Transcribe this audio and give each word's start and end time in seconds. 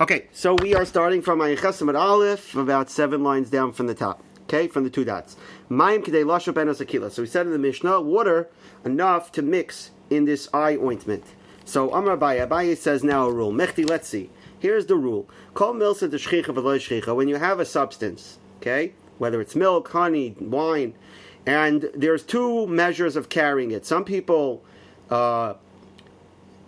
Okay, 0.00 0.28
so 0.32 0.54
we 0.54 0.74
are 0.74 0.86
starting 0.86 1.20
from 1.20 1.40
Ayichesim 1.40 1.90
at 1.90 1.94
Aleph, 1.94 2.54
about 2.54 2.88
seven 2.88 3.22
lines 3.22 3.50
down 3.50 3.70
from 3.70 3.86
the 3.86 3.94
top. 3.94 4.24
Okay, 4.44 4.66
from 4.66 4.82
the 4.82 4.88
two 4.88 5.04
dots. 5.04 5.36
Mayim 5.70 6.02
kidei 6.02 6.24
lasho 6.24 6.54
benos 6.54 6.82
akila. 6.82 7.10
So 7.10 7.20
we 7.20 7.28
said 7.28 7.44
in 7.44 7.52
the 7.52 7.58
Mishnah, 7.58 8.00
water 8.00 8.48
enough 8.82 9.30
to 9.32 9.42
mix 9.42 9.90
in 10.08 10.24
this 10.24 10.48
eye 10.54 10.78
ointment. 10.78 11.24
So 11.66 11.92
Amar 11.92 12.16
Abaye, 12.16 12.48
Abaye 12.48 12.78
says 12.78 13.04
now 13.04 13.26
a 13.26 13.30
rule. 13.30 13.52
Mechti, 13.52 13.86
let's 13.86 14.08
see. 14.08 14.30
Here's 14.58 14.86
the 14.86 14.96
rule. 14.96 15.28
Call 15.52 15.74
milsa 15.74 16.10
de 16.10 16.16
shchicha 16.16 16.46
v'lo 16.46 16.78
shchicha. 16.78 17.14
When 17.14 17.28
you 17.28 17.36
have 17.36 17.60
a 17.60 17.66
substance, 17.66 18.38
okay, 18.56 18.94
whether 19.18 19.38
it's 19.38 19.54
milk, 19.54 19.86
honey, 19.88 20.34
wine, 20.40 20.94
and 21.44 21.90
there's 21.94 22.22
two 22.22 22.66
measures 22.68 23.16
of 23.16 23.28
carrying 23.28 23.70
it. 23.70 23.84
Some 23.84 24.06
people, 24.06 24.64
uh, 25.10 25.54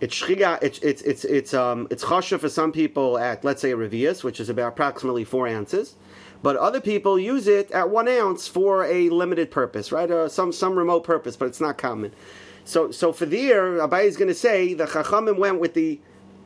it's 0.03 0.21
shchiga, 0.21 0.61
it's 0.61 0.79
it's 0.79 1.01
it's 1.03 1.23
it's 1.23 1.53
um 1.53 1.87
it's 1.89 2.03
chasha 2.03 2.37
for 2.37 2.49
some 2.49 2.73
people 2.73 3.17
at 3.17 3.45
let's 3.45 3.61
say 3.61 3.71
a 3.71 3.77
revius, 3.77 4.21
which 4.21 4.41
is 4.41 4.49
about 4.49 4.73
approximately 4.73 5.23
four 5.23 5.47
ounces, 5.47 5.95
but 6.41 6.57
other 6.57 6.81
people 6.81 7.17
use 7.17 7.47
it 7.47 7.71
at 7.71 7.89
one 7.89 8.09
ounce 8.09 8.45
for 8.45 8.83
a 8.83 9.07
limited 9.09 9.49
purpose, 9.49 9.93
right? 9.93 10.11
Uh, 10.11 10.27
some 10.27 10.51
some 10.51 10.77
remote 10.77 11.05
purpose, 11.05 11.37
but 11.37 11.45
it's 11.45 11.61
not 11.61 11.77
common. 11.77 12.11
So 12.65 12.91
so 12.91 13.13
for 13.13 13.25
the 13.25 13.37
year, 13.37 13.79
Abai 13.79 14.03
is 14.03 14.17
going 14.17 14.27
to 14.27 14.35
say 14.35 14.73
the 14.73 14.87
chachamim 14.87 15.37
went 15.37 15.61
with 15.61 15.73
the 15.73 16.01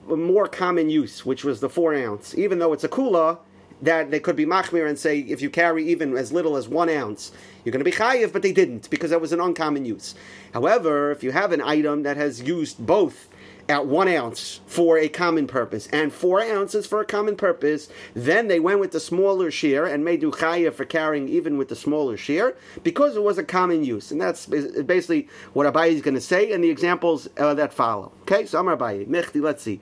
more 0.07 0.47
common 0.47 0.91
use, 0.91 1.25
which 1.25 1.43
was 1.43 1.59
the 1.59 1.69
four 1.69 1.95
ounce, 1.95 2.37
even 2.37 2.59
though 2.59 2.73
it's 2.73 2.83
a 2.83 2.89
kula 2.89 3.39
that 3.81 4.11
they 4.11 4.19
could 4.19 4.35
be 4.35 4.45
machmir 4.45 4.87
and 4.87 4.99
say 4.99 5.19
if 5.19 5.41
you 5.41 5.49
carry 5.49 5.87
even 5.87 6.15
as 6.15 6.31
little 6.31 6.57
as 6.57 6.67
one 6.67 6.89
ounce, 6.89 7.31
you're 7.63 7.71
going 7.71 7.83
to 7.83 7.91
be 7.91 7.91
chayiv, 7.91 8.31
but 8.31 8.43
they 8.43 8.51
didn't 8.51 8.87
because 8.91 9.09
that 9.09 9.21
was 9.21 9.33
an 9.33 9.39
uncommon 9.39 9.83
use. 9.83 10.13
However, 10.53 11.11
if 11.11 11.23
you 11.23 11.31
have 11.31 11.51
an 11.51 11.61
item 11.61 12.03
that 12.03 12.17
has 12.17 12.41
used 12.41 12.85
both 12.85 13.29
at 13.69 13.85
one 13.85 14.07
ounce 14.07 14.61
for 14.65 14.97
a 14.97 15.09
common 15.09 15.47
purpose 15.47 15.87
and 15.91 16.13
four 16.13 16.41
ounces 16.41 16.87
for 16.87 17.01
a 17.01 17.05
common 17.05 17.35
purpose. 17.35 17.89
Then 18.13 18.47
they 18.47 18.59
went 18.59 18.79
with 18.79 18.91
the 18.91 18.99
smaller 18.99 19.51
shear 19.51 19.85
and 19.85 20.05
made 20.05 20.21
duchaya 20.21 20.73
for 20.73 20.85
carrying 20.85 21.27
even 21.27 21.57
with 21.57 21.69
the 21.69 21.75
smaller 21.75 22.17
shear 22.17 22.55
because 22.83 23.15
it 23.15 23.23
was 23.23 23.37
a 23.37 23.43
common 23.43 23.83
use. 23.83 24.11
And 24.11 24.21
that's 24.21 24.45
basically 24.45 25.27
what 25.53 25.71
Abayi 25.71 25.91
is 25.91 26.01
going 26.01 26.15
to 26.15 26.21
say 26.21 26.51
and 26.51 26.63
the 26.63 26.69
examples 26.69 27.27
uh, 27.37 27.53
that 27.55 27.73
follow. 27.73 28.11
Okay, 28.21 28.45
so 28.45 28.59
Amar 28.59 28.77
Abayi, 28.77 29.07
Mechti, 29.07 29.41
let's 29.41 29.63
see. 29.63 29.79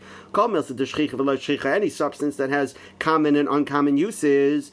Any 1.66 1.90
substance 1.90 2.36
that 2.38 2.50
has 2.50 2.76
common 3.00 3.36
and 3.36 3.50
uncommon 3.50 3.98
uses. 3.98 4.72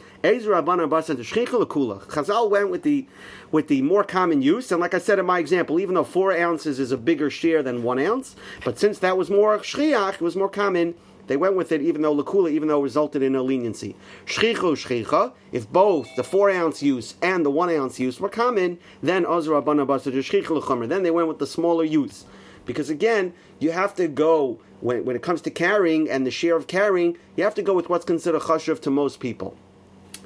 Chazal 2.07 2.49
went 2.49 2.71
with 2.71 2.83
the 2.85 3.07
with 3.51 3.67
the 3.67 3.83
more 3.83 4.05
common 4.05 4.41
use, 4.41 4.71
and 4.71 4.81
like 4.81 4.95
I 4.95 4.99
said 4.99 5.19
in 5.19 5.27
my 5.27 5.41
example, 5.41 5.81
even 5.81 5.97
though 5.97 6.05
four 6.05 6.33
ounces 6.33 6.79
is 6.79 6.93
a 6.93 6.97
bigger 6.97 7.29
share 7.29 7.61
than 7.61 7.83
one 7.83 7.99
ounce, 7.99 8.37
but 8.65 8.79
since 8.79 9.01
that 9.01 9.19
was 9.19 9.31
more 9.31 9.59
shchiach, 9.59 10.15
it 10.15 10.21
was 10.21 10.37
more 10.37 10.49
common. 10.49 10.95
They 11.27 11.37
went 11.37 11.57
with 11.57 11.73
it, 11.73 11.83
even 11.83 12.03
though 12.03 12.15
lakula, 12.15 12.53
even 12.53 12.69
though 12.69 12.79
it 12.79 12.85
resulted 12.85 13.23
in 13.23 13.35
a 13.35 13.43
leniency. 13.43 13.97
Shchichu 14.27 14.77
shchicha, 14.77 15.33
if 15.51 15.69
both 15.73 16.09
the 16.15 16.23
four 16.23 16.51
ounce 16.51 16.85
use 16.85 17.17
and 17.21 17.45
the 17.45 17.51
one 17.51 17.71
ounce 17.71 17.99
use 17.99 18.21
were 18.21 18.29
common, 18.29 18.79
then 19.03 19.25
Ezra 19.25 19.59
ozra 19.59 19.63
banabasa 19.63 20.89
Then 20.89 21.03
they 21.03 21.11
went 21.11 21.27
with 21.27 21.41
the 21.41 21.47
smaller 21.49 21.85
use, 21.85 22.27
because 22.65 22.91
again, 22.91 23.33
you 23.59 23.73
have 23.73 23.95
to 23.97 24.07
go 24.07 24.61
when, 24.81 25.05
when 25.05 25.17
it 25.17 25.23
comes 25.23 25.41
to 25.43 25.51
carrying 25.51 26.09
and 26.09 26.25
the 26.25 26.31
share 26.31 26.57
of 26.57 26.69
carrying, 26.69 27.17
you 27.37 27.43
have 27.43 27.57
to 27.57 27.63
go 27.63 27.75
with 27.75 27.89
what's 27.89 28.05
considered 28.05 28.43
chashuv 28.43 28.81
to 28.83 28.91
most 28.91 29.19
people. 29.19 29.57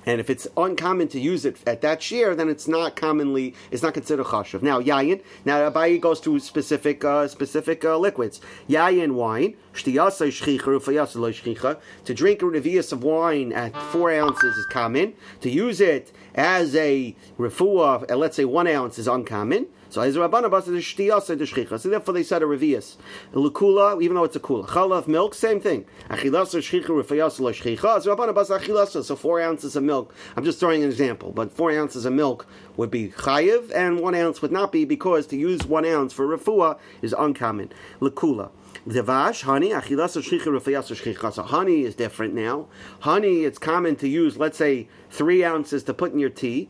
And 0.07 0.21
if 0.21 0.31
it's 0.31 0.47
uncommon 0.57 1.09
to 1.09 1.21
use 1.21 1.45
it 1.45 1.59
at 1.67 1.81
that 1.81 2.01
shear, 2.01 2.37
then 2.37 2.49
it's 2.49 2.69
not 2.69 2.95
commonly 2.95 3.55
it's 3.73 3.83
not 3.83 3.93
considered 3.95 4.27
chashuv. 4.27 4.63
Now 4.63 4.81
yayin. 4.81 5.21
Now 5.45 5.69
Abayi 5.69 6.01
goes 6.01 6.21
to 6.21 6.39
specific 6.39 7.05
uh, 7.05 7.27
specific 7.27 7.85
uh, 7.85 7.99
liquids. 7.99 8.41
Yayin 8.69 9.13
wine. 9.13 9.57
To 9.75 9.93
drink 12.15 12.43
a 12.43 12.45
revius 12.47 12.93
of 12.93 13.03
wine 13.03 13.53
at 13.53 13.77
four 13.91 14.11
ounces 14.13 14.57
is 14.57 14.67
common. 14.67 15.15
To 15.43 15.51
use 15.51 15.81
it 15.83 16.13
as 16.35 16.75
a 16.77 17.15
refuah, 17.39 18.11
uh, 18.11 18.17
let's 18.17 18.37
say 18.37 18.47
one 18.47 18.67
ounce, 18.69 18.99
is 18.99 19.07
uncommon. 19.07 19.67
So 19.97 20.03
as 20.03 20.15
Rabbana 20.15 20.51
Bas 20.51 20.69
is 20.69 20.85
shtiyasa 20.85 21.39
de 21.39 21.47
shchicha. 21.47 21.81
So 21.81 21.89
therefore 21.89 22.13
they 22.13 22.23
said 22.23 22.43
a 22.43 22.45
revius. 22.45 22.97
Lukula, 23.33 24.03
even 24.03 24.17
though 24.17 24.25
it's 24.25 24.37
a 24.37 24.41
kula. 24.41 24.67
Chalav 24.67 25.09
milk, 25.09 25.35
same 25.35 25.59
thing. 25.59 25.87
Achilasa 26.11 26.61
shchicha 26.61 26.89
rufayasa 26.89 27.41
lo 27.41 27.51
shchicha. 27.51 29.05
So 29.05 29.17
four 29.17 29.41
ounces 29.41 29.75
of 29.75 29.83
milk. 29.83 30.15
I'm 30.37 30.45
just 30.45 30.61
throwing 30.61 30.83
an 30.83 30.91
example, 30.91 31.33
but 31.33 31.51
four 31.51 31.73
ounces 31.73 32.05
of 32.05 32.13
milk 32.13 32.47
would 32.77 32.91
be 32.91 33.09
chayiv, 33.09 33.75
and 33.75 34.01
one 34.01 34.15
ounce 34.15 34.43
would 34.43 34.53
not 34.53 34.71
be 34.71 34.85
because 34.85 35.27
to 35.29 35.37
use 35.39 35.65
one 35.65 35.87
ounce 35.87 36.13
for 36.13 36.27
refuah 36.27 36.79
is 37.01 37.15
uncommon. 37.19 37.73
Lukula. 37.99 38.51
Devash, 38.87 39.45
honey, 39.45 39.71
achilasa 39.71 40.21
shchicha 40.23 40.49
rufayasa 40.49 40.95
shchicha. 40.95 41.33
So 41.33 41.43
honey 41.43 41.85
is 41.85 41.95
different 41.95 42.35
now. 42.35 42.67
Honey, 43.01 43.45
it's 43.45 43.59
common 43.59 43.97
to 43.97 44.09
use, 44.09 44.37
let's 44.37 44.59
say, 44.59 44.89
three 45.09 45.43
ounces 45.43 45.85
to 45.85 45.95
put 45.95 46.13
in 46.13 46.19
your 46.19 46.29
tea 46.29 46.69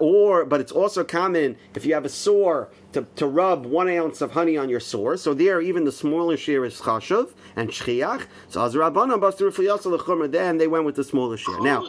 or 0.00 0.44
but 0.44 0.60
it's 0.60 0.72
also 0.72 1.04
common 1.04 1.56
if 1.74 1.84
you 1.84 1.94
have 1.94 2.04
a 2.04 2.08
sore 2.08 2.70
to, 2.92 3.06
to 3.16 3.26
rub 3.26 3.66
one 3.66 3.88
ounce 3.88 4.20
of 4.20 4.32
honey 4.32 4.56
on 4.56 4.68
your 4.68 4.80
sore. 4.80 5.16
So 5.16 5.34
there, 5.34 5.60
even 5.60 5.84
the 5.84 5.92
smaller 5.92 6.36
share 6.36 6.64
is 6.64 6.80
chashuv 6.80 7.32
and 7.56 7.70
shchiach. 7.70 8.26
So 8.48 8.64
as 8.64 8.74
Rabbana 8.74 9.18
basur 9.18 10.30
then 10.30 10.58
they 10.58 10.68
went 10.68 10.84
with 10.84 10.96
the 10.96 11.04
smaller 11.04 11.36
share. 11.36 11.60
Now, 11.60 11.80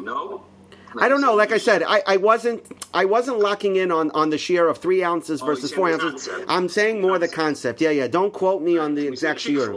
no. 0.00 0.44
I 0.98 1.08
don't 1.08 1.20
know. 1.20 1.34
Like 1.34 1.52
I 1.52 1.58
said, 1.58 1.82
I, 1.82 2.02
I 2.06 2.16
wasn't 2.16 2.64
I 2.92 3.04
wasn't 3.04 3.38
locking 3.38 3.76
in 3.76 3.92
on, 3.92 4.10
on 4.10 4.30
the 4.30 4.38
share 4.38 4.68
of 4.68 4.78
three 4.78 5.04
ounces 5.04 5.40
oh, 5.42 5.46
versus 5.46 5.72
four 5.72 5.90
ounces. 5.90 6.28
I'm 6.48 6.68
saying 6.68 7.00
more 7.00 7.18
the 7.18 7.28
concept. 7.28 7.80
Yeah, 7.80 7.90
yeah. 7.90 8.08
Don't 8.08 8.32
quote 8.32 8.62
me 8.62 8.78
on 8.78 8.94
the 8.94 9.06
exact 9.06 9.40
share. 9.40 9.72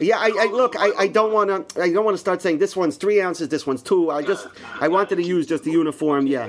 yeah, 0.00 0.18
I, 0.18 0.32
I 0.38 0.46
look. 0.46 0.74
I, 0.76 0.90
I 0.98 1.06
don't 1.06 1.32
want 1.32 1.68
to. 1.68 1.82
I 1.82 1.92
don't 1.92 2.04
want 2.04 2.14
to 2.14 2.20
start 2.20 2.42
saying 2.42 2.58
this 2.58 2.74
one's 2.76 2.96
three 2.96 3.20
ounces, 3.20 3.48
this 3.48 3.66
one's 3.66 3.82
two. 3.82 4.10
I 4.10 4.22
just 4.22 4.48
I 4.80 4.88
wanted 4.88 5.16
to 5.16 5.22
use 5.22 5.46
just 5.46 5.64
the 5.64 5.70
uniform. 5.70 6.26
Yeah. 6.26 6.48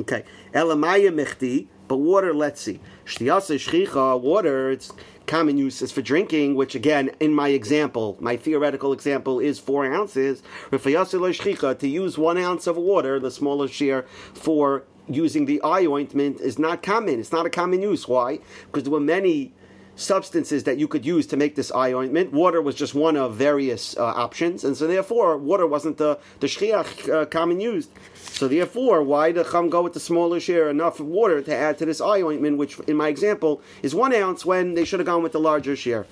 Okay. 0.00 0.24
Elamaya 0.52 1.12
michti, 1.12 1.68
but 1.88 1.96
water. 1.96 2.34
Let's 2.34 2.60
see. 2.60 2.80
Shtiyasa 3.06 3.56
shchicha. 3.58 4.20
Water. 4.20 4.70
It's 4.70 4.92
common 5.26 5.56
use 5.56 5.80
is 5.80 5.90
for 5.90 6.02
drinking, 6.02 6.54
which 6.54 6.74
again, 6.74 7.10
in 7.20 7.32
my 7.32 7.48
example, 7.48 8.16
my 8.20 8.36
theoretical 8.36 8.92
example 8.92 9.40
is 9.40 9.58
four 9.58 9.86
ounces. 9.86 10.42
To 10.70 11.88
use 11.88 12.18
one 12.18 12.38
ounce 12.38 12.66
of 12.66 12.76
water, 12.76 13.18
the 13.18 13.30
smaller 13.30 13.68
share, 13.68 14.02
for 14.34 14.84
using 15.08 15.46
the 15.46 15.62
eye 15.62 15.86
ointment 15.86 16.40
is 16.40 16.58
not 16.58 16.82
common. 16.82 17.20
It's 17.20 17.32
not 17.32 17.46
a 17.46 17.50
common 17.50 17.82
use. 17.82 18.08
Why? 18.08 18.40
Because 18.66 18.84
there 18.84 18.92
were 18.92 19.00
many 19.00 19.52
substances 19.96 20.64
that 20.64 20.78
you 20.78 20.88
could 20.88 21.04
use 21.06 21.26
to 21.28 21.36
make 21.36 21.54
this 21.54 21.70
eye 21.72 21.92
ointment. 21.92 22.32
Water 22.32 22.60
was 22.60 22.74
just 22.74 22.94
one 22.94 23.16
of 23.16 23.34
various 23.36 23.96
uh, 23.96 24.04
options, 24.04 24.64
and 24.64 24.76
so 24.76 24.86
therefore, 24.86 25.36
water 25.36 25.66
wasn't 25.66 25.98
the 25.98 26.18
the 26.40 26.46
shchiach 26.46 27.08
uh, 27.12 27.26
common 27.26 27.60
used. 27.60 27.90
So 28.14 28.48
therefore, 28.48 29.02
why 29.02 29.32
the 29.32 29.44
chum 29.44 29.70
go 29.70 29.82
with 29.82 29.92
the 29.92 30.00
smaller 30.00 30.40
share 30.40 30.68
enough 30.68 30.98
water 31.00 31.40
to 31.42 31.54
add 31.54 31.78
to 31.78 31.86
this 31.86 32.00
eye 32.00 32.22
ointment, 32.22 32.58
which 32.58 32.78
in 32.80 32.96
my 32.96 33.08
example 33.08 33.62
is 33.82 33.94
one 33.94 34.14
ounce, 34.14 34.44
when 34.44 34.74
they 34.74 34.84
should 34.84 35.00
have 35.00 35.06
gone 35.06 35.22
with 35.22 35.32
the 35.32 35.40
larger 35.40 35.76
share? 35.76 36.06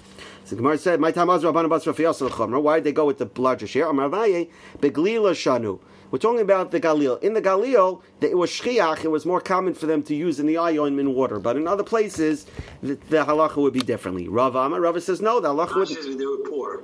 So 0.44 0.56
Gemara 0.56 0.78
said, 0.78 1.00
"My 1.00 1.12
time 1.12 1.28
Why 1.28 1.38
did 1.38 2.84
they 2.84 2.92
go 2.92 3.06
with 3.06 3.18
the 3.18 3.30
larger 3.40 3.66
share? 3.66 3.86
Amar 3.86 4.08
beglila 4.08 5.34
shanu. 5.34 5.78
We're 6.12 6.18
talking 6.18 6.42
about 6.42 6.70
the 6.70 6.78
Galil. 6.78 7.20
In 7.22 7.32
the 7.32 7.40
Galil, 7.40 8.02
it 8.20 8.36
was 8.36 8.50
shchiach. 8.50 9.02
It 9.02 9.08
was 9.08 9.24
more 9.24 9.40
common 9.40 9.72
for 9.72 9.86
them 9.86 10.02
to 10.04 10.14
use 10.14 10.38
in 10.38 10.46
the 10.46 10.58
eye 10.58 10.76
ointment 10.76 11.10
water. 11.10 11.40
But 11.40 11.56
in 11.56 11.66
other 11.66 11.82
places, 11.82 12.44
the, 12.82 12.96
the 13.08 13.24
halacha 13.24 13.56
would 13.56 13.72
be 13.72 13.80
differently. 13.80 14.28
Rav 14.28 14.54
Amar, 14.54 14.78
Rav 14.78 15.02
says 15.02 15.22
no. 15.22 15.40
The 15.40 15.48
halacha 15.48 15.74
would. 15.74 16.18
They 16.18 16.26
were 16.26 16.48
poor. 16.48 16.82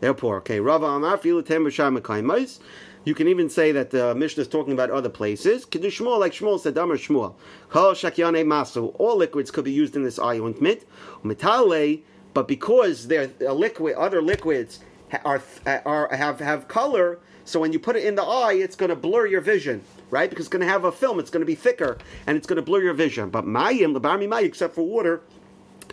They're 0.00 0.12
poor. 0.12 0.36
Okay. 0.36 0.60
Rav 0.60 0.82
Amar, 0.82 1.16
filutem 1.16 1.66
b'shar 1.66 2.60
you 3.04 3.14
can 3.14 3.28
even 3.28 3.48
say 3.48 3.72
that 3.72 3.90
the 3.90 4.14
Mishnah 4.14 4.42
is 4.42 4.48
talking 4.48 4.74
about 4.74 4.90
other 4.90 5.08
places. 5.08 5.64
Shmuel 5.64 6.20
like 6.20 6.32
Shmuel 6.32 6.60
said, 6.60 6.74
Damar 6.74 6.96
Shmuel. 6.96 7.34
Kol 7.70 7.94
shakyane 7.94 8.44
masu. 8.44 8.94
All 8.98 9.16
liquids 9.16 9.50
could 9.50 9.64
be 9.64 9.72
used 9.72 9.96
in 9.96 10.04
this 10.04 10.18
eye 10.18 10.38
ointment. 10.38 10.84
Metale, 11.22 12.02
but 12.34 12.46
because 12.46 13.08
they're 13.08 13.30
a 13.46 13.54
liquid, 13.54 13.94
other 13.94 14.20
liquids 14.20 14.80
are, 15.24 15.42
uh, 15.66 15.78
are 15.86 16.14
have 16.14 16.40
have 16.40 16.68
color. 16.68 17.20
So 17.44 17.60
when 17.60 17.72
you 17.72 17.78
put 17.78 17.96
it 17.96 18.04
in 18.04 18.14
the 18.14 18.22
eye, 18.22 18.54
it's 18.54 18.76
going 18.76 18.90
to 18.90 18.96
blur 18.96 19.26
your 19.26 19.40
vision, 19.40 19.82
right? 20.10 20.28
Because 20.30 20.46
it's 20.46 20.52
going 20.52 20.64
to 20.64 20.68
have 20.68 20.84
a 20.84 20.92
film. 20.92 21.18
It's 21.18 21.30
going 21.30 21.40
to 21.40 21.46
be 21.46 21.54
thicker, 21.54 21.98
and 22.26 22.36
it's 22.36 22.46
going 22.46 22.56
to 22.56 22.62
blur 22.62 22.82
your 22.82 22.94
vision. 22.94 23.30
But 23.30 23.44
mayim, 23.44 23.92
the 23.92 24.00
barmi 24.00 24.26
may, 24.26 24.44
except 24.44 24.74
for 24.74 24.82
water, 24.82 25.22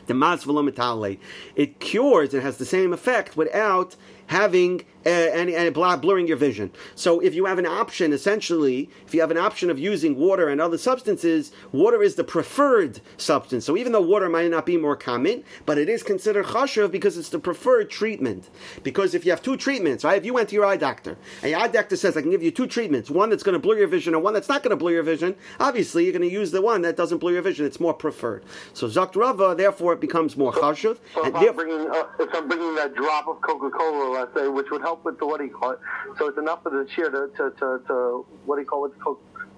the 0.08 1.18
it 1.56 1.80
cures. 1.80 2.34
It 2.34 2.44
has 2.44 2.58
the 2.58 2.66
same 2.66 2.94
effect 2.94 3.36
without 3.36 3.96
having 4.28 4.86
and, 5.06 5.50
and 5.50 5.74
blurring 5.74 6.28
your 6.28 6.38
vision. 6.38 6.72
So 6.96 7.20
if 7.20 7.34
you 7.34 7.46
have 7.46 7.60
an 7.60 7.66
option, 7.66 8.14
essentially, 8.14 8.90
if 9.06 9.14
you 9.14 9.22
have 9.22 9.32
an 9.32 9.38
option 9.38 9.70
of 9.70 9.80
using 9.80 10.18
water 10.18 10.50
and 10.50 10.60
other 10.60 10.78
substances, 10.78 11.52
water 11.72 12.02
is 12.02 12.16
the 12.16 12.24
preferred 12.24 13.02
substance. 13.18 13.66
So 13.66 13.78
even 13.78 13.92
though 13.92 14.02
water 14.02 14.30
might 14.30 14.50
not 14.52 14.66
be 14.66 14.78
more 14.78 14.96
common, 14.96 15.44
but 15.66 15.78
it 15.78 15.90
is 15.90 16.04
considered 16.04 16.46
chashuv 16.48 16.92
because 16.92 17.18
it's 17.18 17.30
the 17.30 17.40
preferred 17.40 17.90
treatment. 17.90 18.50
Because 18.84 19.14
if 19.14 19.26
you 19.26 19.32
have 19.32 19.42
two 19.42 19.58
treatments, 19.58 20.04
right? 20.04 20.18
If 20.18 20.26
you 20.26 20.34
went 20.34 20.50
to 20.50 20.56
your 20.56 20.66
eye 20.66 20.78
doctor 20.78 21.18
and 21.42 21.52
your 21.52 21.60
eye 21.60 21.68
doctor 21.68 21.96
says, 21.96 22.18
I 22.18 22.22
can 22.22 22.32
give 22.32 22.44
you 22.44 22.52
two 22.52 22.68
treatments, 22.68 23.10
one 23.10 23.30
that's 23.30 23.44
going 23.44 23.54
to 23.54 23.60
blur 23.60 23.78
your 23.78 23.88
vision 23.88 24.14
and 24.14 24.24
one 24.24 24.34
that's 24.34 24.50
not 24.50 24.64
going 24.64 24.72
to 24.72 24.78
blur 24.78 24.92
your 24.92 25.04
vision, 25.04 25.36
obviously 25.60 26.04
you're 26.04 26.14
going 26.14 26.28
to 26.28 26.34
use 26.34 26.52
the 26.52 26.62
one 26.62 26.82
that 26.82 26.98
doesn't 26.98 27.20
blur 27.20 27.34
your 27.34 27.42
vision. 27.42 27.66
It's 27.66 27.80
more 27.80 27.94
preferred. 27.94 28.44
So 28.74 28.88
Zakt 28.88 29.16
Rava, 29.16 29.56
therefore, 29.58 29.94
it 29.94 30.02
becomes 30.02 30.36
more 30.36 30.52
chashuv. 30.52 30.98
So 31.14 31.24
and 31.24 31.36
if 31.36 31.50
I'm, 31.50 31.56
bringing, 31.56 31.90
uh, 31.90 32.04
if 32.20 32.30
I'm 32.34 32.48
bringing 32.48 32.76
that 32.76 32.94
drop 32.96 33.28
of 33.28 33.42
Coca-Cola, 33.42 34.12
let's 34.12 34.34
say, 34.34 34.48
which 34.48 34.70
would 34.72 34.82
help 34.88 35.04
with 35.06 35.20
the 35.20 35.26
what 35.26 35.40
do 35.40 35.46
you 35.46 35.56
call 35.60 35.72
it? 35.72 35.80
So 36.18 36.28
it's 36.28 36.38
enough 36.38 36.64
for 36.64 36.70
the 36.70 36.88
shear 36.96 37.10
to, 37.10 37.28
to, 37.38 37.44
to, 37.60 37.68
to 37.88 38.26
what 38.46 38.56
do 38.56 38.62
you 38.62 38.68
call 38.68 38.86
it? 38.86 38.94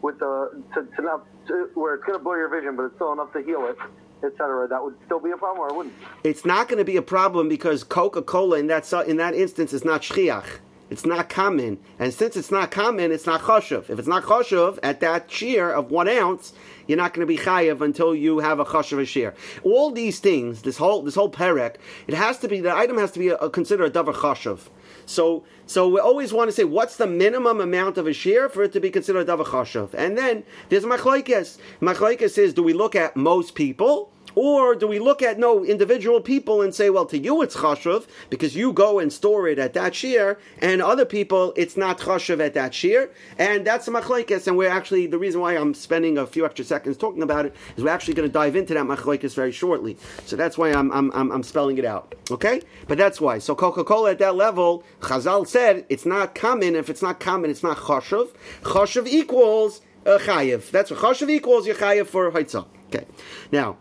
With 0.01 0.17
the 0.19 0.63
to, 0.73 0.79
to 0.95 1.01
not 1.01 1.25
to, 1.47 1.69
where 1.75 1.95
it's 1.95 2.05
going 2.05 2.17
to 2.17 2.23
blur 2.23 2.37
your 2.37 2.49
vision, 2.49 2.75
but 2.75 2.83
it's 2.85 2.95
still 2.95 3.13
enough 3.13 3.31
to 3.33 3.41
heal 3.41 3.65
it 3.65 3.77
etc. 4.21 4.67
That 4.67 4.83
would 4.83 4.95
still 5.05 5.19
be 5.19 5.31
a 5.31 5.37
problem, 5.37 5.59
or 5.59 5.73
wouldn't? 5.73 5.95
It's 6.25 6.45
not 6.45 6.67
going 6.67 6.79
to 6.79 6.83
be 6.85 6.97
a 6.97 7.01
problem 7.01 7.47
because 7.47 7.85
Coca-Cola 7.85 8.59
in 8.59 8.67
that 8.67 8.91
in 9.07 9.17
that 9.17 9.33
instance 9.33 9.71
is 9.71 9.85
not 9.85 10.01
shchiach. 10.01 10.45
It's 10.89 11.05
not 11.05 11.29
common, 11.29 11.77
and 11.99 12.11
since 12.11 12.35
it's 12.35 12.49
not 12.49 12.71
common, 12.71 13.11
it's 13.11 13.27
not 13.27 13.41
choshev. 13.41 13.91
If 13.91 13.99
it's 13.99 14.07
not 14.07 14.23
choshev 14.23 14.79
at 14.81 15.01
that 15.01 15.29
shear 15.29 15.69
of 15.69 15.91
one 15.91 16.09
ounce, 16.09 16.51
you're 16.87 16.97
not 16.97 17.13
going 17.13 17.27
to 17.27 17.31
be 17.31 17.37
chayiv 17.37 17.81
until 17.81 18.15
you 18.15 18.39
have 18.39 18.59
a 18.59 18.65
choshev 18.65 19.05
shear. 19.07 19.35
All 19.61 19.91
these 19.91 20.19
things, 20.19 20.63
this 20.63 20.77
whole 20.77 21.03
this 21.03 21.13
whole 21.13 21.31
perek, 21.31 21.75
it 22.07 22.15
has 22.15 22.39
to 22.39 22.47
be 22.47 22.59
the 22.59 22.75
item 22.75 22.97
has 22.97 23.11
to 23.11 23.19
be 23.19 23.27
a, 23.27 23.35
a 23.35 23.49
considered 23.51 23.95
a 23.95 24.03
davar 24.03 24.15
choshev. 24.15 24.61
So, 25.09 25.43
so 25.65 25.89
we 25.89 25.99
always 25.99 26.31
want 26.31 26.49
to 26.49 26.51
say 26.51 26.65
what's 26.65 26.97
the 26.97 27.07
minimum 27.07 27.59
amount 27.59 27.97
of 27.97 28.05
a 28.05 28.13
shear 28.13 28.47
for 28.47 28.61
it 28.61 28.71
to 28.73 28.79
be 28.79 28.91
considered 28.91 29.25
choshev. 29.25 29.95
And 29.95 30.15
then 30.15 30.43
there's 30.69 30.85
machlokes. 30.85 31.57
Machlokes 31.81 32.37
is 32.37 32.53
do 32.53 32.61
we 32.61 32.73
look 32.73 32.95
at 32.95 33.17
most 33.17 33.55
people? 33.55 34.11
Or 34.35 34.75
do 34.75 34.87
we 34.87 34.99
look 34.99 35.21
at 35.21 35.39
no 35.39 35.65
individual 35.65 36.21
people 36.21 36.61
and 36.61 36.73
say, 36.73 36.89
well, 36.89 37.05
to 37.07 37.17
you 37.17 37.41
it's 37.41 37.55
chashuv 37.55 38.07
because 38.29 38.55
you 38.55 38.73
go 38.73 38.99
and 38.99 39.11
store 39.11 39.47
it 39.47 39.59
at 39.59 39.73
that 39.73 39.95
shear, 39.95 40.39
and 40.59 40.81
other 40.81 41.05
people 41.05 41.53
it's 41.55 41.77
not 41.77 41.99
chashuv 41.99 42.43
at 42.43 42.53
that 42.53 42.73
shear, 42.73 43.11
and 43.37 43.65
that's 43.65 43.87
a 43.87 43.91
machlekes. 43.91 44.47
And 44.47 44.57
we're 44.57 44.69
actually 44.69 45.07
the 45.07 45.17
reason 45.17 45.41
why 45.41 45.53
I'm 45.53 45.73
spending 45.73 46.17
a 46.17 46.25
few 46.25 46.45
extra 46.45 46.65
seconds 46.65 46.97
talking 46.97 47.23
about 47.23 47.45
it 47.45 47.55
is 47.75 47.83
we're 47.83 47.89
actually 47.89 48.13
going 48.13 48.29
to 48.29 48.33
dive 48.33 48.55
into 48.55 48.73
that 48.73 48.85
machlekes 48.85 49.33
very 49.33 49.51
shortly. 49.51 49.97
So 50.25 50.35
that's 50.35 50.57
why 50.57 50.71
I'm, 50.71 50.91
I'm, 50.91 51.11
I'm, 51.13 51.31
I'm 51.31 51.43
spelling 51.43 51.77
it 51.77 51.85
out. 51.85 52.15
Okay, 52.31 52.61
but 52.87 52.97
that's 52.97 53.19
why. 53.19 53.39
So 53.39 53.55
Coca 53.55 53.83
Cola 53.83 54.11
at 54.11 54.19
that 54.19 54.35
level, 54.35 54.83
Chazal 55.01 55.47
said 55.47 55.85
it's 55.89 56.05
not 56.05 56.35
common. 56.35 56.75
If 56.75 56.89
it's 56.89 57.01
not 57.01 57.19
common, 57.19 57.49
it's 57.49 57.63
not 57.63 57.77
chashuv. 57.77 58.29
Chashuv 58.61 59.07
equals 59.07 59.81
a 60.05 60.17
chayiv. 60.17 60.71
That's 60.71 60.91
what 60.91 60.99
chashuv 60.99 61.29
equals 61.29 61.65
your 61.67 61.75
chayiv 61.75 62.07
for 62.07 62.31
haitzah. 62.31 62.65
Okay, 62.87 63.05
now. 63.51 63.77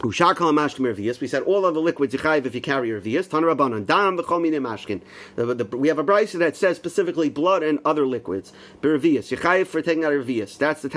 We 0.00 0.12
said 0.12 1.42
all 1.42 1.66
the 1.74 1.80
liquids 1.80 2.14
yichayiv 2.14 2.46
if 2.46 2.54
you 2.54 2.60
carry 2.60 2.90
revius. 2.90 3.26
Tanarabanan 3.26 3.84
dam. 3.84 4.16
We 5.76 5.88
have 5.88 5.98
a 5.98 6.04
brisa 6.04 6.38
that 6.38 6.56
says 6.56 6.76
specifically 6.76 7.28
blood 7.28 7.64
and 7.64 7.80
other 7.84 8.06
liquids. 8.06 8.52
Berevius 8.80 9.66
for 9.66 9.82
taking 9.82 10.04
out 10.04 10.12
revius. 10.12 10.56
That's 10.56 10.82
the 10.82 10.88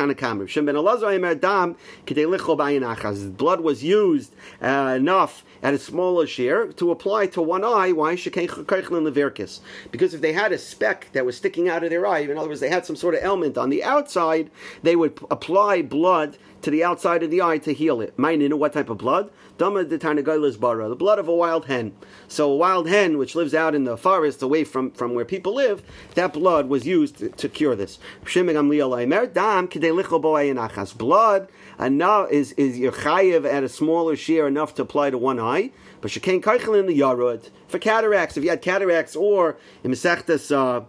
b'ayin 2.58 3.38
Blood 3.38 3.62
was 3.62 3.84
used 3.84 4.36
uh, 4.62 4.94
enough 4.96 5.44
at 5.64 5.74
a 5.74 5.80
smaller 5.80 6.28
share 6.28 6.68
to 6.74 6.92
apply 6.92 7.26
to 7.28 7.42
one 7.42 7.64
eye. 7.64 7.92
Why 7.94 8.14
Because 8.16 10.14
if 10.14 10.22
they 10.22 10.34
had 10.34 10.52
a 10.52 10.58
speck 10.60 11.08
that 11.14 11.26
was 11.26 11.38
sticking 11.38 11.70
out 11.70 11.84
of 11.84 11.90
their 11.90 12.06
eye, 12.06 12.20
in 12.20 12.38
other 12.38 12.50
words, 12.50 12.60
they 12.60 12.70
had 12.70 12.86
some 12.86 12.96
sort 12.96 13.16
of 13.16 13.22
element 13.24 13.58
on 13.58 13.72
the 13.72 13.84
outside, 13.84 14.52
they 14.84 14.96
would 14.96 15.20
apply 15.32 15.82
blood 15.82 16.38
to 16.62 16.72
the 16.72 16.84
outside 16.84 17.24
of 17.24 17.32
the 17.32 17.42
eye 17.42 17.58
to 17.60 17.74
heal 17.74 18.02
it. 18.02 18.18
Mine 18.18 18.42
what 18.58 18.74
type 18.74 18.90
of 18.90 18.98
blood? 18.98 19.32
Dama 19.58 19.84
de 19.84 19.98
bara, 20.58 20.90
the 20.90 20.96
blood 20.96 21.20
of 21.20 21.28
a 21.28 21.34
wild 21.34 21.66
hen. 21.66 21.94
So 22.28 22.52
a 22.52 22.56
wild 22.56 22.88
hen 22.88 23.18
which 23.18 23.36
lives 23.36 23.54
out 23.54 23.76
in 23.76 23.84
the 23.84 23.98
forest 23.98 24.42
away 24.42 24.64
from, 24.64 24.92
from 24.92 25.14
where 25.14 25.26
people 25.26 25.54
live, 25.54 25.84
that 26.16 26.34
blood 26.34 26.68
was 26.68 26.88
used 26.88 27.18
to, 27.18 27.30
to 27.30 27.50
cure 27.50 27.76
this. 27.76 28.00
Blood 30.98 31.48
enough 31.80 32.32
is 32.32 32.52
is 32.54 32.80
your 32.80 32.92
chayiv 32.92 33.46
at 33.46 33.64
a 33.64 33.70
smaller 33.70 34.16
share 34.16 34.48
enough 34.48 34.76
to 34.76 34.82
apply 34.82 35.10
to 35.10 35.18
one 35.18 35.40
eye. 35.40 35.72
But 36.02 36.16
you 36.16 36.22
can't 36.22 36.44
in 36.74 36.88
the 36.88 37.00
yarod 37.00 37.50
for 37.68 37.80
cataracts. 37.80 38.38
If 38.38 38.44
you 38.44 38.50
had 38.50 38.62
cataracts 38.62 39.16
or 39.16 39.58
in 39.84 39.92
Masechtas, 39.92 40.52
uh, 40.52 40.86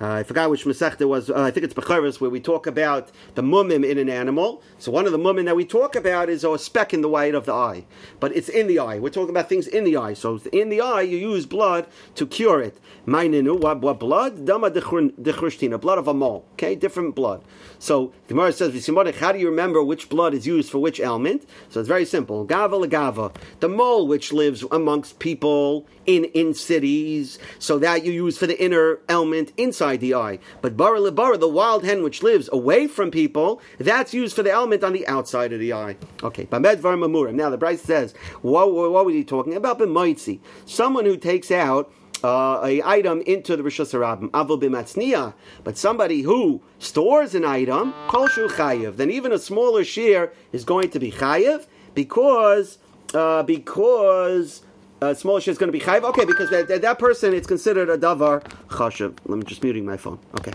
uh, 0.00 0.12
I 0.12 0.22
forgot 0.24 0.50
which 0.50 0.64
Masechta 0.64 1.08
was. 1.08 1.30
Uh, 1.30 1.40
I 1.40 1.50
think 1.50 1.64
it's 1.64 1.74
Becharis, 1.74 2.20
where 2.20 2.28
we 2.28 2.40
talk 2.40 2.66
about 2.66 3.10
the 3.34 3.42
mumim 3.42 3.88
in 3.88 3.96
an 3.96 4.10
animal. 4.10 4.62
So 4.78 4.92
one 4.92 5.06
of 5.06 5.12
the 5.12 5.18
mumim 5.18 5.46
that 5.46 5.56
we 5.56 5.64
talk 5.64 5.96
about 5.96 6.28
is 6.28 6.44
a 6.44 6.58
speck 6.58 6.92
in 6.92 7.00
the 7.00 7.08
white 7.08 7.34
of 7.34 7.46
the 7.46 7.54
eye, 7.54 7.86
but 8.20 8.36
it's 8.36 8.48
in 8.48 8.66
the 8.66 8.78
eye. 8.78 8.98
We're 8.98 9.10
talking 9.10 9.30
about 9.30 9.48
things 9.48 9.66
in 9.66 9.84
the 9.84 9.96
eye. 9.96 10.14
So 10.14 10.40
in 10.52 10.68
the 10.68 10.80
eye, 10.82 11.02
you 11.02 11.16
use 11.16 11.46
blood 11.46 11.86
to 12.16 12.26
cure 12.26 12.60
it. 12.60 12.78
Maininu, 13.06 13.58
what, 13.58 13.80
what 13.80 14.00
blood? 14.00 14.44
Dama 14.44 14.70
dechrushtina, 14.70 15.80
blood 15.80 15.98
of 15.98 16.08
a 16.08 16.14
mole. 16.14 16.44
Okay, 16.54 16.74
different 16.74 17.14
blood. 17.14 17.42
So 17.78 18.12
Gemara 18.28 18.52
says, 18.52 18.86
how 19.16 19.32
do 19.32 19.38
you 19.38 19.48
remember 19.48 19.82
which 19.82 20.08
blood 20.08 20.34
is 20.34 20.46
used 20.46 20.70
for 20.70 20.78
which 20.78 21.00
element? 21.00 21.48
So 21.70 21.80
it's 21.80 21.88
very 21.88 22.04
simple. 22.04 22.46
Gava 22.46 22.84
legava, 22.84 23.34
the 23.60 23.68
mole 23.68 24.06
which 24.06 24.32
lives 24.32 24.64
amongst 24.70 25.18
people 25.18 25.86
in 26.04 26.24
in 26.26 26.54
cities, 26.54 27.38
so 27.58 27.78
that 27.78 28.04
you 28.04 28.12
use 28.12 28.38
for 28.38 28.46
the 28.46 28.62
inner 28.62 28.98
element 29.08 29.52
inside 29.56 29.85
the 29.94 30.14
eye. 30.14 30.40
But 30.60 30.76
bara 30.76 30.98
lebara, 30.98 31.38
the 31.38 31.46
wild 31.46 31.84
hen 31.84 32.02
which 32.02 32.22
lives 32.22 32.48
away 32.52 32.88
from 32.88 33.12
people, 33.12 33.60
that's 33.78 34.12
used 34.12 34.34
for 34.34 34.42
the 34.42 34.50
element 34.50 34.82
on 34.82 34.92
the 34.92 35.06
outside 35.06 35.52
of 35.52 35.60
the 35.60 35.72
eye. 35.72 35.96
Okay, 36.24 36.46
Bamed 36.46 36.80
var. 36.80 36.96
Now 36.96 37.50
the 37.50 37.58
brayse 37.58 37.80
says, 37.80 38.14
what, 38.42 38.72
what 38.72 39.04
was 39.04 39.14
he 39.14 39.22
talking 39.22 39.54
about? 39.54 39.78
B'moitzi, 39.78 40.40
someone 40.64 41.04
who 41.04 41.16
takes 41.16 41.50
out 41.50 41.92
uh, 42.24 42.60
a 42.64 42.82
item 42.82 43.20
into 43.26 43.56
the 43.56 43.62
Rosh 43.62 43.80
Hashanah, 43.80 44.30
avol 44.30 45.34
but 45.62 45.76
somebody 45.76 46.22
who 46.22 46.62
stores 46.78 47.34
an 47.34 47.44
item, 47.44 47.92
kol 48.08 48.28
chayiv, 48.28 48.96
then 48.96 49.10
even 49.10 49.32
a 49.32 49.38
smaller 49.38 49.84
share 49.84 50.32
is 50.52 50.64
going 50.64 50.90
to 50.90 50.98
be 50.98 51.12
chayiv 51.12 51.66
because 51.94 52.78
uh, 53.14 53.42
because 53.42 54.62
a 55.00 55.14
small 55.14 55.36
is 55.36 55.58
going 55.58 55.68
to 55.68 55.72
be 55.72 55.80
chayiv. 55.80 56.02
Okay, 56.04 56.24
because 56.24 56.50
that, 56.50 56.68
that, 56.68 56.82
that, 56.82 56.98
person 56.98 57.34
it's 57.34 57.46
considered 57.46 57.90
a 57.90 57.98
davar 57.98 58.42
chashiv. 58.68 59.16
I'm 59.28 59.42
just 59.42 59.62
muting 59.62 59.84
my 59.84 59.96
phone. 59.96 60.18
Okay. 60.38 60.52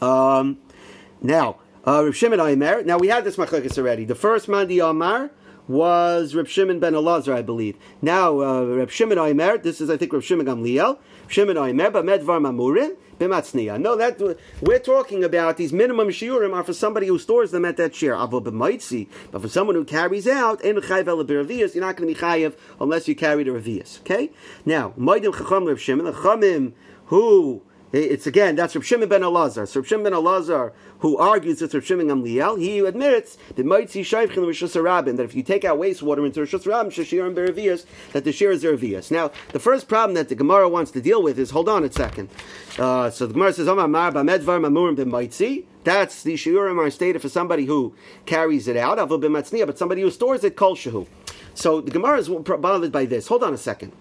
Um, 0.00 0.58
now, 1.22 1.56
uh, 1.86 2.04
Rav 2.04 2.14
Shimon 2.14 2.40
Aimer. 2.40 2.82
Now 2.82 2.98
we 2.98 3.08
had 3.08 3.24
this 3.24 3.36
machlekes 3.36 3.78
already. 3.78 4.04
The 4.04 4.14
first 4.14 4.48
Mandi 4.48 4.80
Amar 4.80 5.30
was 5.68 6.34
Reb 6.34 6.46
Shimon 6.46 6.78
ben 6.78 6.92
Elazar, 6.92 7.34
I 7.34 7.42
believe. 7.42 7.76
Now, 8.00 8.40
uh, 8.40 8.64
Reb 8.64 8.90
Shimon 8.90 9.18
Aimer, 9.18 9.58
this 9.58 9.80
is, 9.80 9.90
I 9.90 9.96
think, 9.96 10.12
Reb 10.12 10.22
Shimon 10.22 10.46
Gamliel. 10.46 10.98
Shimon 11.28 11.56
Aimer, 11.56 11.90
but 11.90 12.04
Medvar 12.04 12.40
Mamurin, 12.40 12.96
b'matzniya. 13.18 13.80
No, 13.80 13.96
that 13.96 14.20
we're 14.60 14.78
talking 14.78 15.24
about 15.24 15.56
these 15.56 15.72
minimum 15.72 16.08
shiurim 16.08 16.54
are 16.54 16.62
for 16.62 16.72
somebody 16.72 17.06
who 17.06 17.18
stores 17.18 17.50
them 17.50 17.64
at 17.64 17.76
that 17.76 17.94
share. 17.94 18.14
Avo 18.14 18.42
b'maitzi, 18.42 19.08
but 19.30 19.42
for 19.42 19.48
someone 19.48 19.74
who 19.76 19.84
carries 19.84 20.26
out, 20.26 20.64
en 20.64 20.76
chayiv 20.76 21.08
el 21.08 21.24
you're 21.26 21.84
not 21.84 21.96
going 21.96 22.08
to 22.08 22.14
be 22.14 22.20
chayiv 22.20 22.54
unless 22.80 23.08
you 23.08 23.14
carry 23.14 23.44
the 23.44 23.50
revius. 23.50 24.00
Okay. 24.00 24.30
Now, 24.64 24.94
maidim 24.98 25.36
chacham 25.36 25.64
Reb 25.64 25.78
Shimon, 25.78 26.04
the 26.04 26.12
chamim 26.12 26.72
who 27.06 27.62
it's 27.92 28.26
again, 28.26 28.56
that's 28.56 28.74
Rav 28.74 28.84
Shimon 28.84 29.08
ben 29.08 29.22
Elazar. 29.22 29.68
So 29.68 29.80
Rav 29.80 29.86
Shimon 29.86 30.04
ben 30.04 30.12
Elazar, 30.12 30.72
who 31.00 31.16
argues 31.16 31.60
with 31.60 31.72
Rav 31.72 31.84
Shimon 31.84 32.08
Gamliel, 32.08 32.58
he 32.58 32.80
admits 32.80 33.36
that 33.54 33.64
Maitzi 33.64 34.00
Shaivchin 34.00 34.44
Rishus 34.44 34.80
Rabin, 34.82 35.16
that 35.16 35.24
if 35.24 35.34
you 35.34 35.42
take 35.42 35.64
out 35.64 35.78
wastewater 35.78 36.26
into 36.26 36.40
Rishus 36.40 36.66
Rabin, 36.66 36.90
Shashir 36.90 37.26
and 37.26 37.36
Beravias, 37.36 37.86
that 38.12 38.24
the 38.24 38.32
share 38.32 38.50
is 38.50 38.64
Beravias. 38.64 39.10
Now, 39.10 39.30
the 39.52 39.60
first 39.60 39.88
problem 39.88 40.14
that 40.14 40.28
the 40.28 40.34
Gemara 40.34 40.68
wants 40.68 40.90
to 40.92 41.00
deal 41.00 41.22
with 41.22 41.38
is, 41.38 41.50
hold 41.50 41.68
on 41.68 41.84
a 41.84 41.92
second. 41.92 42.28
Uh, 42.78 43.10
so 43.10 43.26
the 43.26 43.34
Gemara 43.34 43.52
says, 43.52 43.68
Omar 43.68 43.88
Mar 43.88 44.12
Bamedvar 44.12 44.60
Mamurim 44.60 44.96
ben 44.96 45.64
that's 45.84 46.24
the 46.24 46.34
shiurim 46.34 46.84
are 46.84 46.90
stated 46.90 47.22
for 47.22 47.28
somebody 47.28 47.64
who 47.64 47.94
carries 48.26 48.66
it 48.66 48.76
out, 48.76 48.96
but 49.08 49.78
somebody 49.78 50.02
who 50.02 50.10
stores 50.10 50.42
it, 50.42 50.56
kol 50.56 50.74
shehu. 50.74 51.06
So 51.54 51.80
the 51.80 51.92
Gemara 51.92 52.18
is 52.18 52.28
bothered 52.28 52.90
by 52.90 53.04
this. 53.04 53.28
Hold 53.28 53.44
on 53.44 53.54
a 53.54 53.56
second 53.56 53.92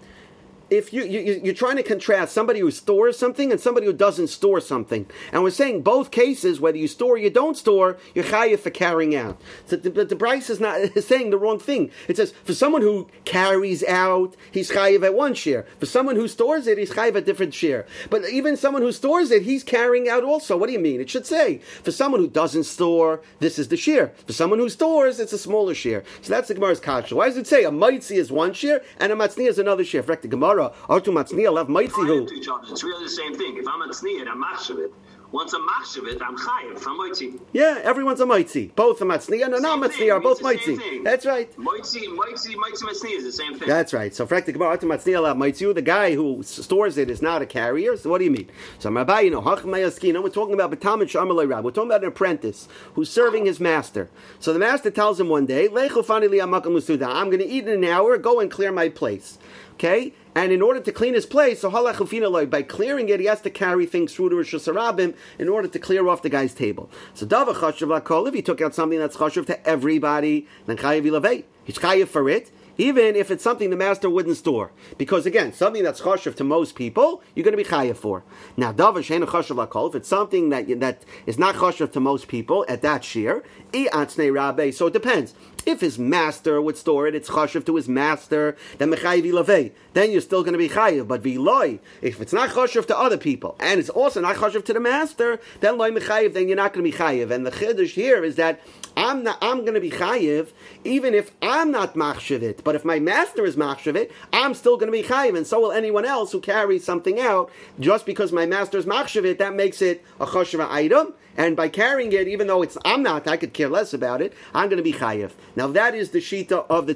if 0.70 0.92
you, 0.94 1.04
you 1.04 1.42
you're 1.44 1.54
trying 1.54 1.76
to 1.78 1.84
contrast 1.84 2.34
somebody 2.34 2.60
who 2.60 2.72
stores 2.72 3.18
something 3.18 3.52
and 3.52 3.62
somebody 3.62 3.86
who 3.86 3.94
doesn't 3.94 4.28
store 4.28 4.60
something, 4.60 5.06
and 5.32 5.44
we're 5.44 5.52
saying 5.52 5.84
both 5.84 6.12
cases, 6.12 6.60
whether 6.60 6.78
you 6.78 6.88
store 6.88 7.14
or 7.14 7.18
you 7.18 7.30
don't 7.30 7.56
store, 7.58 7.98
you're 8.14 8.26
chayiv 8.26 8.60
for 8.60 8.72
carrying 8.72 9.16
out. 9.16 9.40
So 9.68 9.76
the, 9.76 9.90
the, 9.90 10.06
the 10.06 10.16
brayse 10.16 10.50
is 10.50 10.60
not 10.60 10.80
is 10.96 11.08
saying 11.08 11.30
the 11.30 11.38
wrong 11.38 11.60
thing. 11.60 11.92
It 12.08 12.18
says 12.18 12.34
for 12.44 12.54
someone 12.54 12.82
who 12.82 13.08
carries 13.26 13.84
out, 13.84 14.36
he's 14.52 14.72
chayiv 14.72 15.04
at 15.04 15.14
one 15.14 15.34
share. 15.34 15.66
For 15.80 15.86
someone 15.86 16.16
who 16.16 16.28
stores 16.28 16.68
it, 16.68 16.78
he's 16.78 16.92
chayiv 16.92 17.16
at 17.16 17.26
different 17.26 17.54
share. 17.54 17.86
But 18.10 18.28
even 18.30 18.58
someone 18.58 18.82
who 18.82 18.92
stores 18.92 19.32
it, 19.32 19.44
he's 19.44 19.64
carrying 19.64 20.10
out 20.10 20.24
also. 20.24 20.58
What 20.58 20.68
do 20.68 20.74
you 20.74 20.80
mean? 20.80 21.00
It 21.00 21.10
should 21.10 21.26
say 21.26 21.60
for 21.84 21.92
someone 21.92 22.22
who 22.22 22.28
doesn't 22.28 22.64
store, 22.64 23.22
this 23.40 23.60
is 23.60 23.68
the 23.68 23.78
share. 23.78 24.14
For 24.26 24.34
someone 24.34 24.60
who 24.60 24.70
stores, 24.70 25.20
it's 25.20 25.34
a 25.34 25.38
smaller 25.38 25.76
share. 25.76 26.04
So 26.22 26.34
that's 26.34 26.48
the 26.48 26.56
Gemara's 26.56 26.80
kasha. 26.80 27.16
Why 27.16 27.28
does 27.28 27.38
it 27.38 27.48
say 27.48 27.64
a 27.64 27.72
mitzi 27.72 28.16
is 28.16 28.32
one 28.32 28.54
share 28.54 28.82
and 29.00 29.12
a 29.12 29.16
matzni 29.16 29.48
is 29.48 29.60
another 29.60 29.84
share? 29.84 30.02
The 30.02 30.28
Gemara 30.28 30.55
Gemara, 30.56 30.72
Artu 30.90 31.12
Matzniya 31.12 31.52
left 31.52 31.70
Maitzihu. 31.70 32.30
It's 32.72 32.84
really 32.84 33.04
the 33.04 33.10
same 33.10 33.36
thing. 33.36 33.58
If 33.58 33.68
I'm 33.68 33.82
Matzniya 33.82 34.22
and 34.22 34.30
I'm 34.30 34.42
Machshavit, 34.42 34.92
Once 35.36 35.54
I'm 35.54 35.68
machshavit, 35.68 36.22
I'm 36.22 36.38
chayiv. 36.38 36.82
I'm 36.88 36.98
moitzi. 36.98 37.40
Yeah, 37.52 37.82
everyone's 37.84 38.22
a 38.22 38.26
mitzi. 38.26 38.68
Both 38.68 39.02
a 39.02 39.06
matzniya 39.06 39.46
and 39.46 39.56
a 39.56 39.60
non 39.60 39.82
matzniya 39.82 40.14
are 40.14 40.20
both 40.22 40.40
It's 40.46 40.66
mitzi. 40.68 41.04
That's 41.04 41.26
right. 41.26 41.52
Moitzi, 41.58 42.08
moitzi, 42.08 42.56
moitzi, 42.56 42.84
matzniya 42.84 43.18
is 43.18 43.24
the 43.26 43.32
same 43.32 43.60
thing. 43.60 43.68
That's 43.68 43.92
right. 43.92 44.16
So 44.16 44.26
frak 44.26 44.46
the 44.46 44.54
gemara 44.54 44.78
to 44.78 44.86
matzniya 44.86 45.22
la 45.22 45.34
mitzi. 45.34 45.74
The 45.74 45.82
guy 45.82 46.16
who 46.16 46.42
stores 46.44 46.98
it 46.98 47.10
is 47.10 47.22
not 47.22 47.42
a 47.42 47.46
carrier. 47.46 47.98
So 47.98 48.10
what 48.10 48.20
do 48.20 48.24
you 48.24 48.32
mean? 48.32 48.50
So 48.80 48.90
Rabbi, 48.90 49.22
you 49.22 49.32
know, 49.32 49.42
hach 49.42 49.64
mayaskina. 49.64 50.24
We're 50.24 50.30
talking 50.30 50.54
about 50.54 50.72
betamin 50.72 51.10
shamalei 51.10 51.50
rab. 51.50 51.66
We're 51.66 51.72
talking 51.72 51.90
about 51.90 52.04
an 52.04 52.10
apprentice 52.10 52.70
who's 52.94 53.10
serving 53.10 53.46
his 53.46 53.60
master. 53.60 54.10
So 54.40 54.54
the 54.54 54.60
master 54.60 54.92
tells 54.92 55.20
him 55.20 55.28
one 55.28 55.46
day, 55.46 55.68
"Lechu 55.68 56.06
fani 56.06 56.28
li 56.28 56.38
amakam 56.38 56.68
lusuda." 56.68 57.08
I'm 57.08 57.26
going 57.26 57.40
to 57.40 57.48
eat 57.48 57.68
in 57.68 57.84
an 57.84 57.84
hour. 57.84 58.18
Go 58.18 58.40
and 58.40 58.50
clear 58.50 58.72
my 58.72 58.88
place. 58.90 59.38
Okay. 59.75 60.13
And 60.38 60.51
in 60.51 60.62
order 60.62 60.82
to 60.82 60.91
clean 60.91 61.13
his 61.13 61.25
place, 61.25 61.62
so 61.62 61.72
halach 61.72 61.96
ufina 61.96 62.29
loy, 62.29 62.46
by 62.46 62.62
clearing 62.62 63.08
it, 63.08 63.20
he 63.22 63.25
has 63.25 63.41
to 63.41 63.50
carry 63.50 63.86
things 63.86 64.13
through 64.13 64.29
to 64.29 64.36
Rosh 64.38 64.53
Hashanah 64.53 65.15
in 65.39 65.50
order 65.50 65.67
to 65.67 65.79
clear 65.79 66.08
off 66.08 66.22
the 66.22 66.29
guy's 66.29 66.53
table. 66.53 66.89
So 67.13 67.25
dava 67.25 67.53
chashuv 67.53 68.01
lakol, 68.01 68.27
if 68.27 68.34
he 68.34 68.41
took 68.41 68.60
out 68.60 68.75
something 68.75 69.00
that's 69.00 69.15
chashuv 69.15 69.46
to 69.48 69.67
everybody, 69.67 70.48
then 70.65 70.77
chayiv 70.77 71.03
ilavei. 71.03 71.44
He's 71.63 71.77
chayiv 71.77 72.08
for 72.08 72.29
it, 72.29 72.51
even 72.77 73.15
if 73.15 73.32
it's 73.32 73.44
something 73.44 73.70
the 73.70 73.77
master 73.77 74.10
wouldn't 74.10 74.36
store. 74.36 74.72
Because 74.98 75.25
again, 75.25 75.53
something 75.53 75.84
that's 75.84 76.01
chashuv 76.01 76.36
to 76.36 76.44
most 76.44 76.75
people, 76.75 77.22
you're 77.34 77.46
going 77.46 77.58
to 77.58 77.63
be 77.63 77.70
chayiv 77.70 77.96
for. 77.96 78.24
Now, 78.58 78.74
dava 78.74 78.98
sheinu 78.98 79.25
chashuv 79.25 79.89
if 79.89 79.96
it's 79.96 80.10
something 80.10 80.50
that 80.50 80.67
that 80.82 81.03
is 81.25 81.38
not 81.38 81.55
chashuv 81.55 81.91
to 81.94 82.00
most 82.00 82.27
people 82.27 82.65
at 82.67 82.82
that 82.82 83.05
shear, 83.05 83.44
i 83.74 83.88
atzne 83.94 84.34
rabbe. 84.34 84.74
So 84.74 84.88
it 84.88 84.94
depends. 84.94 85.34
If 85.66 85.82
his 85.82 85.98
master 85.98 86.62
would 86.62 86.78
store 86.78 87.08
it, 87.08 87.16
it's 87.16 87.30
chashuv 87.30 87.66
to 87.66 87.76
his 87.76 87.90
master, 87.90 88.56
then 88.78 88.92
mechayiv 88.92 89.24
ilavei. 89.24 89.72
Then 89.94 90.12
you're 90.12 90.22
still 90.22 90.44
going 90.44 90.54
to 90.54 90.60
be 90.60 90.70
chayiv. 90.70 91.08
But 91.08 91.24
viloi, 91.24 91.80
if 92.02 92.22
it's 92.22 92.34
not 92.34 92.50
chashuv 92.52 92.86
to 92.88 92.98
other 92.98 93.18
people, 93.18 93.56
and 93.60 93.80
it's 93.80 93.90
also 93.90 94.22
not 94.22 94.36
chashuv 94.36 94.66
to 94.66 94.74
the 94.74 94.80
master, 94.80 95.40
then 95.62 95.78
loy 95.78 95.92
mechayiv, 95.92 96.34
then 96.34 96.48
you're 96.48 96.58
not 96.58 96.74
going 96.74 96.86
to 96.86 96.92
be 96.92 96.98
chayiv. 96.98 97.32
And 97.32 97.46
the 97.46 97.52
chiddush 97.52 97.94
here 97.94 98.24
is 98.24 98.36
that 98.36 98.62
I'm 98.98 99.24
not, 99.24 99.38
I'm 99.42 99.62
going 99.62 99.74
to 99.74 99.82
be 99.82 99.92
chayiv, 99.92 100.52
even 100.84 101.14
if 101.14 101.32
I'm 101.42 101.72
not 101.72 101.96
machshavit. 101.96 102.64
But 102.64 102.75
if 102.75 102.86
my 102.86 103.00
master 103.00 103.46
is 103.46 103.56
machshavit, 103.56 104.12
I'm 104.32 104.54
still 104.54 104.78
going 104.78 104.92
to 104.92 104.98
be 104.98 105.04
chayiv, 105.04 105.36
and 105.36 105.46
so 105.46 105.60
will 105.60 105.72
anyone 105.72 106.06
else 106.06 106.32
who 106.32 106.40
carries 106.40 106.84
something 106.84 107.20
out. 107.20 107.52
Just 107.80 108.06
because 108.06 108.32
my 108.32 108.46
master 108.46 108.78
is 108.78 108.86
machshavit, 108.86 109.38
that 109.38 109.54
makes 109.54 109.82
it 109.82 110.04
a 110.20 110.25
chashuv 110.25 110.68
item. 110.70 111.14
And 111.38 111.56
by 111.58 111.68
carrying 111.68 112.14
it, 112.14 112.28
even 112.30 112.48
though 112.48 112.62
it's 112.62 112.78
I'm 112.86 113.04
not, 113.04 113.28
I 113.28 113.36
could 113.36 113.54
care 113.54 113.68
less 113.68 113.94
about 113.94 114.22
it. 114.22 114.34
I'm 114.54 114.70
going 114.70 114.78
to 114.78 114.84
be 114.84 114.94
chayiv. 114.94 115.32
Now 115.56 115.68
that 115.68 115.94
is 115.94 116.12
the 116.12 116.20
shita 116.20 116.66
of 116.70 116.88
the 116.88 116.96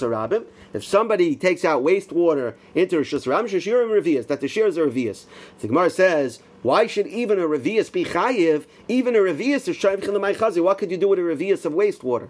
Harabim. 0.00 0.44
If 0.72 0.84
somebody 0.84 1.36
takes 1.36 1.64
out 1.64 1.82
wastewater 1.82 2.54
into 2.74 2.96
Rishus 2.96 3.26
Revius, 3.26 4.26
that 4.26 4.40
the 4.40 4.48
shares 4.48 4.78
are 4.78 4.86
Revius. 4.86 5.26
The 5.60 5.68
Gemara 5.68 5.90
says, 5.90 6.40
why 6.62 6.86
should 6.86 7.06
even 7.06 7.38
a 7.38 7.44
Revius 7.44 7.90
be 7.90 8.04
chayiv? 8.04 8.66
Even 8.86 9.16
a 9.16 9.20
Revius 9.20 9.66
is 9.66 9.76
Shaykhon 9.76 10.12
L'May 10.12 10.62
What 10.62 10.76
could 10.76 10.90
you 10.90 10.98
do 10.98 11.08
with 11.08 11.18
a 11.18 11.22
Revius 11.22 11.64
of 11.64 11.72
wastewater? 11.72 12.28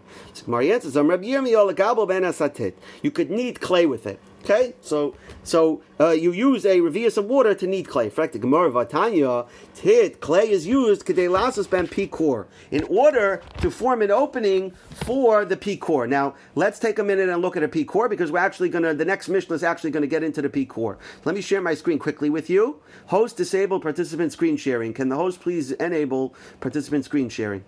You 3.02 3.10
could 3.10 3.30
knead 3.30 3.60
clay 3.60 3.86
with 3.86 4.06
it. 4.06 4.20
Okay, 4.42 4.74
so 4.80 5.14
so 5.44 5.82
uh, 6.00 6.10
you 6.10 6.32
use 6.32 6.64
a 6.64 6.78
revius 6.80 7.18
of 7.18 7.26
water 7.26 7.54
to 7.54 7.66
knead 7.66 7.88
clay. 7.88 8.06
In 8.06 8.10
fact, 8.10 8.32
the 8.32 8.38
Gemara 8.38 8.70
Vatanya 8.70 9.46
tit 9.74 10.20
clay 10.20 10.50
is 10.50 10.66
used 10.66 11.04
kedelasus 11.04 11.68
ben 11.68 11.86
pikor 11.86 12.46
in 12.70 12.82
order 12.84 13.42
to 13.60 13.70
form 13.70 14.00
an 14.00 14.10
opening 14.10 14.70
for 14.90 15.44
the 15.44 15.56
pikor. 15.56 16.08
Now 16.08 16.34
let's 16.54 16.78
take 16.78 16.98
a 16.98 17.04
minute 17.04 17.28
and 17.28 17.42
look 17.42 17.56
at 17.56 17.62
a 17.62 17.68
pikor 17.68 18.08
because 18.08 18.32
we're 18.32 18.38
actually 18.38 18.70
to 18.70 18.94
the 18.94 19.04
next 19.04 19.28
mission 19.28 19.52
is 19.52 19.62
actually 19.62 19.90
to 19.92 20.06
get 20.06 20.22
into 20.22 20.40
the 20.40 20.48
pikor. 20.48 20.96
Let 21.26 21.34
me 21.34 21.42
share 21.42 21.60
my 21.60 21.74
screen 21.74 21.98
quickly 21.98 22.30
with 22.30 22.48
you. 22.48 22.80
Host 23.06 23.36
disable 23.36 23.78
participant 23.78 24.32
screen 24.32 24.56
sharing. 24.56 24.94
Can 24.94 25.10
the 25.10 25.16
host 25.16 25.40
please 25.40 25.72
enable 25.72 26.34
participant 26.60 27.04
screen 27.04 27.28
sharing? 27.28 27.62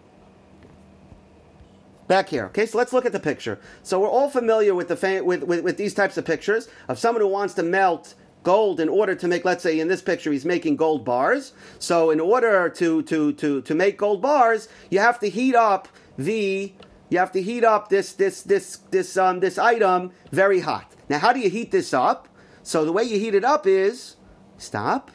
Back 2.08 2.28
here. 2.28 2.46
Okay, 2.46 2.66
so 2.66 2.78
let's 2.78 2.92
look 2.92 3.06
at 3.06 3.12
the 3.12 3.20
picture. 3.20 3.58
So 3.82 4.00
we're 4.00 4.08
all 4.08 4.28
familiar 4.28 4.74
with 4.74 4.88
the 4.88 4.96
fa- 4.96 5.22
with, 5.24 5.44
with, 5.44 5.62
with 5.62 5.76
these 5.76 5.94
types 5.94 6.16
of 6.16 6.24
pictures 6.24 6.68
of 6.88 6.98
someone 6.98 7.22
who 7.22 7.28
wants 7.28 7.54
to 7.54 7.62
melt 7.62 8.14
gold 8.42 8.80
in 8.80 8.88
order 8.88 9.14
to 9.14 9.28
make 9.28 9.44
let's 9.44 9.62
say 9.62 9.78
in 9.78 9.86
this 9.86 10.02
picture 10.02 10.32
he's 10.32 10.44
making 10.44 10.74
gold 10.74 11.04
bars 11.04 11.52
so 11.78 12.10
in 12.10 12.18
order 12.18 12.68
to 12.68 13.00
to 13.04 13.32
to 13.34 13.62
to 13.62 13.72
make 13.72 13.96
gold 13.96 14.20
bars 14.20 14.68
you 14.90 14.98
have 14.98 15.20
to 15.20 15.28
heat 15.28 15.54
up 15.54 15.86
the 16.18 16.74
you 17.08 17.18
have 17.18 17.30
to 17.30 17.40
heat 17.40 17.62
up 17.62 17.88
this 17.88 18.14
this 18.14 18.42
this 18.42 18.78
this 18.90 19.16
um 19.16 19.38
this 19.38 19.58
item 19.58 20.10
very 20.32 20.58
hot 20.58 20.92
now 21.08 21.20
how 21.20 21.32
do 21.32 21.38
you 21.38 21.48
heat 21.48 21.70
this 21.70 21.94
up 21.94 22.28
so 22.64 22.84
the 22.84 22.90
way 22.90 23.04
you 23.04 23.16
heat 23.16 23.32
it 23.32 23.44
up 23.44 23.64
is 23.64 24.16
stop 24.58 25.12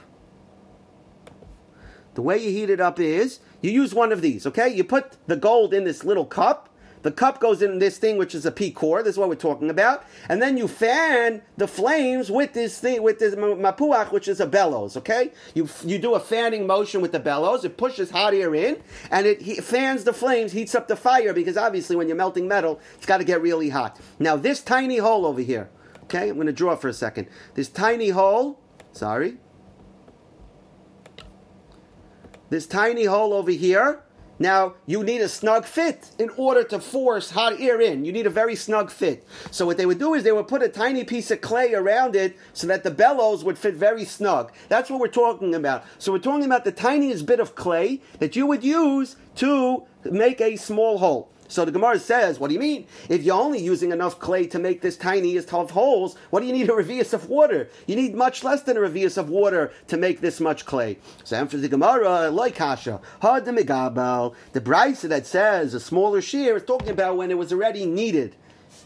the 2.14 2.22
way 2.22 2.38
you 2.38 2.50
heat 2.50 2.70
it 2.70 2.80
up 2.80 2.98
is 2.98 3.42
you 3.62 3.72
use 3.72 3.94
one 3.94 4.12
of 4.12 4.22
these, 4.22 4.46
okay? 4.48 4.68
You 4.68 4.84
put 4.84 5.18
the 5.28 5.36
gold 5.36 5.74
in 5.74 5.84
this 5.84 6.04
little 6.04 6.26
cup. 6.26 6.70
The 7.08 7.14
cup 7.14 7.40
goes 7.40 7.62
in 7.62 7.80
this 7.80 7.98
thing, 7.98 8.18
which 8.18 8.36
is 8.36 8.46
a 8.46 8.52
pikor. 8.52 9.02
This 9.02 9.14
is 9.14 9.18
what 9.18 9.30
we're 9.30 9.36
talking 9.36 9.70
about. 9.70 10.04
And 10.28 10.42
then 10.42 10.58
you 10.58 10.68
fan 10.68 11.42
the 11.56 11.66
flames 11.66 12.30
with 12.30 12.52
this 12.52 12.82
thing, 12.82 13.02
with 13.02 13.18
this 13.18 13.34
mapuach, 13.34 14.12
which 14.12 14.28
is 14.28 14.42
a 14.42 14.46
bellows, 14.46 14.98
okay? 14.98 15.32
You, 15.54 15.70
you 15.86 16.00
do 16.00 16.16
a 16.16 16.20
fanning 16.20 16.68
motion 16.68 17.00
with 17.00 17.14
the 17.14 17.20
bellows. 17.22 17.64
It 17.64 17.78
pushes 17.78 18.12
hot 18.12 18.34
air 18.34 18.54
in, 18.54 18.84
and 19.10 19.26
it 19.26 19.42
he, 19.42 19.56
fans 19.56 20.04
the 20.04 20.12
flames, 20.12 20.52
heats 20.52 20.76
up 20.76 20.90
the 20.90 20.98
fire, 20.98 21.32
because 21.32 21.56
obviously 21.56 21.96
when 21.96 22.10
you're 22.10 22.18
melting 22.18 22.46
metal, 22.46 22.82
it's 22.98 23.06
got 23.06 23.20
to 23.20 23.24
get 23.24 23.42
really 23.42 23.70
hot. 23.70 23.98
Now, 24.20 24.36
this 24.36 24.62
tiny 24.62 24.98
hole 24.98 25.26
over 25.26 25.40
here, 25.40 25.70
okay? 26.04 26.28
I'm 26.28 26.36
going 26.36 26.48
to 26.48 26.52
draw 26.52 26.76
for 26.76 26.90
a 26.90 26.94
second. 26.94 27.30
This 27.54 27.70
tiny 27.70 28.10
hole, 28.10 28.60
sorry, 28.92 29.38
this 32.50 32.68
tiny 32.68 33.06
hole 33.06 33.32
over 33.32 33.52
here. 33.52 34.04
Now, 34.40 34.76
you 34.86 35.04
need 35.04 35.22
a 35.22 35.30
snug 35.30 35.66
fit 35.66 36.12
in 36.20 36.30
order 36.38 36.64
to 36.66 36.80
force 36.80 37.32
hot 37.32 37.60
air 37.60 37.82
in. 37.82 38.06
You 38.06 38.12
need 38.12 38.28
a 38.28 38.32
very 38.32 38.56
snug 38.56 38.92
fit. 38.92 39.26
So, 39.50 39.66
what 39.66 39.78
they 39.78 39.86
would 39.86 40.00
do 40.00 40.14
is 40.14 40.24
they 40.24 40.32
would 40.32 40.48
put 40.48 40.62
a 40.62 40.70
tiny 40.70 41.04
piece 41.04 41.32
of 41.32 41.42
clay 41.42 41.74
around 41.74 42.16
it 42.16 42.38
so 42.54 42.68
that 42.68 42.84
the 42.84 42.92
bellows 42.92 43.44
would 43.44 43.58
fit 43.58 43.74
very 43.74 44.06
snug. 44.06 44.52
That's 44.70 44.90
what 44.90 45.00
we're 45.00 45.08
talking 45.08 45.56
about. 45.56 45.86
So, 45.98 46.12
we're 46.12 46.20
talking 46.20 46.46
about 46.46 46.66
the 46.66 46.72
tiniest 46.72 47.26
bit 47.26 47.40
of 47.40 47.56
clay 47.56 48.02
that 48.20 48.36
you 48.36 48.46
would 48.46 48.64
use 48.64 49.16
to 49.38 49.84
make 50.12 50.42
a 50.42 50.56
small 50.56 50.98
hole. 50.98 51.30
So 51.50 51.64
the 51.64 51.72
Gemara 51.72 51.98
says, 52.00 52.40
what 52.40 52.50
do 52.50 52.54
you 52.54 52.60
mean? 52.60 52.88
If 53.08 53.24
you're 53.24 53.40
only 53.40 53.60
using 53.60 53.94
enough 53.94 54.20
clay 54.20 54.48
to 54.48 54.60
make 54.60 54.82
this 54.82 54.98
tiniest 54.98 55.54
of 55.54 55.72
holes, 55.72 56.18
what 56.30 56.42
do 56.42 56.46
you 56.46 56.52
need 56.52 56.70
a 56.70 56.74
revius 56.74 57.14
of 57.14 57.30
water? 57.30 57.70
You 57.86 57.96
need 57.96 58.16
much 58.16 58.44
less 58.44 58.64
than 58.64 58.76
a 58.76 58.82
revius 58.82 59.18
of 59.18 59.30
water 59.30 59.72
to 59.88 59.96
make 59.96 60.20
this 60.20 60.42
much 60.42 60.66
clay. 60.66 60.98
So 61.24 61.38
answers 61.38 61.62
the 61.62 61.70
Gemara, 61.70 62.30
like 62.32 62.58
Megabel, 62.58 64.36
the 64.52 64.60
brisa 64.60 65.08
that 65.08 65.26
says 65.26 65.74
a 65.74 65.80
smaller 65.80 66.22
shear 66.22 66.58
is 66.58 66.64
talking 66.64 66.90
about 66.90 67.16
when 67.16 67.32
it 67.32 67.38
was 67.38 67.54
already 67.54 67.86
needed 67.86 68.36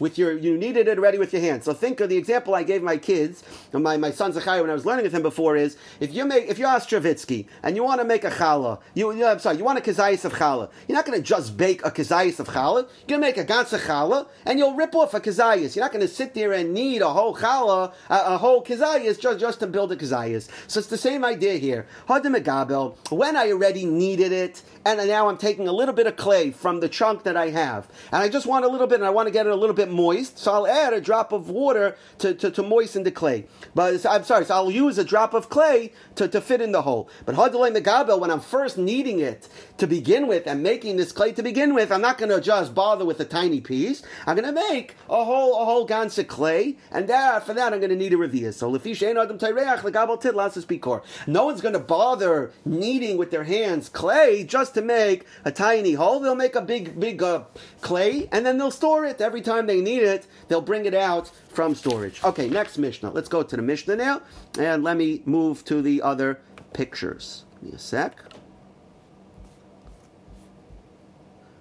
with 0.02 0.18
your 0.18 0.36
you 0.36 0.58
needed 0.58 0.88
it 0.88 0.98
already 0.98 1.16
with 1.16 1.32
your 1.32 1.40
hands. 1.40 1.64
So 1.64 1.72
think 1.72 2.00
of 2.00 2.08
the 2.08 2.16
example 2.16 2.56
I 2.56 2.64
gave 2.64 2.82
my 2.82 2.96
kids, 2.96 3.44
my, 3.72 3.96
my 3.96 4.10
son 4.10 4.32
Zachariah 4.32 4.60
when 4.60 4.70
I 4.70 4.74
was 4.74 4.84
learning 4.84 5.04
with 5.04 5.14
him 5.14 5.22
before 5.22 5.54
is 5.56 5.76
if 6.00 6.12
you 6.12 6.24
make 6.24 6.48
if 6.48 6.58
you're 6.58 6.68
Ostravitsky 6.68 7.46
and 7.62 7.76
you 7.76 7.84
want 7.84 8.00
to 8.00 8.04
make 8.04 8.24
a 8.24 8.30
challah, 8.30 8.80
you, 8.94 9.14
you 9.14 9.24
I'm 9.24 9.38
sorry, 9.38 9.58
you 9.58 9.64
want 9.64 9.78
a 9.78 9.82
kazayis 9.82 10.24
of 10.24 10.32
challah. 10.32 10.70
You're 10.88 10.96
not 10.96 11.06
going 11.06 11.16
to 11.16 11.24
just 11.24 11.56
bake 11.56 11.86
a 11.86 11.92
kazayis 11.92 12.40
of 12.40 12.48
challah. 12.48 12.88
You're 13.06 13.16
going 13.16 13.20
to 13.20 13.28
make 13.28 13.36
a 13.38 13.44
ganza 13.44 13.78
challah 13.78 14.26
and 14.44 14.58
you'll 14.58 14.74
rip 14.74 14.94
off 14.96 15.14
a 15.14 15.20
kazayis. 15.20 15.76
You're 15.76 15.84
not 15.84 15.92
going 15.92 16.06
to 16.06 16.12
sit 16.12 16.34
there 16.34 16.52
and 16.52 16.74
knead 16.74 17.00
a 17.00 17.10
whole 17.10 17.36
challah, 17.36 17.92
a, 18.10 18.34
a 18.34 18.38
whole 18.38 18.64
kazayis 18.64 19.20
just 19.20 19.38
just 19.38 19.60
to 19.60 19.68
build 19.68 19.92
a 19.92 19.96
kazayis. 19.96 20.48
So 20.66 20.80
it's 20.80 20.88
the 20.88 20.98
same 20.98 21.24
idea 21.24 21.54
here. 21.54 21.86
Hadim 22.08 22.36
Megabel, 22.36 22.96
when 23.12 23.36
I 23.36 23.52
already 23.52 23.86
needed 23.86 24.32
it, 24.32 24.62
and 24.84 24.98
now 25.06 25.28
I'm 25.28 25.38
taking 25.38 25.68
a 25.68 25.72
little 25.72 25.94
bit 25.94 26.08
of 26.08 26.16
clay 26.16 26.50
from 26.50 26.80
the 26.80 26.88
chunk 26.88 27.22
that 27.22 27.36
I 27.36 27.50
have, 27.50 27.88
and 28.10 28.20
I 28.20 28.28
just 28.28 28.46
want 28.46 28.64
a 28.64 28.68
little 28.68 28.88
bit, 28.88 28.96
and 28.96 29.06
I 29.06 29.10
want 29.10 29.28
to 29.28 29.30
get 29.30 29.46
it 29.46 29.52
a 29.52 29.56
little 29.56 29.76
bit 29.76 29.91
moist, 29.92 30.38
so 30.38 30.52
I'll 30.52 30.66
add 30.66 30.92
a 30.92 31.00
drop 31.00 31.32
of 31.32 31.50
water 31.50 31.96
to, 32.18 32.34
to, 32.34 32.50
to 32.50 32.62
moisten 32.62 33.04
the 33.04 33.10
clay. 33.10 33.46
But 33.74 34.04
I'm 34.06 34.24
sorry, 34.24 34.44
so 34.44 34.54
I'll 34.54 34.70
use 34.70 34.98
a 34.98 35.04
drop 35.04 35.34
of 35.34 35.48
clay 35.48 35.92
to, 36.16 36.28
to 36.28 36.40
fit 36.40 36.60
in 36.60 36.72
the 36.72 36.82
hole. 36.82 37.08
But 37.24 37.36
Hadalei 37.36 37.76
Megabel, 37.76 38.20
when 38.20 38.30
I'm 38.30 38.40
first 38.40 38.78
kneading 38.78 39.20
it 39.20 39.48
to 39.78 39.86
begin 39.86 40.26
with 40.26 40.46
and 40.46 40.62
making 40.62 40.96
this 40.96 41.12
clay 41.12 41.32
to 41.32 41.42
begin 41.42 41.74
with, 41.74 41.92
I'm 41.92 42.02
not 42.02 42.18
going 42.18 42.30
to 42.30 42.40
just 42.40 42.74
bother 42.74 43.04
with 43.04 43.20
a 43.20 43.24
tiny 43.24 43.60
piece. 43.60 44.02
I'm 44.26 44.36
going 44.36 44.52
to 44.52 44.68
make 44.70 44.96
a 45.08 45.24
whole 45.24 45.60
a 45.60 45.64
whole 45.64 45.86
ganze 45.86 46.26
clay, 46.26 46.76
and 46.90 47.08
that 47.08 47.44
for 47.46 47.54
that 47.54 47.72
I'm 47.72 47.80
going 47.80 47.90
to 47.90 47.96
need 47.96 48.12
a 48.12 48.16
revius. 48.16 48.54
So 48.54 48.74
adam 48.74 49.38
tayreach 49.38 49.80
legabel 49.80 50.18
pikor. 50.20 51.02
No 51.26 51.46
one's 51.46 51.60
going 51.60 51.74
to 51.74 51.78
bother 51.80 52.52
kneading 52.64 53.16
with 53.16 53.30
their 53.30 53.44
hands 53.44 53.88
clay 53.88 54.44
just 54.44 54.74
to 54.74 54.82
make 54.82 55.26
a 55.44 55.50
tiny 55.50 55.94
hole. 55.94 56.20
They'll 56.20 56.34
make 56.34 56.54
a 56.54 56.62
big 56.62 56.98
big 56.98 57.22
uh, 57.22 57.44
clay, 57.80 58.28
and 58.32 58.44
then 58.44 58.58
they'll 58.58 58.70
store 58.70 59.04
it 59.04 59.20
every 59.20 59.42
time 59.42 59.66
they 59.66 59.71
need 59.80 60.02
it. 60.02 60.26
They'll 60.48 60.60
bring 60.60 60.84
it 60.86 60.94
out 60.94 61.30
from 61.48 61.74
storage. 61.74 62.22
Okay, 62.24 62.48
next 62.48 62.78
Mishnah. 62.78 63.10
Let's 63.10 63.28
go 63.28 63.42
to 63.42 63.56
the 63.56 63.62
Mishnah 63.62 63.96
now, 63.96 64.22
and 64.58 64.84
let 64.84 64.96
me 64.96 65.22
move 65.24 65.64
to 65.66 65.80
the 65.80 66.02
other 66.02 66.40
pictures. 66.72 67.44
Give 67.60 67.70
me 67.70 67.76
a 67.76 67.78
sec. 67.78 68.18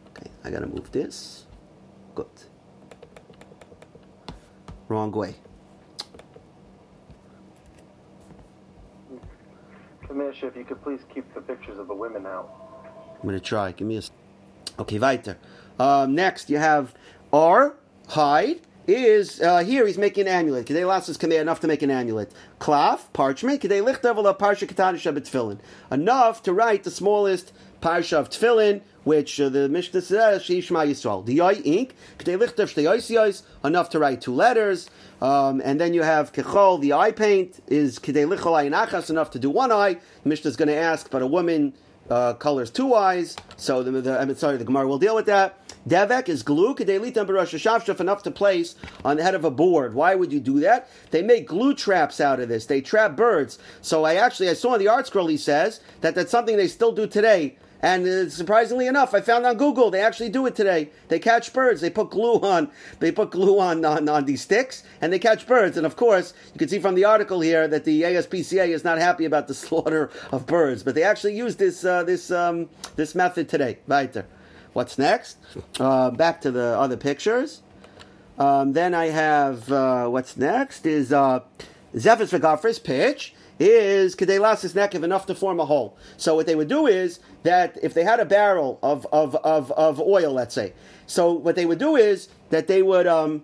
Okay, 0.10 0.30
I 0.44 0.50
gotta 0.50 0.68
move 0.68 0.92
this. 0.92 1.46
Good. 2.16 2.28
Wrong 4.88 5.12
way. 5.12 5.36
Misha, 10.14 10.48
if 10.48 10.56
you 10.56 10.64
could 10.64 10.82
please 10.84 11.00
keep 11.14 11.34
the 11.34 11.42
pictures 11.42 11.80
of 11.80 11.88
the 11.88 11.94
women 11.94 12.26
out. 12.26 12.50
I'm 13.24 13.30
to 13.30 13.40
try. 13.40 13.72
Give 13.72 13.88
me 13.88 13.98
a. 13.98 14.02
Okay, 14.80 15.00
weiter. 15.00 15.38
Um, 15.80 16.16
next, 16.16 16.50
you 16.50 16.58
have 16.58 16.94
R, 17.32 17.76
hide, 18.08 18.62
is 18.88 19.42
uh, 19.42 19.60
here 19.60 19.86
he's 19.86 19.98
making 19.98 20.28
an 20.28 20.34
amulet. 20.34 20.66
Kedei 20.66 20.88
lasses 20.88 21.18
kamei 21.18 21.40
enough 21.40 21.60
to 21.60 21.68
make 21.68 21.82
an 21.82 21.92
amulet. 21.92 22.32
Klaf, 22.60 23.12
parchment, 23.14 23.62
kedei 23.62 23.82
lichtevel 23.84 24.26
of 24.26 24.38
parsha 24.38 24.68
katanish 24.68 25.04
tefillin. 25.04 25.60
Enough 25.92 26.44
to 26.44 26.54
write 26.54 26.84
the 26.84 26.92
smallest 26.92 27.54
parsha 27.82 28.18
of 28.18 28.30
tefillin, 28.30 28.82
which 29.04 29.40
uh, 29.40 29.50
the 29.50 29.70
Mishnah 29.70 30.02
says 30.02 30.44
Shishma 30.44 30.88
Yisrael. 30.88 31.26
The 31.26 31.42
eye 31.42 31.54
ink, 31.64 31.96
kedei 32.18 32.38
lichtev 32.38 32.68
shtei 32.74 33.44
enough 33.64 33.90
to 33.92 34.00
write 34.00 34.22
two 34.22 34.34
letters. 34.34 34.90
Um, 35.22 35.62
and 35.64 35.80
then 35.80 35.94
you 35.94 36.02
have 36.02 36.34
kechol, 36.34 36.82
the 36.82 36.94
eye 36.94 37.12
paint 37.12 37.62
is 37.68 38.00
kedei 38.00 38.28
lichol 38.28 38.72
ayin 38.72 39.10
enough 39.10 39.32
to 39.32 39.40
do 39.40 39.50
one 39.50 39.72
eye. 39.72 39.98
The 40.24 40.30
Mishnah 40.30 40.50
is 40.50 40.58
going 40.58 40.70
to 40.70 40.76
ask, 40.76 41.10
but 41.12 41.22
a 41.22 41.28
woman 41.28 41.74
uh, 42.10 42.34
colors 42.34 42.70
two 42.70 42.94
eyes. 42.94 43.36
So 43.58 43.84
the, 43.84 43.92
the 44.02 44.20
I'm 44.20 44.34
sorry, 44.36 44.58
the 44.58 44.66
Gemara 44.66 44.88
will 44.88 45.00
deal 45.00 45.16
with 45.16 45.26
that. 45.28 45.58
Devek 45.88 46.30
is 46.30 46.44
glue, 46.44 46.76
kedelitam 46.76 47.26
barashashafshaf, 47.26 48.00
enough 48.00 48.22
to 48.24 48.32
place 48.32 48.76
on 49.04 49.18
the 49.18 49.24
head 49.24 49.34
of 49.34 49.44
a 49.44 49.52
board. 49.52 49.96
Why 49.96 50.14
would 50.14 50.32
you 50.32 50.40
do 50.40 50.60
that? 50.60 50.90
They 51.10 51.24
make 51.24 51.48
glue 51.48 51.74
traps 51.74 52.22
out 52.22 52.40
of 52.40 52.50
this. 52.50 52.68
They 52.68 52.82
trap 52.82 53.16
birds. 53.16 53.58
So 53.82 54.04
I 54.04 54.16
actually, 54.16 54.50
I 54.50 54.54
saw 54.54 54.76
in 54.76 54.80
the 54.80 54.86
ArtScroll 54.86 55.30
he 55.30 55.38
says, 55.38 55.80
that 56.02 56.14
that's 56.14 56.30
something 56.32 56.56
they 56.56 56.68
still 56.68 56.92
do 56.92 57.08
today. 57.08 57.58
And 57.82 58.06
uh, 58.06 58.30
surprisingly 58.30 58.88
enough, 58.88 59.14
I 59.14 59.22
found 59.22 59.46
on 59.46 59.58
Google 59.58 59.90
they 59.90 60.02
actually 60.02 60.30
do 60.30 60.46
it 60.46 60.56
today. 60.56 60.90
They 61.08 61.20
catch 61.20 61.52
birds. 61.52 61.82
They 61.82 61.90
put 61.90 62.12
glue 62.12 62.36
on. 62.36 62.70
They 63.00 63.12
put 63.12 63.32
glue 63.32 63.60
on, 63.60 63.84
on 63.84 64.08
on 64.08 64.26
these 64.26 64.42
sticks, 64.42 64.84
and 65.02 65.12
they 65.12 65.20
catch 65.20 65.48
birds. 65.48 65.78
And 65.78 65.86
of 65.86 65.96
course, 65.96 66.34
you 66.54 66.60
can 66.60 66.70
see 66.70 66.80
from 66.80 66.96
the 66.96 67.06
article 67.06 67.42
here 67.42 67.68
that 67.68 67.86
the 67.86 68.04
ASPCA 68.04 68.68
is 68.68 68.84
not 68.84 69.00
happy 69.00 69.26
about 69.26 69.48
the 69.48 69.54
slaughter 69.66 70.12
of 70.32 70.46
birds, 70.46 70.84
but 70.84 70.96
they 70.96 71.04
actually 71.04 71.36
use 71.36 71.56
this 71.56 71.84
uh, 71.84 72.04
this 72.04 72.30
um, 72.30 72.70
this 72.96 73.16
method 73.16 73.50
today. 73.50 73.80
Weiter. 73.88 74.26
What's 74.74 74.98
next? 74.98 75.38
Uh, 75.80 76.12
back 76.12 76.42
to 76.42 76.52
the 76.52 76.78
other 76.80 76.96
pictures. 76.96 77.62
Um, 78.38 78.74
then 78.74 78.94
I 78.94 79.08
have 79.08 79.72
uh, 79.72 80.08
what's 80.08 80.38
next 80.38 80.86
is 80.86 81.12
uh, 81.12 81.40
Zephyr's 81.98 82.32
Vagafris 82.32 82.84
pitch 82.84 83.34
is 83.62 84.16
Kedelasis 84.16 84.74
Nekev 84.74 85.04
enough 85.04 85.26
to 85.28 85.36
form 85.36 85.60
a 85.60 85.66
hole. 85.66 85.96
So 86.18 86.36
what 86.36 86.48
they 86.48 86.56
would 86.56 86.68
do 86.68 86.88
is 86.88 87.20
that 87.44 87.78
if 87.82 87.94
they 87.94 88.04
had 88.04 88.20
a 88.20 88.26
barrel 88.26 88.80
of, 88.82 89.06
of, 89.12 89.36
of, 89.38 89.72
of 89.74 90.00
oil, 90.00 90.34
let's 90.34 90.56
say, 90.56 90.74
so 91.06 91.32
what 91.32 91.56
they 91.56 91.66
would 91.66 91.80
do 91.80 91.96
is 91.96 92.30
that 92.50 92.68
they 92.68 92.82
would 92.82 93.08
um, 93.08 93.44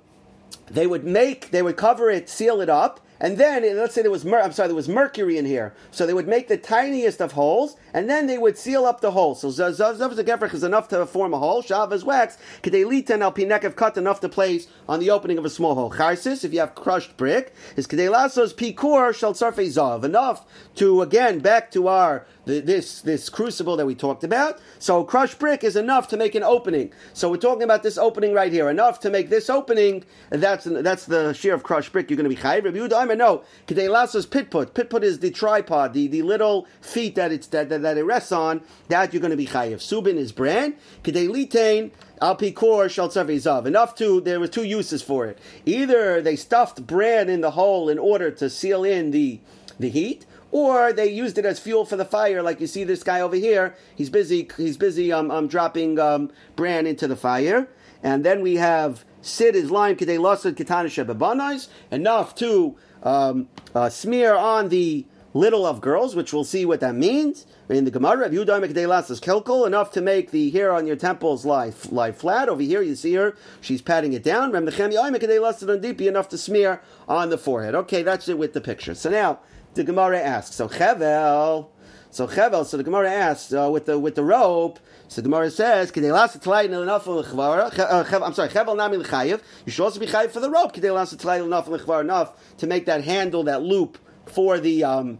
they 0.69 0.87
would 0.87 1.03
make 1.03 1.51
they 1.51 1.61
would 1.61 1.77
cover 1.77 2.09
it, 2.09 2.29
seal 2.29 2.61
it 2.61 2.69
up, 2.69 2.99
and 3.19 3.37
then, 3.37 3.63
let's 3.77 3.95
say 3.95 4.01
there 4.01 4.11
was, 4.11 4.25
mer- 4.25 4.41
I'm 4.41 4.51
sorry, 4.51 4.67
there 4.67 4.75
was 4.75 4.89
mercury 4.89 5.37
in 5.37 5.45
here. 5.45 5.73
So 5.91 6.05
they 6.05 6.13
would 6.13 6.27
make 6.27 6.47
the 6.47 6.57
tiniest 6.57 7.21
of 7.21 7.31
holes, 7.33 7.75
and 7.93 8.09
then 8.09 8.27
they 8.27 8.37
would 8.37 8.57
seal 8.57 8.85
up 8.85 9.01
the 9.01 9.11
hole. 9.11 9.35
So 9.35 9.49
Zav 9.49 10.53
is 10.53 10.63
enough 10.63 10.87
to 10.89 11.05
form 11.05 11.33
a 11.33 11.39
hole. 11.39 11.63
Shav 11.63 12.03
wax. 12.03 12.37
Kedeliten 12.61 13.21
al 13.21 13.33
pinekev 13.33 13.75
cut 13.75 13.97
enough 13.97 14.19
to 14.21 14.29
place 14.29 14.67
on 14.87 14.99
the 14.99 15.09
opening 15.09 15.37
of 15.37 15.45
a 15.45 15.49
small 15.49 15.75
hole. 15.75 15.91
Charsis, 15.91 16.43
if 16.43 16.53
you 16.53 16.59
have 16.59 16.75
crushed 16.75 17.17
brick, 17.17 17.53
is 17.75 17.87
kedelasos 17.87 18.53
pikur 18.53 19.13
shall 19.15 19.33
sarfe 19.33 19.65
zav. 19.65 20.03
Enough 20.03 20.45
to, 20.75 21.01
again, 21.01 21.39
back 21.39 21.71
to 21.71 21.87
our 21.87 22.25
this 22.47 23.01
this 23.01 23.29
crucible 23.29 23.75
that 23.77 23.85
we 23.85 23.95
talked 23.95 24.23
about. 24.23 24.59
So 24.79 25.03
crushed 25.03 25.39
brick 25.39 25.63
is 25.63 25.75
enough 25.75 26.07
to 26.09 26.17
make 26.17 26.35
an 26.35 26.43
opening. 26.43 26.91
So 27.13 27.29
we're 27.29 27.37
talking 27.37 27.63
about 27.63 27.83
this 27.83 27.97
opening 27.97 28.33
right 28.33 28.51
here. 28.51 28.69
Enough 28.69 28.99
to 29.01 29.09
make 29.09 29.29
this 29.29 29.49
opening. 29.49 30.03
That's 30.29 30.65
that's 30.65 31.05
the 31.05 31.33
shear 31.33 31.53
of 31.53 31.63
crushed 31.63 31.91
brick. 31.91 32.09
You're 32.09 32.17
going 32.17 32.29
to 32.29 32.35
be 32.35 32.41
chayiv. 32.41 32.65
Rabbi 32.65 32.77
Yehuda, 32.77 33.17
no. 33.17 33.43
Kedei 33.67 33.89
lasos 33.89 34.27
pitput. 34.27 34.73
Pitput 34.73 35.03
is 35.03 35.19
the 35.19 35.31
tripod, 35.31 35.93
the, 35.93 36.07
the 36.07 36.21
little 36.21 36.67
feet 36.81 37.15
that 37.15 37.31
it's 37.31 37.47
that, 37.47 37.69
that, 37.69 37.81
that 37.81 37.97
it 37.97 38.03
rests 38.03 38.31
on. 38.31 38.61
That 38.87 39.13
you're 39.13 39.21
going 39.21 39.31
to 39.31 39.37
be 39.37 39.47
chayiv. 39.47 39.75
Subin 39.75 40.15
is 40.15 40.31
brand. 40.31 40.75
Kedei 41.03 41.29
litain. 41.29 41.91
Al 42.19 42.35
pikor 42.35 42.89
shall 42.89 43.09
zav. 43.09 43.65
Enough 43.65 43.95
to 43.95 44.21
there 44.21 44.39
were 44.39 44.47
two 44.47 44.63
uses 44.63 45.03
for 45.03 45.27
it. 45.27 45.37
Either 45.65 46.21
they 46.21 46.35
stuffed 46.35 46.87
bran 46.87 47.29
in 47.29 47.41
the 47.41 47.51
hole 47.51 47.89
in 47.89 47.99
order 47.99 48.31
to 48.31 48.49
seal 48.49 48.83
in 48.83 49.11
the 49.11 49.39
the 49.79 49.89
heat, 49.89 50.25
or 50.51 50.93
they 50.93 51.09
used 51.09 51.37
it 51.37 51.45
as 51.45 51.59
fuel 51.59 51.85
for 51.85 51.95
the 51.95 52.05
fire, 52.05 52.41
like 52.41 52.59
you 52.59 52.67
see 52.67 52.83
this 52.83 53.03
guy 53.03 53.21
over 53.21 53.35
here. 53.35 53.75
He's 53.95 54.09
busy. 54.09 54.49
He's 54.57 54.77
busy 54.77 55.11
um, 55.11 55.31
um 55.31 55.47
dropping 55.47 55.99
um, 55.99 56.31
bran 56.55 56.87
into 56.87 57.07
the 57.07 57.15
fire, 57.15 57.67
and 58.01 58.23
then 58.23 58.41
we 58.41 58.55
have 58.55 59.05
Sid 59.21 59.55
is 59.55 59.71
lime 59.71 59.95
kedei 59.95 60.17
lasad 60.19 60.55
ketana 60.55 61.67
enough 61.91 62.35
to 62.35 62.75
um, 63.03 63.49
uh, 63.75 63.89
smear 63.89 64.35
on 64.35 64.69
the 64.69 65.05
little 65.33 65.65
of 65.65 65.81
girls, 65.81 66.15
which 66.15 66.33
we'll 66.33 66.43
see 66.43 66.65
what 66.65 66.79
that 66.79 66.95
means. 66.95 67.45
In 67.69 67.83
the 67.83 67.91
Gemara, 67.91 68.25
of 68.25 68.31
Yudai 68.31 68.65
Mekdelas 68.65 69.11
is 69.11 69.19
kelkol, 69.19 69.67
enough 69.67 69.91
to 69.91 70.01
make 70.01 70.31
the 70.31 70.49
hair 70.51 70.73
on 70.73 70.87
your 70.87 70.95
temples 70.95 71.45
lie, 71.45 71.73
lie 71.89 72.11
flat. 72.11 72.47
Over 72.47 72.61
here, 72.61 72.81
you 72.81 72.95
see 72.95 73.13
her, 73.15 73.35
she's 73.59 73.81
patting 73.81 74.13
it 74.13 74.23
down. 74.23 74.51
Rem 74.51 74.67
on 74.67 75.81
deep 75.81 76.01
enough 76.01 76.29
to 76.29 76.37
smear 76.37 76.81
on 77.07 77.29
the 77.29 77.37
forehead. 77.37 77.75
Okay, 77.75 78.03
that's 78.03 78.29
it 78.29 78.37
with 78.37 78.53
the 78.53 78.61
picture. 78.61 78.95
So 78.95 79.09
now, 79.09 79.39
the 79.77 79.83
Gemara 79.83 80.19
asks. 80.19 80.55
So 80.55 80.67
Chevel, 80.67 81.69
so 82.09 82.27
Chevel, 82.27 82.65
so 82.65 82.77
the 82.77 82.83
Gemara 82.83 83.09
asks 83.09 83.53
uh, 83.53 83.69
with 83.71 83.85
the 83.85 83.97
with 83.97 84.15
the 84.15 84.23
rope. 84.23 84.79
So 85.07 85.21
the 85.21 85.29
Gemara 85.29 85.49
says, 85.49 85.91
"Kidei 85.91 86.11
lasa 86.11 86.39
tlayin 86.39 86.81
enough 86.81 87.07
uh, 87.07 88.23
I'm 88.23 88.33
sorry, 88.33 88.49
Chevel 88.49 88.75
nami 88.75 88.97
l'chayev. 88.97 89.41
You 89.65 89.71
should 89.71 89.83
also 89.83 89.99
be 89.99 90.07
chayev 90.07 90.31
for 90.31 90.41
the 90.41 90.49
rope. 90.49 90.73
Kidei 90.73 90.93
lasa 90.93 91.15
tlayin 91.15 91.45
enough 91.45 91.67
enough 91.69 92.57
to 92.57 92.67
make 92.67 92.85
that 92.87 93.03
handle, 93.03 93.43
that 93.43 93.61
loop 93.63 93.97
for 94.25 94.59
the 94.59 94.83
um, 94.83 95.19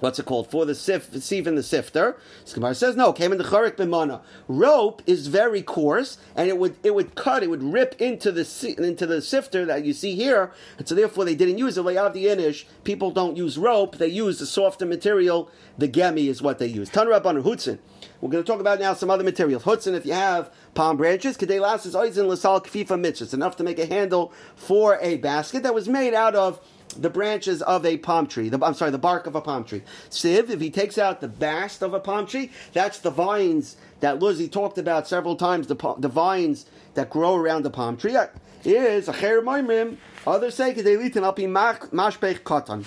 what's 0.00 0.18
it 0.18 0.26
called 0.26 0.50
for 0.50 0.64
the 0.64 0.74
sif, 0.74 1.12
sieve 1.22 1.46
and 1.46 1.56
the 1.56 1.62
sifter. 1.62 2.16
Gemara 2.52 2.74
says 2.74 2.96
no. 2.96 3.12
Came 3.12 3.32
in 3.32 3.38
the 3.38 3.44
charik 3.44 3.76
b'mana. 3.76 4.20
Rope 4.48 5.02
is 5.06 5.26
very 5.26 5.62
coarse, 5.62 6.18
and 6.34 6.48
it 6.48 6.58
would 6.58 6.76
it 6.82 6.94
would 6.94 7.14
cut, 7.14 7.42
it 7.42 7.50
would 7.50 7.62
rip 7.62 8.00
into 8.00 8.32
the 8.32 8.74
into 8.78 9.06
the 9.06 9.22
sifter 9.22 9.64
that 9.64 9.84
you 9.84 9.92
see 9.92 10.14
here, 10.14 10.52
and 10.78 10.86
so 10.88 10.94
therefore 10.94 11.24
they 11.24 11.34
didn't 11.34 11.58
use 11.58 11.78
it. 11.78 11.84
Layav 11.84 12.12
the 12.12 12.26
inish. 12.26 12.64
People 12.84 13.10
don't 13.10 13.36
use 13.36 13.58
rope; 13.58 13.98
they 13.98 14.08
use 14.08 14.38
the 14.38 14.46
softer 14.46 14.86
material. 14.86 15.50
The 15.78 15.88
gemi 15.88 16.28
is 16.28 16.42
what 16.42 16.58
they 16.58 16.66
use. 16.66 16.88
Tan 16.88 17.06
Rabbanan 17.06 17.42
Hutzin. 17.42 17.78
We're 18.20 18.30
going 18.30 18.42
to 18.42 18.50
talk 18.50 18.60
about 18.60 18.80
now 18.80 18.94
some 18.94 19.10
other 19.10 19.24
materials. 19.24 19.64
Hutzin, 19.64 19.94
if 19.94 20.06
you 20.06 20.14
have 20.14 20.50
palm 20.74 20.96
branches, 20.96 21.36
kadei 21.36 21.60
lasses 21.60 21.94
oizin 21.94 22.26
lasal 22.26 22.64
kfifa 22.64 22.98
mitz. 22.98 23.20
It's 23.20 23.34
enough 23.34 23.56
to 23.56 23.64
make 23.64 23.78
a 23.78 23.86
handle 23.86 24.32
for 24.54 24.98
a 25.02 25.16
basket 25.18 25.62
that 25.64 25.74
was 25.74 25.88
made 25.88 26.14
out 26.14 26.34
of 26.34 26.60
the 26.96 27.10
branches 27.10 27.62
of 27.62 27.84
a 27.84 27.96
palm 27.98 28.26
tree. 28.26 28.48
The, 28.48 28.64
I'm 28.64 28.74
sorry, 28.74 28.90
the 28.90 28.98
bark 28.98 29.26
of 29.26 29.34
a 29.34 29.40
palm 29.40 29.64
tree. 29.64 29.82
Siv, 30.10 30.50
if 30.50 30.60
he 30.60 30.70
takes 30.70 30.98
out 30.98 31.20
the 31.20 31.28
bast 31.28 31.82
of 31.82 31.94
a 31.94 32.00
palm 32.00 32.26
tree, 32.26 32.50
that's 32.72 32.98
the 32.98 33.10
vines 33.10 33.76
that 34.00 34.20
Lizzie 34.20 34.48
talked 34.48 34.78
about 34.78 35.08
several 35.08 35.36
times, 35.36 35.66
the, 35.66 35.94
the 35.98 36.08
vines 36.08 36.66
that 36.94 37.10
grow 37.10 37.34
around 37.34 37.62
the 37.64 37.70
palm 37.70 37.96
tree. 37.96 38.16
Is 38.64 39.08
a 39.08 39.12
cher 39.12 39.42
moimim. 39.42 39.98
Others 40.26 40.54
say 40.56 40.72
they 40.72 40.96
litin 40.96 41.22
al 41.22 41.34
mashpech 41.34 42.40
katan 42.40 42.84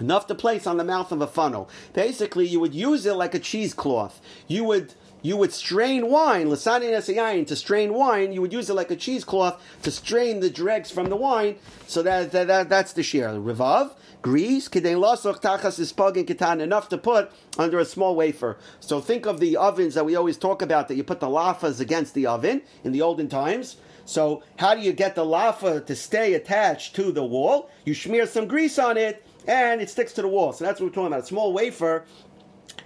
enough 0.00 0.26
to 0.26 0.34
place 0.34 0.66
on 0.66 0.76
the 0.76 0.84
mouth 0.84 1.12
of 1.12 1.20
a 1.20 1.26
funnel. 1.26 1.68
Basically, 1.92 2.46
you 2.46 2.58
would 2.60 2.74
use 2.74 3.04
it 3.06 3.14
like 3.14 3.34
a 3.34 3.38
cheesecloth. 3.38 4.20
You 4.48 4.64
would 4.64 4.94
you 5.22 5.36
would 5.36 5.52
strain 5.52 6.08
wine, 6.08 6.48
lasani 6.48 6.90
nesayayin, 6.90 7.46
to 7.46 7.56
strain 7.56 7.92
wine, 7.94 8.32
you 8.32 8.40
would 8.40 8.52
use 8.52 8.70
it 8.70 8.74
like 8.74 8.90
a 8.90 8.96
cheesecloth 8.96 9.62
to 9.82 9.90
strain 9.90 10.40
the 10.40 10.50
dregs 10.50 10.90
from 10.90 11.08
the 11.08 11.16
wine. 11.16 11.56
So 11.86 12.02
that, 12.02 12.32
that, 12.32 12.46
that 12.46 12.68
that's 12.68 12.92
the 12.92 13.02
shear. 13.02 13.28
Revav, 13.30 13.92
grease, 14.22 14.68
kidei 14.68 14.96
lasoch 14.96 15.40
tachas 15.40 15.78
is 15.78 15.92
and 15.92 16.26
kitan, 16.26 16.60
enough 16.60 16.88
to 16.90 16.98
put 16.98 17.32
under 17.58 17.78
a 17.78 17.84
small 17.84 18.14
wafer. 18.14 18.58
So 18.80 19.00
think 19.00 19.26
of 19.26 19.40
the 19.40 19.56
ovens 19.56 19.94
that 19.94 20.06
we 20.06 20.16
always 20.16 20.38
talk 20.38 20.62
about, 20.62 20.88
that 20.88 20.96
you 20.96 21.04
put 21.04 21.20
the 21.20 21.26
lafas 21.26 21.80
against 21.80 22.14
the 22.14 22.26
oven 22.26 22.62
in 22.84 22.92
the 22.92 23.02
olden 23.02 23.28
times. 23.28 23.76
So 24.06 24.42
how 24.56 24.74
do 24.74 24.80
you 24.80 24.92
get 24.92 25.14
the 25.14 25.24
lafa 25.24 25.84
to 25.86 25.94
stay 25.94 26.34
attached 26.34 26.96
to 26.96 27.12
the 27.12 27.24
wall? 27.24 27.70
You 27.84 27.94
smear 27.94 28.26
some 28.26 28.46
grease 28.46 28.78
on 28.78 28.96
it, 28.96 29.24
and 29.46 29.80
it 29.80 29.90
sticks 29.90 30.12
to 30.14 30.22
the 30.22 30.28
wall. 30.28 30.52
So 30.52 30.64
that's 30.64 30.80
what 30.80 30.86
we're 30.86 30.94
talking 30.94 31.08
about. 31.08 31.24
A 31.24 31.26
small 31.26 31.52
wafer 31.52 32.04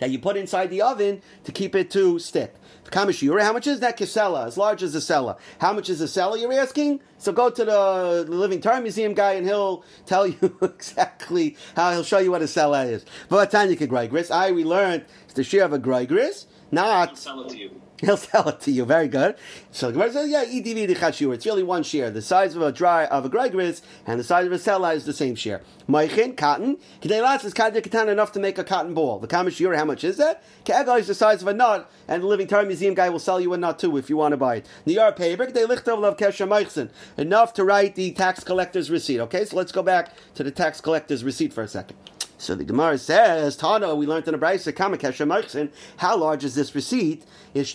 that 0.00 0.10
you 0.10 0.18
put 0.18 0.36
inside 0.36 0.70
the 0.70 0.82
oven 0.82 1.22
to 1.44 1.52
keep 1.52 1.74
it 1.74 1.90
to 1.92 2.18
stick. 2.18 2.54
Kamishura, 2.84 3.42
how 3.42 3.52
much 3.52 3.66
is 3.66 3.80
that 3.80 3.98
kesela? 3.98 4.46
As 4.46 4.56
large 4.56 4.82
as 4.82 4.94
a 4.94 5.00
sella. 5.00 5.36
How 5.58 5.72
much 5.72 5.88
is 5.88 6.00
a 6.00 6.08
sella, 6.08 6.38
you're 6.38 6.52
asking? 6.52 7.00
So 7.18 7.32
go 7.32 7.50
to 7.50 7.64
the, 7.64 8.26
Living 8.28 8.60
Torah 8.60 8.80
Museum 8.80 9.14
guy 9.14 9.32
and 9.32 9.46
he'll 9.46 9.84
tell 10.06 10.26
you 10.26 10.56
exactly 10.62 11.56
how 11.76 11.92
he'll 11.92 12.04
show 12.04 12.18
you 12.18 12.30
what 12.30 12.42
a 12.42 12.48
sella 12.48 12.84
is. 12.84 13.04
But 13.28 13.50
Tanya 13.50 13.76
Gregris, 13.76 14.30
I 14.30 14.52
we 14.52 14.64
learned 14.64 15.04
it's 15.24 15.34
the 15.34 15.44
share 15.44 15.64
of 15.64 15.72
a 15.72 15.78
Gregris, 15.78 16.46
not. 16.70 17.08
I'll 17.10 17.16
sell 17.16 17.42
it 17.42 17.50
to 17.50 17.58
you. 17.58 17.80
He'll 18.00 18.16
sell 18.16 18.48
it 18.48 18.60
to 18.60 18.72
you. 18.72 18.84
Very 18.84 19.08
good. 19.08 19.36
So 19.70 19.86
the 19.86 19.92
Gemara 19.92 20.12
says, 20.12 20.30
yeah, 20.30 20.44
EDV 20.44 20.88
the 20.88 20.94
chashur. 20.94 21.32
It's 21.32 21.46
really 21.46 21.62
one 21.62 21.82
share. 21.84 22.10
The 22.10 22.22
size 22.22 22.56
of 22.56 22.62
a 22.62 22.72
dry 22.72 23.04
of 23.06 23.24
a 23.24 23.30
gregris 23.30 23.82
and 24.06 24.18
the 24.18 24.24
size 24.24 24.46
of 24.46 24.52
a 24.52 24.58
sella 24.58 24.94
is 24.94 25.04
the 25.04 25.12
same 25.12 25.36
share. 25.36 25.62
Maichin, 25.88 26.36
cotton. 26.36 26.78
Kedelas 27.00 27.44
is 27.44 27.54
katan 27.54 28.08
enough 28.08 28.32
to 28.32 28.40
make 28.40 28.58
a 28.58 28.64
cotton 28.64 28.94
ball. 28.94 29.18
The 29.20 29.28
kamashir, 29.28 29.76
how 29.76 29.84
much 29.84 30.02
is 30.02 30.16
that? 30.16 30.42
Ke'ega 30.64 30.98
is 30.98 31.06
the 31.06 31.14
size 31.14 31.42
of 31.42 31.48
a 31.48 31.54
nut, 31.54 31.90
and 32.08 32.22
the 32.22 32.26
Living 32.26 32.46
Torah 32.46 32.64
Museum 32.64 32.94
guy 32.94 33.10
will 33.10 33.18
sell 33.18 33.40
you 33.40 33.52
a 33.52 33.56
nut 33.56 33.78
too 33.78 33.96
if 33.96 34.10
you 34.10 34.16
want 34.16 34.32
to 34.32 34.36
buy 34.36 34.56
it. 34.56 34.66
Niyar 34.86 35.14
paper, 35.14 35.46
they 35.46 35.64
lichtov 35.64 36.00
love 36.00 36.16
kesha 36.16 36.90
Enough 37.16 37.52
to 37.54 37.64
write 37.64 37.94
the 37.94 38.12
tax 38.12 38.42
collector's 38.42 38.90
receipt. 38.90 39.20
Okay, 39.20 39.44
so 39.44 39.56
let's 39.56 39.72
go 39.72 39.82
back 39.82 40.12
to 40.34 40.42
the 40.42 40.50
tax 40.50 40.80
collector's 40.80 41.22
receipt 41.22 41.52
for 41.52 41.62
a 41.62 41.68
second. 41.68 41.96
So 42.44 42.54
the 42.54 42.62
Gemara 42.62 42.98
says, 42.98 43.56
Tana, 43.56 43.94
we 43.94 44.06
learned 44.06 44.28
in 44.28 44.32
the 44.32 44.38
Brisa, 44.38 44.70
Kamakesha 44.70 45.26
Marksin, 45.26 45.70
how 45.96 46.14
large 46.18 46.44
is 46.44 46.54
this 46.54 46.74
receipt? 46.74 47.24
It's 47.54 47.72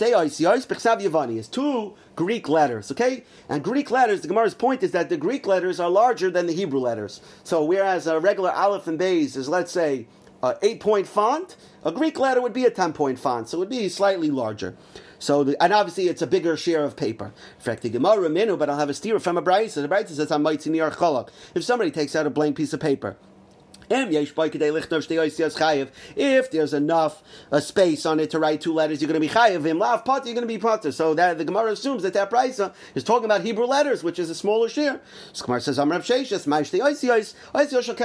two 1.48 1.94
Greek 2.16 2.48
letters, 2.48 2.92
okay? 2.92 3.24
And 3.50 3.64
Greek 3.64 3.90
letters, 3.90 4.22
the 4.22 4.28
Gemara's 4.28 4.54
point 4.54 4.84
is 4.84 4.92
that 4.92 5.10
the 5.10 5.18
Greek 5.18 5.48
letters 5.48 5.80
are 5.80 5.90
larger 5.90 6.30
than 6.30 6.46
the 6.46 6.54
Hebrew 6.54 6.80
letters. 6.80 7.20
So 7.44 7.64
whereas 7.64 8.06
a 8.06 8.20
regular 8.20 8.52
Aleph 8.52 8.86
and 8.86 9.00
Bays 9.00 9.36
is, 9.36 9.50
let's 9.50 9.72
say, 9.72 10.06
a 10.44 10.56
8 10.62 10.80
point 10.80 11.08
font, 11.08 11.56
a 11.84 11.92
Greek 11.92 12.20
letter 12.20 12.40
would 12.40 12.54
be 12.54 12.66
a 12.66 12.72
10 12.72 12.94
point 12.94 13.18
font, 13.18 13.50
so 13.50 13.58
it 13.58 13.62
would 13.62 13.70
be 13.70 13.90
slightly 13.90 14.30
larger. 14.30 14.78
So, 15.22 15.44
the, 15.44 15.62
and 15.62 15.74
obviously 15.74 16.08
it's 16.08 16.22
a 16.22 16.28
bigger 16.28 16.56
share 16.56 16.86
of 16.86 16.96
paper. 16.96 17.34
In 17.58 17.62
fact, 17.62 17.82
the 17.82 17.90
Gemara 17.90 18.30
minu, 18.30 18.58
but 18.58 18.70
I'll 18.70 18.78
have 18.78 18.88
a 18.88 18.94
steer 18.94 19.20
from 19.20 19.38
a 19.38 19.42
brayse. 19.42 19.74
The 19.74 19.86
brayse 19.86 20.08
says, 20.08 20.32
"I'm 20.32 20.46
If 20.48 21.64
somebody 21.66 21.92
takes 21.92 22.16
out 22.16 22.26
a 22.26 22.30
blank 22.30 22.56
piece 22.56 22.72
of 22.72 22.80
paper 22.80 23.18
if 23.90 24.36
there's 26.52 26.74
enough 26.74 27.24
uh, 27.52 27.60
space 27.60 28.06
on 28.06 28.20
it 28.20 28.30
to 28.30 28.40
write 28.40 28.62
two 28.62 28.74
letters, 28.74 29.02
you're 29.02 29.08
going 29.08 29.20
to 29.20 29.28
be 29.28 29.34
chayiv. 29.34 29.66
Im 29.66 29.80
lav 29.80 30.06
pot, 30.06 30.26
you're 30.26 30.36
going 30.36 30.48
to 30.48 30.48
be 30.48 30.58
potter. 30.58 30.92
So 30.92 31.14
that 31.16 31.38
the 31.38 31.46
Gemara 31.46 31.72
assumes 31.72 32.04
that 32.04 32.14
that 32.14 32.30
price 32.30 32.60
is 32.96 33.04
talking 33.04 33.26
about 33.26 33.42
Hebrew 33.42 33.66
letters, 33.66 34.04
which 34.04 34.20
is 34.20 34.30
a 34.30 34.36
smaller 34.36 34.70
share. 34.70 35.02
So 35.34 35.46
Gemara 35.46 35.62
says, 35.62 35.78
"Amrav 35.78 36.02
sheishes 36.02 36.46
ma'ishtei 36.46 36.82
oisiyos 36.82 37.34
oisiyos 37.54 37.84
shal 37.84 37.96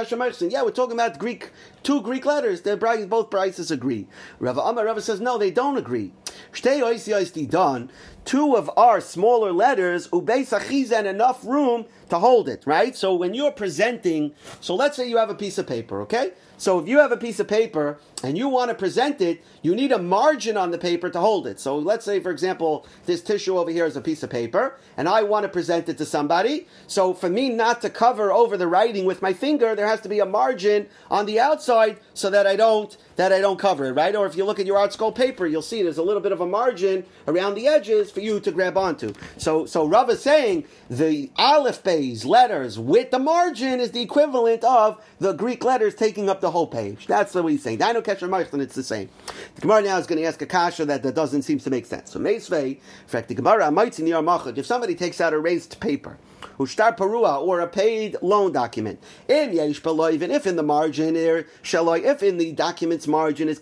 Yeah, 0.49 0.63
we're 0.63 0.71
talking 0.71 0.95
about 0.95 1.19
Greek 1.19 1.51
two 1.85 2.01
Greek 2.01 2.25
letters. 2.25 2.61
The 2.61 2.75
both 3.09 3.29
prices 3.29 3.71
agree. 3.71 4.07
Rava 4.39 4.61
Amar 4.61 4.85
Rava 4.85 5.01
says, 5.01 5.21
no, 5.21 5.37
they 5.37 5.51
don't 5.51 5.77
agree. 5.77 6.11
Shtei 6.51 6.81
oisiyos 6.81 7.49
done 7.49 7.91
two 8.25 8.55
of 8.55 8.69
our 8.75 8.99
smaller 8.99 9.53
letters, 9.53 10.07
ubeis 10.09 10.91
and 10.91 11.07
enough 11.07 11.45
room 11.45 11.85
to 12.09 12.19
hold 12.19 12.49
it, 12.49 12.63
right? 12.65 12.95
So 12.95 13.15
when 13.15 13.33
you're 13.33 13.51
presenting, 13.51 14.33
so 14.59 14.75
let's 14.75 14.97
say 14.97 15.07
you 15.07 15.17
have 15.17 15.29
a 15.29 15.35
piece 15.35 15.57
of 15.57 15.67
paper, 15.67 16.01
okay? 16.01 16.31
So 16.57 16.79
if 16.79 16.87
you 16.87 16.99
have 16.99 17.11
a 17.11 17.17
piece 17.17 17.39
of 17.39 17.47
paper 17.47 17.99
and 18.23 18.37
you 18.37 18.47
want 18.47 18.69
to 18.69 18.75
present 18.75 19.21
it, 19.21 19.43
you 19.61 19.75
need 19.75 19.91
a 19.91 19.97
margin 19.97 20.57
on 20.57 20.71
the 20.71 20.77
paper 20.77 21.09
to 21.09 21.19
hold 21.19 21.47
it. 21.47 21.59
So 21.59 21.77
let's 21.77 22.05
say, 22.05 22.19
for 22.19 22.31
example, 22.31 22.85
this 23.05 23.21
tissue 23.21 23.57
over 23.57 23.71
here 23.71 23.85
is 23.85 23.95
a 23.95 24.01
piece 24.01 24.23
of 24.23 24.29
paper, 24.29 24.77
and 24.97 25.07
I 25.07 25.23
want 25.23 25.43
to 25.43 25.49
present 25.49 25.89
it 25.89 25.97
to 25.97 26.05
somebody. 26.05 26.67
So 26.87 27.13
for 27.13 27.29
me 27.29 27.49
not 27.49 27.81
to 27.81 27.89
cover 27.89 28.31
over 28.31 28.57
the 28.57 28.67
writing 28.67 29.05
with 29.05 29.21
my 29.21 29.33
finger, 29.33 29.75
there 29.75 29.87
has 29.87 30.01
to 30.01 30.09
be 30.09 30.19
a 30.19 30.25
margin 30.25 30.87
on 31.11 31.25
the 31.25 31.39
outside 31.39 31.99
so 32.13 32.29
that 32.29 32.47
I 32.47 32.55
don't 32.55 32.95
that 33.15 33.31
I 33.31 33.39
don't 33.39 33.57
cover 33.57 33.85
it, 33.85 33.93
right? 33.93 34.13
Or 34.13 34.25
if 34.25 34.35
you 34.35 34.43
look 34.43 34.59
at 34.59 34.65
your 34.65 34.77
ArtScroll 34.77 35.15
paper, 35.15 35.47
you'll 35.47 35.61
see 35.61 35.81
there's 35.81 35.97
a 35.97 36.03
little 36.03 36.21
bit 36.21 36.33
of 36.33 36.41
a 36.41 36.45
margin 36.45 37.05
around 37.29 37.55
the 37.55 37.65
edges 37.65 38.11
for 38.11 38.19
you 38.19 38.41
to 38.41 38.51
grab 38.51 38.77
onto. 38.77 39.13
So 39.37 39.65
so 39.65 39.85
Rav 39.85 40.09
is 40.09 40.21
saying 40.21 40.65
the 40.89 41.31
Aleph 41.37 41.83
Bay's 41.83 42.25
letters 42.25 42.77
with 42.77 43.11
the 43.11 43.19
margin 43.19 43.79
is 43.79 43.91
the 43.91 44.01
equivalent 44.01 44.63
of 44.63 45.01
the 45.19 45.33
Greek 45.33 45.63
letters 45.63 45.95
taking 45.95 46.29
up 46.29 46.41
the 46.41 46.44
whole 46.51 46.67
page. 46.67 47.07
That's 47.07 47.33
what 47.33 47.45
he's 47.45 47.63
saying. 47.63 47.79
Dino 47.79 48.01
Kesher 48.01 48.29
Marchlan, 48.29 48.61
it's 48.61 48.75
the 48.75 48.83
same. 48.83 49.09
The 49.55 49.61
Gemara 49.61 49.81
now 49.83 49.97
is 49.97 50.07
going 50.07 50.21
to 50.21 50.27
ask 50.27 50.41
a 50.41 50.45
kasha 50.45 50.85
that, 50.85 51.03
that 51.03 51.15
doesn't 51.15 51.43
seem 51.43 51.59
to 51.59 51.69
make 51.69 51.85
sense. 51.85 52.11
So 52.11 52.19
Meisvei, 52.19 52.75
in 52.75 53.07
fact, 53.07 53.27
the 53.27 53.35
Gemara, 53.35 53.71
might 53.71 53.99
in 53.99 54.05
Yarmachad, 54.05 54.57
if 54.57 54.65
somebody 54.65 54.95
takes 54.95 55.21
out 55.21 55.33
a 55.33 55.39
raised 55.39 55.79
paper, 55.79 56.17
Ushtar 56.57 56.95
Parua, 56.95 57.41
or 57.41 57.59
a 57.59 57.67
paid 57.67 58.15
loan 58.21 58.51
document. 58.51 59.01
In 59.27 59.51
Yesh 59.53 59.81
even 59.85 60.31
if 60.31 60.47
in 60.47 60.55
the 60.55 60.63
margin, 60.63 61.15
if 61.15 62.23
in 62.23 62.37
the 62.37 62.51
document's 62.53 63.07
margin 63.07 63.49
is 63.49 63.59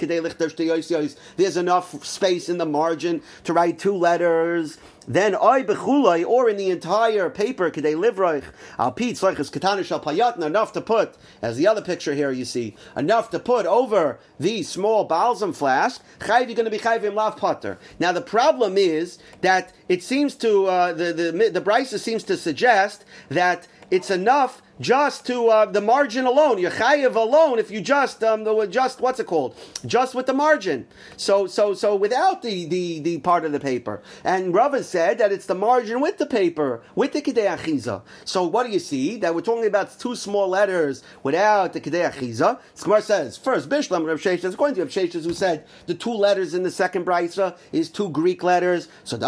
there's 1.37 1.57
enough 1.57 2.05
space 2.05 2.49
in 2.49 2.57
the 2.57 2.65
margin 2.65 3.21
to 3.45 3.53
write 3.53 3.79
two 3.79 3.95
letters, 3.95 4.77
then 5.07 5.35
I 5.35 5.63
bechulai, 5.63 6.25
or 6.25 6.49
in 6.49 6.57
the 6.57 6.69
entire 6.69 7.29
paper, 7.29 7.69
kadei 7.69 7.95
livroich, 7.95 8.45
al 8.79 8.91
pit 8.91 9.15
tzleichus 9.15 9.51
katana 9.51 9.83
shal 9.83 9.99
payatna, 9.99 10.43
enough 10.43 10.73
to 10.73 10.81
put, 10.81 11.15
as 11.41 11.57
the 11.57 11.67
other 11.67 11.81
picture 11.81 12.13
here 12.13 12.31
you 12.31 12.45
see, 12.45 12.75
enough 12.95 13.29
to 13.31 13.39
put 13.39 13.65
over 13.65 14.19
the 14.39 14.63
small 14.63 15.03
balsam 15.03 15.53
flask, 15.53 16.01
chayv, 16.19 16.47
you're 16.47 16.55
going 16.55 16.65
to 16.65 16.71
be 16.71 16.79
chayv 16.79 17.03
im 17.03 17.15
lav 17.15 17.37
potter. 17.37 17.77
Now 17.99 18.11
the 18.11 18.21
problem 18.21 18.77
is 18.77 19.19
that 19.41 19.73
it 19.87 20.01
seems 20.01 20.35
to, 20.37 20.65
uh, 20.65 20.93
the, 20.93 21.13
the, 21.13 21.49
the 21.49 21.61
Brisa 21.61 21.99
seems 21.99 22.23
to 22.23 22.37
suggest 22.37 23.05
that 23.29 23.67
it's 23.91 24.09
enough 24.09 24.62
just 24.79 25.25
to 25.27 25.47
uh, 25.47 25.65
the 25.65 25.81
margin 25.81 26.25
alone. 26.25 26.57
You're 26.57 26.71
chayiv 26.71 27.15
alone 27.15 27.59
if 27.59 27.69
you 27.71 27.81
just 27.81 28.23
um, 28.23 28.43
the, 28.43 28.65
just 28.67 28.99
what's 28.99 29.19
it 29.19 29.27
called? 29.27 29.55
Just 29.85 30.15
with 30.15 30.25
the 30.25 30.33
margin. 30.33 30.87
So 31.17 31.47
so 31.47 31.73
so 31.73 31.95
without 31.95 32.41
the 32.41 32.65
the, 32.65 32.99
the 32.99 33.19
part 33.19 33.45
of 33.45 33.51
the 33.51 33.59
paper. 33.59 34.01
And 34.23 34.53
Rava 34.53 34.83
said 34.83 35.17
that 35.19 35.31
it's 35.31 35.45
the 35.45 35.55
margin 35.55 36.01
with 36.01 36.17
the 36.17 36.25
paper 36.25 36.81
with 36.95 37.13
the 37.13 37.21
kidei 37.21 37.55
achiza. 37.55 38.01
So 38.25 38.43
what 38.45 38.65
do 38.65 38.71
you 38.71 38.79
see? 38.79 39.17
That 39.17 39.35
we're 39.35 39.41
talking 39.41 39.65
about 39.65 39.97
two 39.99 40.15
small 40.15 40.47
letters 40.49 41.03
without 41.21 41.73
the 41.73 41.81
kidei 41.81 42.11
achiza. 42.11 42.59
Skmar 42.75 43.01
says 43.01 43.37
first 43.37 43.69
Bishlam 43.69 44.05
Rav 44.07 44.19
Sheshes 44.19 44.53
according 44.53 44.75
to 44.75 44.81
Rav 44.81 44.89
Sheshes 44.89 45.23
who 45.23 45.33
said 45.33 45.65
the 45.85 45.93
two 45.93 46.13
letters 46.13 46.53
in 46.53 46.63
the 46.63 46.71
second 46.71 47.05
brisa 47.05 47.55
is 47.71 47.89
two 47.89 48.09
Greek 48.09 48.43
letters. 48.43 48.87
So 49.03 49.17
So 49.17 49.25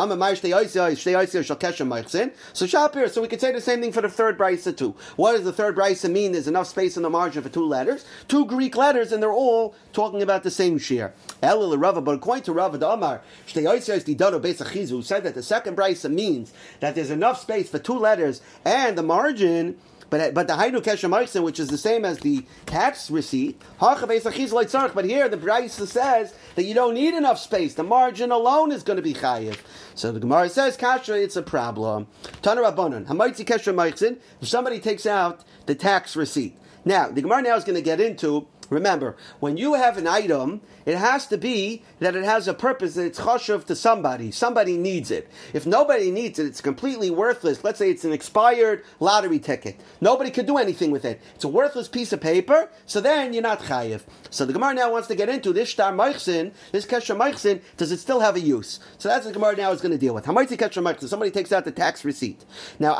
Shapir. 2.65 3.09
So 3.09 3.21
we 3.21 3.27
could 3.27 3.41
say 3.41 3.51
the 3.51 3.61
same 3.61 3.81
thing 3.81 3.91
for 3.91 4.01
the 4.01 4.09
third 4.09 4.37
brisa 4.37 4.75
too. 4.75 4.95
What 5.15 5.34
does 5.35 5.45
the 5.45 5.53
third 5.53 5.75
brisa 5.75 6.11
mean? 6.11 6.31
There's 6.31 6.47
enough 6.47 6.67
space 6.67 6.97
in 6.97 7.03
the 7.03 7.09
margin 7.09 7.43
for 7.43 7.49
two 7.49 7.65
letters, 7.65 8.05
two 8.27 8.45
Greek 8.45 8.75
letters, 8.75 9.11
and 9.11 9.21
they're 9.21 9.31
all 9.31 9.75
talking 9.93 10.21
about 10.21 10.43
the 10.43 10.51
same 10.51 10.77
share. 10.77 11.13
Elul 11.43 11.79
Rava, 11.81 12.01
but 12.01 12.15
according 12.15 12.43
to 12.43 12.53
Rava 12.53 12.77
Damar, 12.77 13.21
who 13.53 15.01
said 15.01 15.23
that 15.23 15.35
the 15.35 15.43
second 15.43 15.77
brisa 15.77 16.11
means 16.11 16.53
that 16.79 16.95
there's 16.95 17.11
enough 17.11 17.41
space 17.41 17.69
for 17.69 17.79
two 17.79 17.97
letters 17.97 18.41
and 18.63 18.97
the 18.97 19.03
margin. 19.03 19.77
But, 20.09 20.21
uh, 20.21 20.31
but 20.31 20.47
the 20.47 20.53
Hainu 20.53 20.81
Keshem 20.81 21.43
which 21.43 21.59
is 21.59 21.69
the 21.69 21.77
same 21.77 22.05
as 22.05 22.19
the 22.19 22.45
tax 22.65 23.09
receipt, 23.09 23.61
but 23.79 25.05
here 25.05 25.29
the 25.29 25.37
Brisa 25.37 25.87
says 25.87 26.33
that 26.55 26.63
you 26.63 26.73
don't 26.73 26.93
need 26.93 27.13
enough 27.13 27.39
space. 27.39 27.73
The 27.73 27.83
margin 27.83 28.31
alone 28.31 28.71
is 28.71 28.83
going 28.83 28.97
to 28.97 29.03
be 29.03 29.13
chayiv. 29.13 29.57
So 29.95 30.11
the 30.11 30.19
Gemara 30.19 30.49
says, 30.49 30.77
Kasha, 30.77 31.13
it's 31.13 31.35
a 31.35 31.41
problem. 31.41 32.07
Tana 32.41 32.61
Rabbanon, 32.61 33.07
Hamaitzi 33.07 33.45
Keshem 33.45 34.17
if 34.41 34.47
somebody 34.47 34.79
takes 34.79 35.05
out 35.05 35.43
the 35.65 35.75
tax 35.75 36.15
receipt. 36.15 36.57
Now, 36.87 37.09
the 37.09 37.21
Gemara 37.23 37.41
now 37.41 37.55
is 37.55 37.63
going 37.63 37.77
to 37.77 37.81
get 37.81 37.99
into 37.99 38.47
Remember, 38.69 39.15
when 39.39 39.57
you 39.57 39.75
have 39.75 39.97
an 39.97 40.07
item, 40.07 40.61
it 40.85 40.97
has 40.97 41.27
to 41.27 41.37
be 41.37 41.83
that 41.99 42.15
it 42.15 42.23
has 42.23 42.47
a 42.47 42.53
purpose 42.53 42.95
that 42.95 43.05
it's 43.05 43.19
chashuv 43.19 43.65
to 43.65 43.75
somebody. 43.75 44.31
Somebody 44.31 44.77
needs 44.77 45.11
it. 45.11 45.29
If 45.53 45.65
nobody 45.65 46.11
needs 46.11 46.39
it, 46.39 46.45
it's 46.45 46.61
completely 46.61 47.09
worthless. 47.09 47.63
Let's 47.63 47.79
say 47.79 47.89
it's 47.89 48.05
an 48.05 48.13
expired 48.13 48.83
lottery 48.99 49.39
ticket. 49.39 49.79
Nobody 50.01 50.31
could 50.31 50.45
do 50.45 50.57
anything 50.57 50.91
with 50.91 51.05
it. 51.05 51.21
It's 51.35 51.43
a 51.43 51.49
worthless 51.49 51.87
piece 51.87 52.13
of 52.13 52.21
paper, 52.21 52.69
so 52.85 53.01
then 53.01 53.33
you're 53.33 53.43
not 53.43 53.61
chayiv. 53.61 54.01
So 54.29 54.45
the 54.45 54.53
Gemara 54.53 54.73
now 54.73 54.91
wants 54.91 55.07
to 55.09 55.15
get 55.15 55.29
into 55.29 55.53
this 55.53 55.69
shtar 55.69 55.91
meichsin, 55.93 56.53
this 56.71 56.85
kesha 56.85 57.17
meichsin, 57.17 57.61
does 57.77 57.91
it 57.91 57.97
still 57.97 58.19
have 58.19 58.35
a 58.35 58.39
use? 58.39 58.79
So 58.97 59.09
that's 59.09 59.25
what 59.25 59.33
the 59.33 59.39
Gemara 59.39 59.55
now 59.55 59.71
is 59.71 59.81
going 59.81 59.91
to 59.91 59.97
deal 59.97 60.13
with. 60.13 60.25
Hamaitzi 60.25 60.57
kesha 60.57 60.83
meichsin, 60.83 61.07
somebody 61.07 61.31
takes 61.31 61.51
out 61.51 61.65
the 61.65 61.71
tax 61.71 62.03
receipt. 62.05 62.45
Now, 62.79 62.95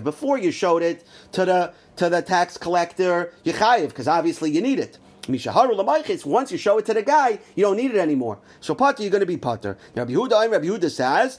before 0.00 0.38
you 0.38 0.50
showed 0.50 0.82
it 0.82 1.06
to 1.32 1.44
the 1.44 1.72
to 2.00 2.08
the 2.08 2.22
tax 2.22 2.56
collector, 2.56 3.30
you 3.44 3.52
chayiv, 3.52 3.90
because 3.90 4.08
obviously 4.08 4.50
you 4.50 4.62
need 4.62 4.78
it. 4.78 4.96
Once 5.28 6.50
you 6.50 6.56
show 6.56 6.78
it 6.78 6.86
to 6.86 6.94
the 6.94 7.02
guy, 7.02 7.38
you 7.54 7.62
don't 7.62 7.76
need 7.76 7.90
it 7.90 7.98
anymore. 7.98 8.38
So 8.62 8.74
pater, 8.74 9.02
you're 9.02 9.10
going 9.10 9.20
to 9.20 9.26
be 9.26 9.36
pater. 9.36 9.76
Rabbi 9.94 10.12
Yehuda, 10.12 10.50
Rabbi 10.50 10.64
Yehuda 10.64 10.90
says, 10.90 11.38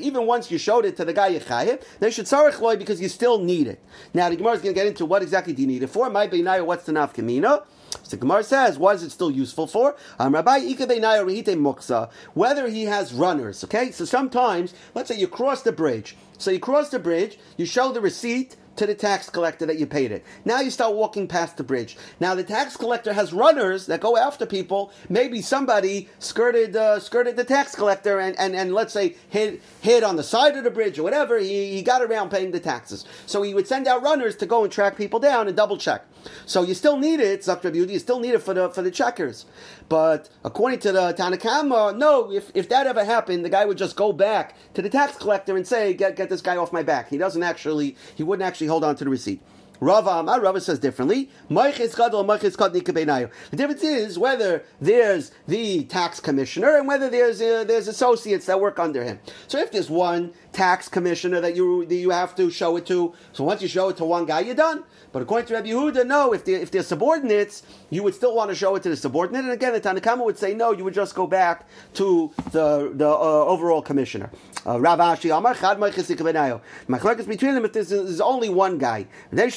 even 0.00 0.26
once 0.26 0.50
you 0.50 0.58
showed 0.58 0.84
it 0.86 0.96
to 0.96 1.04
the 1.04 1.12
guy 1.12 1.28
you 1.28 1.38
chayiv, 1.38 1.84
they 2.00 2.10
should 2.10 2.26
sarich 2.26 2.60
loy 2.60 2.76
because 2.76 3.00
you 3.00 3.08
still 3.08 3.38
need 3.38 3.68
it. 3.68 3.80
Now 4.12 4.28
the 4.28 4.34
Gemara 4.34 4.54
is 4.54 4.62
going 4.62 4.74
to 4.74 4.80
get 4.80 4.88
into 4.88 5.06
what 5.06 5.22
exactly 5.22 5.52
do 5.52 5.62
you 5.62 5.68
need 5.68 5.84
it 5.84 5.86
for. 5.86 6.10
Might 6.10 6.32
be 6.32 6.42
what's 6.42 6.84
the 6.84 6.90
nafkamina? 6.90 7.64
So 8.02 8.10
the 8.10 8.16
Gemara 8.16 8.42
says, 8.42 8.76
what 8.76 8.96
is 8.96 9.04
it 9.04 9.10
still 9.10 9.30
useful 9.30 9.68
for? 9.68 9.94
Um, 10.18 10.34
Rabbi 10.34 10.58
Whether 12.34 12.68
he 12.68 12.84
has 12.86 13.12
runners, 13.14 13.64
okay? 13.64 13.92
So 13.92 14.04
sometimes, 14.04 14.74
let's 14.94 15.08
say 15.08 15.16
you 15.16 15.28
cross 15.28 15.62
the 15.62 15.70
bridge. 15.70 16.16
So 16.38 16.50
you 16.50 16.58
cross 16.58 16.88
the 16.88 16.98
bridge, 16.98 17.38
you 17.56 17.66
show 17.66 17.92
the 17.92 18.00
receipt, 18.00 18.56
to 18.76 18.86
the 18.86 18.94
tax 18.94 19.30
collector 19.30 19.66
that 19.66 19.78
you 19.78 19.86
paid 19.86 20.12
it. 20.12 20.24
Now 20.44 20.60
you 20.60 20.70
start 20.70 20.94
walking 20.94 21.28
past 21.28 21.56
the 21.56 21.64
bridge. 21.64 21.96
Now 22.20 22.34
the 22.34 22.44
tax 22.44 22.76
collector 22.76 23.12
has 23.12 23.32
runners 23.32 23.86
that 23.86 24.00
go 24.00 24.16
after 24.16 24.46
people. 24.46 24.92
Maybe 25.08 25.42
somebody 25.42 26.08
skirted 26.18 26.76
uh, 26.76 27.00
skirted 27.00 27.36
the 27.36 27.44
tax 27.44 27.74
collector 27.74 28.18
and, 28.18 28.38
and, 28.38 28.54
and 28.54 28.74
let's 28.74 28.92
say 28.92 29.16
hid 29.28 29.60
hid 29.80 30.02
on 30.02 30.16
the 30.16 30.22
side 30.22 30.56
of 30.56 30.64
the 30.64 30.70
bridge 30.70 30.98
or 30.98 31.02
whatever. 31.02 31.38
He, 31.38 31.72
he 31.74 31.82
got 31.82 32.02
around 32.02 32.30
paying 32.30 32.50
the 32.50 32.60
taxes. 32.60 33.04
So 33.26 33.42
he 33.42 33.54
would 33.54 33.66
send 33.66 33.86
out 33.86 34.02
runners 34.02 34.36
to 34.36 34.46
go 34.46 34.64
and 34.64 34.72
track 34.72 34.96
people 34.96 35.20
down 35.20 35.48
and 35.48 35.56
double 35.56 35.76
check. 35.76 36.04
So 36.46 36.62
you 36.62 36.74
still 36.74 36.96
need 36.96 37.20
it, 37.20 37.40
Zakra 37.40 37.72
Beauty, 37.72 37.94
you 37.94 37.98
still 37.98 38.20
need 38.20 38.34
it 38.34 38.42
for 38.42 38.54
the 38.54 38.70
for 38.70 38.82
the 38.82 38.90
checkers. 38.90 39.46
But 39.88 40.28
according 40.44 40.80
to 40.80 40.92
the 40.92 41.12
Tanakama, 41.14 41.96
no, 41.96 42.32
if, 42.32 42.50
if 42.54 42.68
that 42.70 42.86
ever 42.86 43.04
happened, 43.04 43.44
the 43.44 43.50
guy 43.50 43.64
would 43.64 43.78
just 43.78 43.96
go 43.96 44.12
back 44.12 44.56
to 44.74 44.82
the 44.82 44.88
tax 44.88 45.16
collector 45.16 45.56
and 45.56 45.66
say, 45.66 45.94
get, 45.94 46.16
get 46.16 46.28
this 46.28 46.40
guy 46.40 46.56
off 46.56 46.72
my 46.72 46.82
back. 46.82 47.08
He 47.10 47.18
doesn't 47.18 47.42
actually, 47.42 47.96
he 48.14 48.22
wouldn't 48.22 48.46
actually 48.46 48.68
hold 48.68 48.84
on 48.84 48.96
to 48.96 49.04
the 49.04 49.10
receipt. 49.10 49.42
Rava 49.80 50.10
Amar, 50.10 50.40
Rava 50.40 50.60
says 50.60 50.78
differently. 50.78 51.30
The 51.48 51.66
difference 53.52 53.82
is 53.82 54.18
whether 54.18 54.64
there's 54.80 55.32
the 55.48 55.84
tax 55.84 56.20
commissioner 56.20 56.76
and 56.76 56.86
whether 56.86 57.10
there's 57.10 57.42
uh, 57.42 57.64
there's 57.64 57.88
associates 57.88 58.46
that 58.46 58.60
work 58.60 58.78
under 58.78 59.02
him. 59.02 59.18
So 59.48 59.58
if 59.58 59.72
there's 59.72 59.90
one 59.90 60.32
tax 60.52 60.88
commissioner 60.88 61.40
that 61.40 61.56
you 61.56 61.84
that 61.86 61.96
you 61.96 62.10
have 62.10 62.34
to 62.36 62.50
show 62.50 62.76
it 62.76 62.86
to. 62.86 63.14
So 63.32 63.44
once 63.44 63.62
you 63.62 63.68
show 63.68 63.88
it 63.88 63.96
to 63.98 64.04
one 64.04 64.26
guy, 64.26 64.40
you're 64.40 64.54
done. 64.54 64.84
But 65.14 65.22
according 65.22 65.46
to 65.46 65.54
Rabbi 65.54 65.68
Yehuda, 65.68 66.04
no. 66.08 66.32
If 66.32 66.44
they're, 66.44 66.58
if 66.58 66.72
they're 66.72 66.82
subordinates, 66.82 67.62
you 67.88 68.02
would 68.02 68.16
still 68.16 68.34
want 68.34 68.50
to 68.50 68.54
show 68.56 68.74
it 68.74 68.82
to 68.82 68.88
the 68.88 68.96
subordinate. 68.96 69.44
And 69.44 69.52
again, 69.52 69.72
the 69.72 69.80
Tanakama 69.80 70.24
would 70.24 70.36
say 70.36 70.54
no. 70.54 70.72
You 70.72 70.82
would 70.82 70.92
just 70.92 71.14
go 71.14 71.28
back 71.28 71.68
to 71.94 72.32
the 72.50 72.90
the 72.92 73.08
uh, 73.08 73.44
overall 73.44 73.80
commissioner. 73.80 74.28
Uh, 74.66 74.80
Rav 74.80 74.98
Ashi 74.98 75.30
Amar 75.30 75.54
Chad 75.54 75.78
Machlekes 75.78 77.28
between 77.28 77.54
them 77.54 77.64
if 77.64 77.72
there's, 77.72 77.90
there's 77.90 78.20
only 78.20 78.48
one 78.48 78.76
guy. 78.76 79.06
Because 79.30 79.52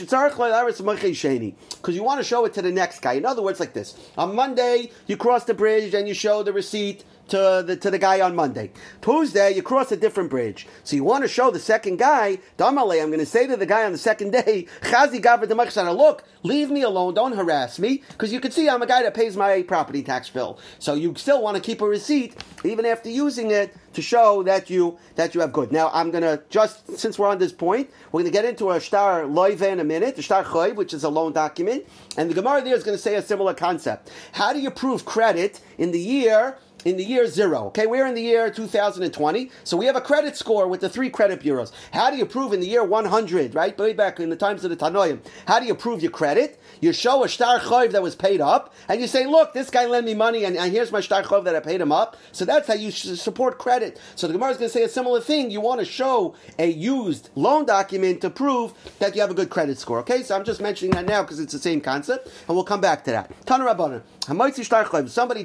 you 1.95 2.03
want 2.03 2.19
to 2.19 2.23
show 2.23 2.45
it 2.45 2.53
to 2.53 2.61
the 2.61 2.71
next 2.71 2.99
guy. 2.99 3.13
In 3.13 3.25
other 3.25 3.41
words, 3.41 3.59
like 3.59 3.73
this: 3.73 3.95
on 4.15 4.35
Monday 4.35 4.91
you 5.07 5.17
cross 5.17 5.45
the 5.45 5.55
bridge 5.55 5.95
and 5.95 6.07
you 6.07 6.13
show 6.13 6.43
the 6.43 6.53
receipt 6.53 7.03
to 7.29 7.63
the 7.65 7.75
to 7.77 7.91
the 7.91 7.97
guy 7.97 8.21
on 8.21 8.35
Monday. 8.35 8.71
Tuesday, 9.01 9.53
you 9.53 9.61
cross 9.61 9.91
a 9.91 9.97
different 9.97 10.29
bridge. 10.29 10.67
So 10.83 10.95
you 10.95 11.03
want 11.03 11.23
to 11.23 11.27
show 11.27 11.51
the 11.51 11.59
second 11.59 11.97
guy, 11.97 12.39
Damale, 12.57 13.01
I'm 13.01 13.09
going 13.09 13.19
to 13.19 13.25
say 13.25 13.47
to 13.47 13.57
the 13.57 13.65
guy 13.65 13.85
on 13.85 13.91
the 13.91 13.97
second 13.97 14.31
day, 14.31 14.67
Chazi 14.81 15.21
Gavra 15.21 15.97
look, 15.97 16.23
leave 16.43 16.69
me 16.69 16.81
alone, 16.81 17.13
don't 17.13 17.33
harass 17.33 17.79
me, 17.79 18.03
because 18.09 18.31
you 18.31 18.39
can 18.39 18.51
see 18.51 18.69
I'm 18.69 18.81
a 18.81 18.87
guy 18.87 19.03
that 19.03 19.13
pays 19.13 19.35
my 19.35 19.61
property 19.63 20.03
tax 20.03 20.29
bill. 20.29 20.59
So 20.79 20.93
you 20.93 21.13
still 21.15 21.41
want 21.41 21.55
to 21.55 21.61
keep 21.61 21.81
a 21.81 21.87
receipt, 21.87 22.35
even 22.63 22.85
after 22.85 23.09
using 23.09 23.51
it, 23.51 23.75
to 23.93 24.01
show 24.03 24.43
that 24.43 24.69
you 24.69 24.99
that 25.15 25.33
you 25.33 25.41
have 25.41 25.51
good. 25.51 25.71
Now 25.71 25.89
I'm 25.91 26.11
gonna 26.11 26.43
just 26.51 26.99
since 26.99 27.17
we're 27.17 27.29
on 27.29 27.39
this 27.39 27.51
point, 27.51 27.89
we're 28.11 28.21
gonna 28.21 28.29
get 28.29 28.45
into 28.45 28.69
a 28.69 28.79
star 28.79 29.23
loive 29.23 29.63
in 29.63 29.79
a 29.79 29.83
minute, 29.83 30.15
the 30.15 30.21
star 30.21 30.43
choy, 30.43 30.75
which 30.75 30.93
is 30.93 31.03
a 31.03 31.09
loan 31.09 31.33
document, 31.33 31.85
and 32.15 32.29
the 32.29 32.35
Gemara 32.35 32.61
there 32.61 32.75
is 32.75 32.83
going 32.83 32.95
to 32.95 33.01
say 33.01 33.15
a 33.15 33.21
similar 33.21 33.53
concept. 33.53 34.11
How 34.33 34.53
do 34.53 34.59
you 34.59 34.69
prove 34.69 35.05
credit 35.05 35.61
in 35.77 35.91
the 35.91 35.99
year 35.99 36.57
in 36.87 36.95
the 36.95 37.03
year 37.03 37.27
zero. 37.27 37.65
Okay, 37.65 37.85
we're 37.85 38.07
in 38.07 38.15
the 38.15 38.21
year 38.21 38.49
2020, 38.49 39.51
so 39.65 39.75
we 39.75 39.85
have 39.85 39.97
a 39.97 40.01
credit 40.01 40.37
score 40.37 40.69
with 40.69 40.79
the 40.79 40.87
three 40.87 41.09
credit 41.09 41.41
bureaus. 41.41 41.73
How 41.91 42.09
do 42.09 42.15
you 42.15 42.25
prove 42.25 42.53
in 42.53 42.61
the 42.61 42.67
year 42.67 42.81
100, 42.81 43.53
right? 43.53 43.77
Way 43.77 43.91
back 43.91 44.21
in 44.21 44.29
the 44.29 44.37
times 44.37 44.63
of 44.63 44.69
the 44.69 44.77
Tanoim, 44.77 45.19
how 45.47 45.59
do 45.59 45.65
you 45.65 45.75
prove 45.75 46.01
your 46.01 46.11
credit? 46.11 46.61
You 46.79 46.93
show 46.93 47.25
a 47.25 47.29
star 47.29 47.59
chayv 47.59 47.91
that 47.91 48.01
was 48.01 48.15
paid 48.15 48.39
up, 48.39 48.73
and 48.87 49.01
you 49.01 49.07
say, 49.07 49.25
look, 49.25 49.53
this 49.53 49.69
guy 49.69 49.85
lent 49.85 50.05
me 50.05 50.13
money, 50.13 50.45
and, 50.45 50.55
and 50.55 50.71
here's 50.71 50.93
my 50.93 51.01
star 51.01 51.23
chayv 51.23 51.43
that 51.43 51.57
I 51.57 51.59
paid 51.59 51.81
him 51.81 51.91
up. 51.91 52.15
So 52.31 52.45
that's 52.45 52.69
how 52.69 52.75
you 52.75 52.91
support 52.91 53.57
credit. 53.57 53.99
So 54.15 54.27
the 54.27 54.33
Gemara 54.33 54.51
is 54.51 54.57
going 54.57 54.69
to 54.69 54.73
say 54.73 54.83
a 54.83 54.89
similar 54.89 55.19
thing. 55.19 55.51
You 55.51 55.59
want 55.59 55.81
to 55.81 55.85
show 55.85 56.35
a 56.57 56.71
used 56.71 57.31
loan 57.35 57.65
document 57.65 58.21
to 58.21 58.29
prove 58.29 58.73
that 58.99 59.13
you 59.13 59.19
have 59.19 59.31
a 59.31 59.33
good 59.33 59.49
credit 59.49 59.77
score. 59.77 59.99
Okay, 59.99 60.23
so 60.23 60.37
I'm 60.37 60.45
just 60.45 60.61
mentioning 60.61 60.91
that 60.91 61.05
now 61.05 61.21
because 61.21 61.41
it's 61.41 61.51
the 61.51 61.59
same 61.59 61.81
concept, 61.81 62.27
and 62.47 62.55
we'll 62.55 62.63
come 62.63 62.79
back 62.79 63.03
to 63.05 63.11
that. 63.11 63.45
Tanarabana. 63.45 64.03
Somebody 64.27 64.51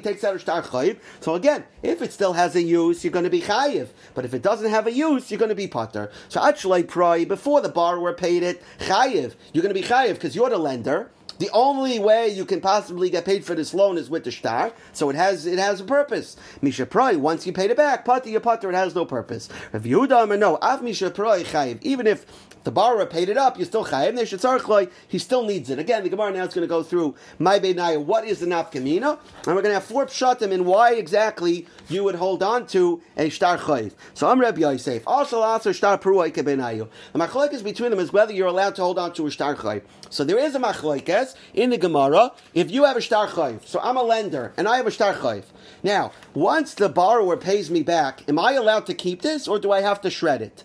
takes 0.01 0.25
out 0.25 0.35
a 0.35 0.39
star 0.39 0.61
chayv. 0.61 0.97
So 1.21 1.35
again, 1.35 1.63
if 1.81 2.01
it 2.01 2.11
still 2.11 2.33
has 2.33 2.53
a 2.57 2.61
use, 2.61 3.01
you're 3.01 3.13
going 3.13 3.23
to 3.23 3.29
be 3.29 3.39
chayiv. 3.39 3.87
But 4.13 4.25
if 4.25 4.33
it 4.33 4.41
doesn't 4.41 4.69
have 4.69 4.87
a 4.87 4.91
use, 4.91 5.31
you're 5.31 5.39
going 5.39 5.47
to 5.47 5.55
be 5.55 5.67
potter. 5.67 6.11
So 6.27 6.43
actually, 6.43 6.83
pray 6.83 7.23
before 7.23 7.61
the 7.61 7.69
borrower 7.69 8.11
paid 8.11 8.43
it, 8.43 8.61
chayiv. 8.79 9.35
You're 9.53 9.61
going 9.63 9.73
to 9.73 9.81
be 9.81 9.87
chayiv 9.87 10.15
because 10.15 10.35
you're 10.35 10.49
the 10.49 10.57
lender. 10.57 11.11
The 11.39 11.49
only 11.53 11.97
way 11.97 12.27
you 12.27 12.43
can 12.43 12.59
possibly 12.59 13.09
get 13.09 13.23
paid 13.23 13.45
for 13.45 13.55
this 13.55 13.73
loan 13.73 13.97
is 13.97 14.09
with 14.09 14.25
the 14.25 14.31
star, 14.31 14.71
so 14.91 15.09
it 15.09 15.15
has 15.15 15.45
it 15.47 15.57
has 15.57 15.81
a 15.81 15.83
purpose. 15.83 16.35
Misha 16.61 16.85
Prai, 16.85 17.17
once 17.17 17.47
you 17.47 17.53
paid 17.53 17.71
it 17.71 17.77
back, 17.77 18.05
pati 18.05 18.31
your 18.31 18.39
potter, 18.39 18.69
it 18.69 18.75
has 18.75 18.93
no 18.93 19.03
purpose. 19.03 19.49
If 19.73 19.85
you 19.85 20.05
don't 20.05 20.37
no, 20.39 20.57
av 20.61 20.83
Misha 20.83 21.09
Prai 21.09 21.43
chayiv, 21.43 21.79
even 21.81 22.05
if 22.05 22.25
the 22.63 22.71
borrower 22.71 23.05
paid 23.05 23.29
it 23.29 23.37
up, 23.37 23.57
you're 23.57 23.65
still 23.65 23.85
chayiv. 23.85 24.89
He 25.07 25.19
still 25.19 25.45
needs 25.45 25.69
it. 25.69 25.79
Again, 25.79 26.03
the 26.03 26.09
Gemara 26.09 26.31
now 26.31 26.43
is 26.43 26.53
going 26.53 26.63
to 26.63 26.67
go 26.67 26.83
through 26.83 27.15
my 27.39 27.59
Beinaya. 27.59 28.03
What 28.03 28.25
is 28.25 28.39
the 28.39 28.45
nafkamina? 28.45 29.19
And 29.45 29.55
we're 29.55 29.61
going 29.61 29.65
to 29.65 29.73
have 29.73 29.83
four 29.83 30.05
pshatim 30.05 30.51
in 30.51 30.65
why 30.65 30.93
exactly 30.93 31.67
you 31.89 32.03
would 32.03 32.15
hold 32.15 32.41
on 32.41 32.65
to 32.67 33.01
a 33.17 33.29
star 33.29 33.57
chayiv. 33.57 33.93
So 34.13 34.29
I'm 34.29 34.39
Rabbi 34.39 34.61
Yosef. 34.61 35.03
Also, 35.05 35.39
also 35.39 35.71
star 35.71 35.97
peruay. 35.97 36.33
The 36.33 37.19
machlokes 37.19 37.63
between 37.63 37.91
them 37.91 37.99
is 37.99 38.13
whether 38.13 38.33
you're 38.33 38.47
allowed 38.47 38.75
to 38.75 38.81
hold 38.81 38.97
on 38.97 39.13
to 39.13 39.27
a 39.27 39.31
star 39.31 39.55
chayiv. 39.55 39.83
So 40.09 40.23
there 40.23 40.37
is 40.39 40.55
a 40.55 40.59
machlokes 40.59 41.35
in 41.53 41.69
the 41.69 41.77
Gemara. 41.77 42.31
If 42.53 42.71
you 42.71 42.85
have 42.85 42.97
a 42.97 43.01
star 43.01 43.27
chayiv, 43.27 43.65
so 43.65 43.79
I'm 43.81 43.97
a 43.97 44.03
lender 44.03 44.53
and 44.57 44.67
I 44.67 44.77
have 44.77 44.87
a 44.87 44.91
star 44.91 45.13
chayiv. 45.13 45.43
Now, 45.83 46.11
once 46.33 46.73
the 46.73 46.89
borrower 46.89 47.35
pays 47.35 47.69
me 47.69 47.83
back, 47.83 48.27
am 48.29 48.39
I 48.39 48.53
allowed 48.53 48.85
to 48.85 48.93
keep 48.93 49.21
this 49.21 49.47
or 49.47 49.59
do 49.59 49.71
I 49.71 49.81
have 49.81 49.99
to 50.01 50.09
shred 50.09 50.41
it? 50.41 50.63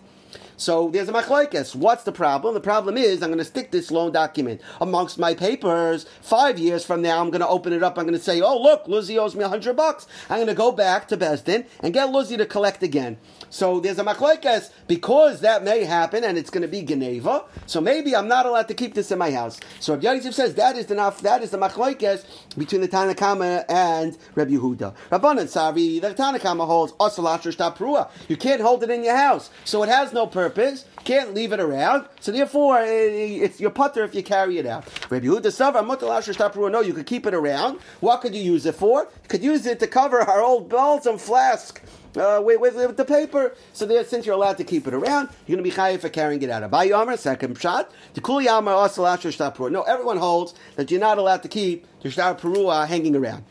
So 0.59 0.89
there's 0.89 1.07
a 1.07 1.13
machlokes. 1.13 1.73
What's 1.73 2.03
the 2.03 2.11
problem? 2.11 2.53
The 2.53 2.59
problem 2.59 2.97
is 2.97 3.23
I'm 3.23 3.29
going 3.29 3.39
to 3.39 3.45
stick 3.45 3.71
this 3.71 3.91
loan 3.91 4.11
document 4.11 4.59
amongst 4.81 5.17
my 5.17 5.33
papers. 5.33 6.05
Five 6.21 6.59
years 6.59 6.83
from 6.83 7.01
now, 7.01 7.21
I'm 7.21 7.29
going 7.29 7.39
to 7.39 7.47
open 7.47 7.71
it 7.71 7.81
up. 7.81 7.97
I'm 7.97 8.03
going 8.03 8.17
to 8.17 8.23
say, 8.23 8.41
"Oh, 8.41 8.61
look, 8.61 8.85
Lizzie 8.85 9.17
owes 9.17 9.37
me 9.37 9.45
a 9.45 9.47
hundred 9.47 9.77
bucks." 9.77 10.05
I'm 10.29 10.39
going 10.39 10.47
to 10.47 10.53
go 10.53 10.73
back 10.73 11.07
to 11.07 11.17
Besdin 11.17 11.65
and 11.81 11.93
get 11.93 12.11
Lizzie 12.11 12.35
to 12.35 12.45
collect 12.45 12.83
again. 12.83 13.17
So 13.49 13.79
there's 13.79 13.99
a 13.99 14.03
machlokes 14.03 14.69
because 14.85 15.39
that 15.39 15.63
may 15.63 15.85
happen 15.85 16.25
and 16.25 16.37
it's 16.37 16.49
going 16.49 16.61
to 16.63 16.67
be 16.67 16.81
Geneva. 16.81 17.45
So 17.65 17.79
maybe 17.79 18.13
I'm 18.13 18.27
not 18.27 18.45
allowed 18.45 18.67
to 18.67 18.73
keep 18.73 18.95
this 18.95 19.11
in 19.11 19.17
my 19.17 19.31
house. 19.31 19.61
So 19.79 19.93
Rabbi 19.93 20.11
Yosef 20.11 20.33
says 20.33 20.55
that 20.55 20.75
is 20.75 20.87
the 20.87 20.95
that 21.21 21.41
is 21.41 21.51
the 21.51 21.57
machlokes 21.57 22.25
between 22.57 22.81
the 22.81 22.89
Tanakama 22.89 23.63
and 23.69 24.17
Rabbi 24.35 24.51
Yehuda. 24.51 24.93
Rabbanan 25.09 25.47
Savi, 25.47 26.01
the 26.01 26.13
Tanakama 26.13 26.65
holds. 26.67 26.91
You 28.27 28.35
can't 28.35 28.61
hold 28.61 28.83
it 28.83 28.89
in 28.89 29.05
your 29.05 29.15
house, 29.15 29.49
so 29.63 29.83
it 29.83 29.89
has 29.89 30.11
no 30.11 30.27
purpose. 30.27 30.48
Can't 31.03 31.33
leave 31.33 31.53
it 31.53 31.59
around. 31.59 32.07
So 32.19 32.31
therefore, 32.31 32.79
it's 32.81 33.59
your 33.59 33.71
putter 33.71 34.03
if 34.03 34.13
you 34.13 34.23
carry 34.23 34.57
it 34.57 34.65
out. 34.65 34.85
Rabbi 35.09 35.25
Yehuda 35.25 35.47
Savar 35.47 35.83
taprua. 35.83 36.71
No, 36.71 36.81
you 36.81 36.93
could 36.93 37.05
keep 37.05 37.25
it 37.25 37.33
around. 37.33 37.79
What 37.99 38.21
could 38.21 38.35
you 38.35 38.41
use 38.41 38.65
it 38.65 38.75
for? 38.75 39.03
You 39.03 39.29
could 39.29 39.43
use 39.43 39.65
it 39.65 39.79
to 39.79 39.87
cover 39.87 40.19
our 40.21 40.41
old 40.41 40.69
balsam 40.69 41.17
flask 41.17 41.81
uh, 42.15 42.41
with, 42.43 42.59
with, 42.59 42.75
with, 42.75 42.97
the 42.97 43.05
paper. 43.05 43.55
So 43.73 43.85
there, 43.85 44.03
since 44.03 44.25
you're 44.25 44.35
allowed 44.35 44.57
to 44.57 44.63
keep 44.63 44.87
it 44.87 44.93
around, 44.93 45.29
you're 45.45 45.57
going 45.57 45.69
to 45.69 45.69
be 45.69 45.75
chayiv 45.75 46.01
for 46.01 46.09
carrying 46.09 46.41
it 46.41 46.49
out. 46.49 46.69
Abayi 46.69 46.89
Yomer, 46.89 47.17
second 47.17 47.59
shot. 47.59 47.91
The 48.13 48.21
Kuli 48.21 48.47
Yomer 48.47 48.71
also 48.71 49.05
shtar 49.31 49.53
No, 49.69 49.83
everyone 49.83 50.17
holds 50.17 50.53
that 50.75 50.91
you're 50.91 50.99
not 50.99 51.17
allowed 51.17 51.43
to 51.43 51.47
keep 51.47 51.85
the 52.01 52.09
shtar 52.09 52.35
perua 52.35 52.87
hanging 52.87 53.15
around. 53.15 53.43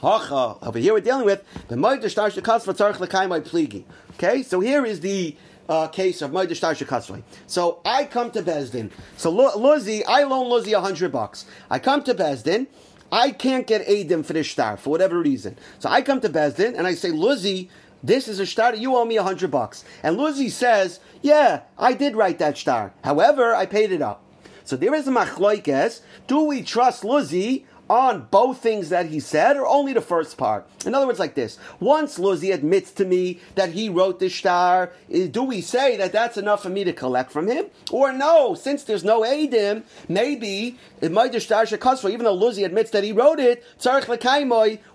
Over 0.00 0.78
here 0.78 0.92
we're 0.92 1.00
dealing 1.00 1.24
with 1.24 1.42
the 1.66 1.74
moed 1.74 2.08
shtar 2.08 2.30
shekas 2.30 2.64
v'tzarich 2.64 3.00
l'kaimai 3.00 3.40
pligi. 3.40 3.84
Okay, 4.14 4.42
so 4.42 4.60
here 4.60 4.84
is 4.84 5.00
the 5.00 5.36
uh, 5.68 5.88
case 5.88 6.22
of 6.22 6.30
moed 6.30 6.54
shtar 6.54 6.74
shekasvay. 6.74 7.22
So 7.46 7.80
I 7.84 8.04
come 8.04 8.30
to 8.32 8.42
Bezdin. 8.42 8.90
So 9.16 9.30
Luzzy, 9.30 10.04
I 10.04 10.24
loan 10.24 10.48
Luzzy 10.48 10.72
a 10.72 10.80
hundred 10.80 11.12
bucks. 11.12 11.44
I 11.70 11.78
come 11.78 12.02
to 12.04 12.14
Bezdin. 12.14 12.66
I 13.10 13.30
can't 13.30 13.66
get 13.66 13.86
Adim 13.86 14.24
for 14.24 14.34
this 14.34 14.50
star 14.50 14.76
for 14.76 14.90
whatever 14.90 15.18
reason. 15.18 15.56
So 15.78 15.88
I 15.88 16.02
come 16.02 16.20
to 16.20 16.28
Bezdin 16.28 16.76
and 16.76 16.86
I 16.86 16.94
say, 16.94 17.10
Luzzy, 17.10 17.70
this 18.02 18.28
is 18.28 18.38
a 18.38 18.46
star. 18.46 18.74
You 18.74 18.96
owe 18.96 19.04
me 19.04 19.16
a 19.16 19.22
hundred 19.22 19.50
bucks. 19.50 19.84
And 20.02 20.16
Luzzy 20.16 20.48
says, 20.50 21.00
Yeah, 21.22 21.62
I 21.78 21.94
did 21.94 22.16
write 22.16 22.38
that 22.38 22.58
star. 22.58 22.92
However, 23.02 23.54
I 23.54 23.66
paid 23.66 23.92
it 23.92 24.02
up. 24.02 24.22
So 24.64 24.76
there 24.76 24.94
is 24.94 25.08
a 25.08 25.10
machloikes. 25.10 26.02
Do 26.26 26.44
we 26.44 26.62
trust 26.62 27.02
Luzzy 27.02 27.64
on 27.88 28.28
both 28.30 28.58
things 28.58 28.88
that 28.90 29.06
he 29.06 29.20
said 29.20 29.56
or 29.56 29.66
only 29.66 29.92
the 29.92 30.00
first 30.00 30.36
part? 30.36 30.68
In 30.84 30.94
other 30.94 31.06
words, 31.06 31.18
like 31.18 31.34
this. 31.34 31.58
Once 31.80 32.18
Luzzy 32.18 32.50
admits 32.50 32.92
to 32.92 33.04
me 33.04 33.40
that 33.54 33.70
he 33.70 33.88
wrote 33.88 34.20
the 34.20 34.28
star, 34.28 34.92
eh, 35.12 35.26
do 35.26 35.42
we 35.42 35.60
say 35.60 35.96
that 35.96 36.12
that's 36.12 36.36
enough 36.36 36.62
for 36.62 36.68
me 36.68 36.84
to 36.84 36.92
collect 36.92 37.30
from 37.30 37.48
him? 37.48 37.66
Or 37.90 38.12
no, 38.12 38.54
since 38.54 38.84
there's 38.84 39.04
no 39.04 39.22
Adim, 39.22 39.82
maybe 40.08 40.78
it 41.00 41.12
might 41.12 41.32
star 41.40 41.66
for 41.66 42.08
even 42.08 42.24
though 42.24 42.34
Luzzy 42.34 42.64
admits 42.64 42.90
that 42.90 43.04
he 43.04 43.12
wrote 43.12 43.38
it, 43.38 43.64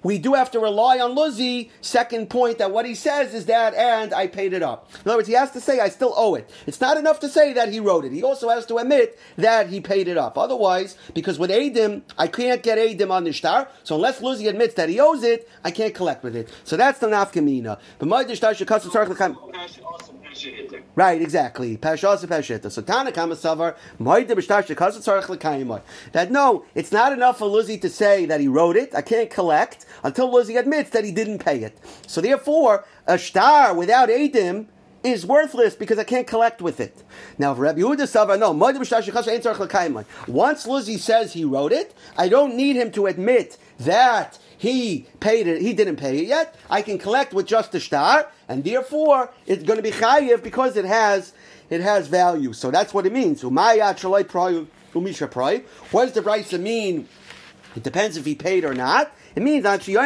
we 0.04 0.18
do 0.18 0.34
have 0.34 0.52
to 0.52 0.60
rely 0.60 1.00
on 1.00 1.16
Luzzy. 1.16 1.72
Second 1.82 2.30
point 2.30 2.58
that 2.58 2.72
what 2.72 2.86
he 2.86 2.96
says 2.96 3.34
is 3.34 3.46
that, 3.46 3.74
and 3.74 4.14
I 4.14 4.28
paid 4.28 4.54
it 4.54 4.62
up. 4.62 4.90
In 5.04 5.10
other 5.10 5.20
words, 5.20 5.28
he 5.28 5.34
has 5.34 5.52
to 5.52 5.62
say, 5.62 5.80
I 5.80 5.90
still 5.90 6.14
owe 6.16 6.36
it. 6.36 6.50
It's 6.68 6.82
not 6.82 6.98
enough 6.98 7.20
to 7.22 7.30
say 7.30 7.54
that 7.54 7.72
he 7.72 7.80
wrote 7.80 8.06
it. 8.06 8.12
He 8.12 8.24
also 8.24 8.50
has 8.50 8.66
to 8.68 8.78
admit 8.78 9.18
that 9.38 9.70
he 9.70 9.80
paid 9.80 10.08
it 10.08 10.18
up. 10.18 10.38
Otherwise, 10.38 10.98
because 11.14 11.40
with 11.40 11.50
Adim, 11.50 12.02
I 12.18 12.28
can't 12.28 12.62
get 12.62 12.78
Adim 12.88 13.12
on 13.12 13.24
the 13.24 13.34
star, 13.34 13.68
so 13.84 13.96
unless 13.96 14.22
Luzzy 14.22 14.48
admits 14.48 14.74
that 14.76 14.90
he 14.90 15.00
owes 15.00 15.24
it, 15.24 15.50
I 15.64 15.72
can't 15.72 15.94
collect 15.94 16.24
with 16.24 16.36
it. 16.36 16.50
So 16.64 16.78
that's 16.78 17.00
the 17.00 17.08
nafkamina. 17.08 17.80
But 18.00 18.08
my 18.08 18.34
shtar 18.34 18.54
should 18.54 18.68
cut 18.68 18.84
Right, 20.96 21.22
exactly. 21.22 21.78
Pashasa 21.78 22.26
pashita. 22.26 22.72
So 22.72 22.82
Tanakama 22.82 23.36
Savar, 23.36 23.76
Moide 24.00 24.30
Bishtar 24.30 24.66
Shekasa 24.66 24.98
Tzarech 24.98 25.30
L'Kayimai. 25.30 25.82
That 26.12 26.32
no, 26.32 26.66
it's 26.76 26.92
not 26.92 27.14
enough 27.14 27.38
for 27.38 27.46
Lizzie 27.46 27.78
to 27.80 27.90
say 27.90 28.26
that 28.26 28.40
he 28.40 28.48
wrote 28.48 28.76
it. 28.76 28.94
I 28.96 29.02
can't 29.02 29.30
collect 29.30 29.86
until 30.04 30.32
Lizzie 30.34 30.58
admits 30.58 30.90
that 30.92 31.06
he 31.06 31.12
didn't 31.12 31.40
pay 31.40 31.60
it. 31.64 31.78
So 32.08 32.20
therefore, 32.22 32.86
a 33.08 33.18
star 33.18 33.74
without 33.74 34.10
Adim 34.10 34.68
is 35.04 35.26
worthless 35.26 35.76
because 35.76 36.00
I 36.00 36.04
can't 36.04 36.26
collect 36.26 36.62
with 36.62 36.80
it. 36.80 37.04
Now, 37.38 37.54
Rabbi 37.54 37.80
Yehuda 37.80 38.04
Savar, 38.04 38.36
oh, 38.42 38.54
no, 38.54 40.04
once 40.28 40.68
Lizzie 40.68 40.98
says 40.98 41.34
he 41.34 41.44
wrote 41.46 41.74
it, 41.74 41.94
I 42.18 42.30
don't 42.30 42.56
need 42.56 42.76
him 42.76 42.92
to 42.94 43.08
admit 43.08 43.58
that 43.80 44.40
he 44.58 45.08
paid 45.20 45.48
it, 45.48 45.62
he 45.62 45.74
didn't 45.74 45.98
pay 45.98 46.20
it 46.20 46.28
yet. 46.28 46.56
I 46.70 46.82
can 46.82 46.98
collect 46.98 47.34
with 47.34 47.46
just 47.46 47.74
the 47.74 47.82
star, 47.82 48.32
and 48.48 48.64
therefore 48.64 49.30
it's 49.46 49.64
going 49.64 49.78
to 49.78 49.84
be 49.84 49.92
chayiv 49.92 50.42
because 50.42 50.78
it 50.78 50.86
has 50.86 51.34
it 51.70 51.82
has 51.82 52.08
value. 52.08 52.54
So 52.54 52.72
that's 52.72 52.94
what 52.94 53.06
it 53.06 53.12
means. 53.12 53.44
What 53.44 53.54
does 53.76 53.92
the 55.12 55.28
brisa 56.22 56.60
mean? 56.60 57.08
It 57.76 57.84
depends 57.84 58.16
if 58.18 58.26
he 58.26 58.36
paid 58.36 58.64
or 58.64 58.74
not. 58.74 59.12
It 59.36 59.42
means 59.42 59.66
until 59.66 60.02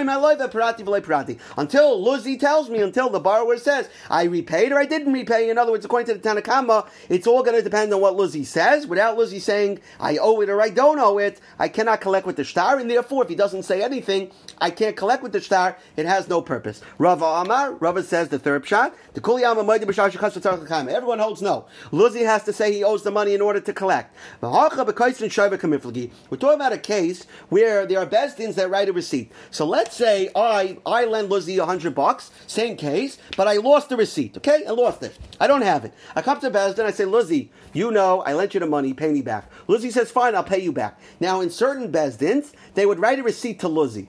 Luzi 2.05 2.39
tells 2.39 2.69
me, 2.69 2.79
until 2.79 3.09
the 3.09 3.19
borrower 3.19 3.57
says, 3.57 3.89
I 4.09 4.23
repaid 4.23 4.71
or 4.71 4.79
I 4.79 4.85
didn't 4.85 5.13
repay. 5.13 5.49
In 5.49 5.57
other 5.57 5.71
words, 5.71 5.85
according 5.85 6.07
to 6.07 6.19
the 6.19 6.29
Tanakama, 6.29 6.87
it's 7.09 7.27
all 7.27 7.43
going 7.43 7.57
to 7.57 7.63
depend 7.63 7.93
on 7.93 8.01
what 8.01 8.15
Luzi 8.15 8.45
says. 8.45 8.87
Without 8.87 9.17
Luzi 9.17 9.41
saying, 9.41 9.79
I 9.99 10.17
owe 10.17 10.39
it 10.41 10.49
or 10.49 10.61
I 10.61 10.69
don't 10.69 10.99
owe 10.99 11.17
it, 11.17 11.41
I 11.59 11.67
cannot 11.67 12.01
collect 12.01 12.25
with 12.25 12.35
the 12.35 12.45
star, 12.45 12.79
and 12.79 12.89
therefore, 12.89 13.23
if 13.23 13.29
he 13.29 13.35
doesn't 13.35 13.63
say 13.63 13.81
anything, 13.81 14.31
I 14.59 14.71
can't 14.71 14.95
collect 14.95 15.23
with 15.23 15.33
the 15.33 15.41
star. 15.41 15.77
It 15.95 16.05
has 16.05 16.27
no 16.27 16.41
purpose. 16.41 16.81
Rava 16.97 17.25
Amar, 17.25 17.73
Rava 17.73 18.03
says 18.03 18.29
the 18.29 18.39
third 18.39 18.65
shot. 18.65 18.95
Everyone 19.15 21.19
holds 21.19 21.41
no. 21.41 21.65
Luzi 21.91 22.25
has 22.25 22.43
to 22.43 22.53
say 22.53 22.71
he 22.71 22.83
owes 22.83 23.03
the 23.03 23.11
money 23.11 23.33
in 23.33 23.41
order 23.41 23.59
to 23.59 23.73
collect. 23.73 24.15
We're 24.41 24.51
talking 24.51 24.79
about 24.79 26.73
a 26.73 26.77
case 26.77 27.25
where 27.49 27.85
there 27.85 27.99
are 27.99 28.05
bezdins 28.05 28.55
that 28.55 28.69
write 28.69 28.89
a 28.89 28.93
receipt. 28.93 29.16
So 29.51 29.65
let's 29.65 29.95
say 29.95 30.29
I 30.35 30.77
I 30.85 31.05
lend 31.05 31.29
Lizzie 31.29 31.57
hundred 31.57 31.95
bucks, 31.95 32.31
same 32.47 32.75
case, 32.77 33.17
but 33.35 33.47
I 33.47 33.57
lost 33.57 33.89
the 33.89 33.97
receipt. 33.97 34.37
Okay, 34.37 34.65
I 34.65 34.71
lost 34.71 35.03
it. 35.03 35.17
I 35.39 35.47
don't 35.47 35.61
have 35.61 35.85
it. 35.85 35.93
I 36.15 36.21
come 36.21 36.39
to 36.41 36.51
bezdin, 36.51 36.85
I 36.85 36.91
say, 36.91 37.05
Lizzie, 37.05 37.51
you 37.73 37.91
know, 37.91 38.21
I 38.21 38.33
lent 38.33 38.53
you 38.53 38.59
the 38.59 38.65
money, 38.65 38.93
pay 38.93 39.11
me 39.11 39.21
back. 39.21 39.49
Lizzie 39.67 39.91
says, 39.91 40.11
fine, 40.11 40.35
I'll 40.35 40.43
pay 40.43 40.61
you 40.61 40.71
back. 40.71 40.99
Now, 41.19 41.41
in 41.41 41.49
certain 41.49 41.91
bezdins, 41.91 42.53
they 42.73 42.85
would 42.85 42.99
write 42.99 43.19
a 43.19 43.23
receipt 43.23 43.59
to 43.61 43.69
Luzi. 43.69 44.07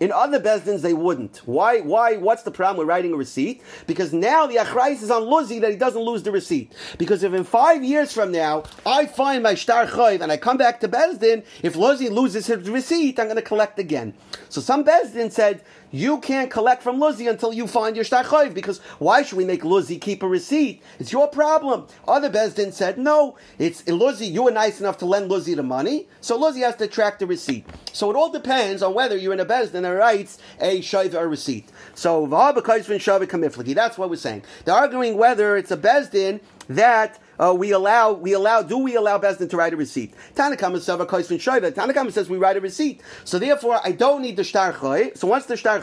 In 0.00 0.10
other 0.12 0.40
bezdins, 0.40 0.80
they 0.80 0.94
wouldn't. 0.94 1.42
Why? 1.44 1.80
Why? 1.80 2.16
What's 2.16 2.42
the 2.42 2.50
problem 2.50 2.78
with 2.78 2.88
writing 2.88 3.12
a 3.12 3.16
receipt? 3.16 3.62
Because 3.86 4.14
now 4.14 4.46
the 4.46 4.56
achrais 4.56 5.02
is 5.02 5.10
on 5.10 5.24
Luzi 5.24 5.60
that 5.60 5.70
he 5.70 5.76
doesn't 5.76 6.00
lose 6.00 6.22
the 6.22 6.32
receipt. 6.32 6.72
Because 6.96 7.22
if 7.22 7.34
in 7.34 7.44
five 7.44 7.84
years 7.84 8.10
from 8.10 8.32
now 8.32 8.64
I 8.86 9.04
find 9.04 9.42
my 9.42 9.54
shtar 9.54 9.86
chayv 9.86 10.22
and 10.22 10.32
I 10.32 10.38
come 10.38 10.56
back 10.56 10.80
to 10.80 10.88
bezdin, 10.88 11.44
if 11.62 11.74
Luzi 11.74 12.10
loses 12.10 12.46
his 12.46 12.68
receipt, 12.70 13.20
I'm 13.20 13.26
going 13.26 13.36
to 13.36 13.42
collect 13.42 13.78
again. 13.78 14.14
So 14.48 14.62
some 14.62 14.84
bezdin 14.84 15.30
said 15.30 15.62
you 15.90 16.18
can't 16.18 16.50
collect 16.50 16.82
from 16.82 16.98
Luzi 16.98 17.28
until 17.28 17.52
you 17.52 17.66
find 17.66 17.96
your 17.96 18.04
shtar 18.04 18.24
chayv. 18.24 18.54
Because 18.54 18.78
why 18.98 19.22
should 19.22 19.38
we 19.38 19.44
make 19.44 19.62
Luzi 19.62 20.00
keep 20.00 20.22
a 20.22 20.28
receipt? 20.28 20.82
It's 20.98 21.12
your 21.12 21.28
problem. 21.28 21.86
Other 22.06 22.30
bezdin 22.30 22.72
said 22.72 22.98
no. 22.98 23.36
It's 23.58 23.82
Luzi. 23.82 24.30
You 24.30 24.44
were 24.44 24.50
nice 24.50 24.80
enough 24.80 24.98
to 24.98 25.06
lend 25.06 25.30
Luzi 25.30 25.56
the 25.56 25.62
money, 25.62 26.08
so 26.20 26.38
Luzi 26.38 26.62
has 26.62 26.76
to 26.76 26.86
track 26.86 27.18
the 27.18 27.26
receipt. 27.26 27.66
So 27.92 28.10
it 28.10 28.16
all 28.16 28.30
depends 28.30 28.82
on 28.82 28.94
whether 28.94 29.16
you're 29.16 29.32
in 29.32 29.40
a 29.40 29.46
bezdin 29.46 29.82
that 29.82 29.88
writes 29.88 30.38
a 30.60 30.80
shayv 30.80 31.14
or 31.14 31.28
receipt. 31.28 31.68
So 31.94 32.26
that's 32.26 33.98
what 33.98 34.10
we're 34.10 34.16
saying. 34.16 34.42
They're 34.64 34.74
arguing 34.74 35.16
whether 35.16 35.56
it's 35.56 35.70
a 35.70 35.76
bezdin 35.76 36.40
that 36.68 37.18
uh, 37.40 37.54
we 37.54 37.70
allow 37.72 38.12
we 38.12 38.34
allow 38.34 38.62
do 38.62 38.78
we 38.78 38.94
allow 38.94 39.18
Bezdin 39.18 39.48
to 39.50 39.56
write 39.56 39.72
a 39.72 39.76
receipt? 39.76 40.14
Tanakama 40.34 40.78
Sava. 40.80 41.06
Tanakama 41.06 42.12
says 42.12 42.28
we 42.28 42.36
write 42.36 42.56
a 42.56 42.60
receipt. 42.60 43.00
So 43.24 43.38
therefore 43.38 43.80
I 43.82 43.92
don't 43.92 44.22
need 44.22 44.36
the 44.36 44.44
shtar 44.44 44.72
So 45.14 45.26
once 45.26 45.46
the 45.46 45.56
shtar 45.56 45.80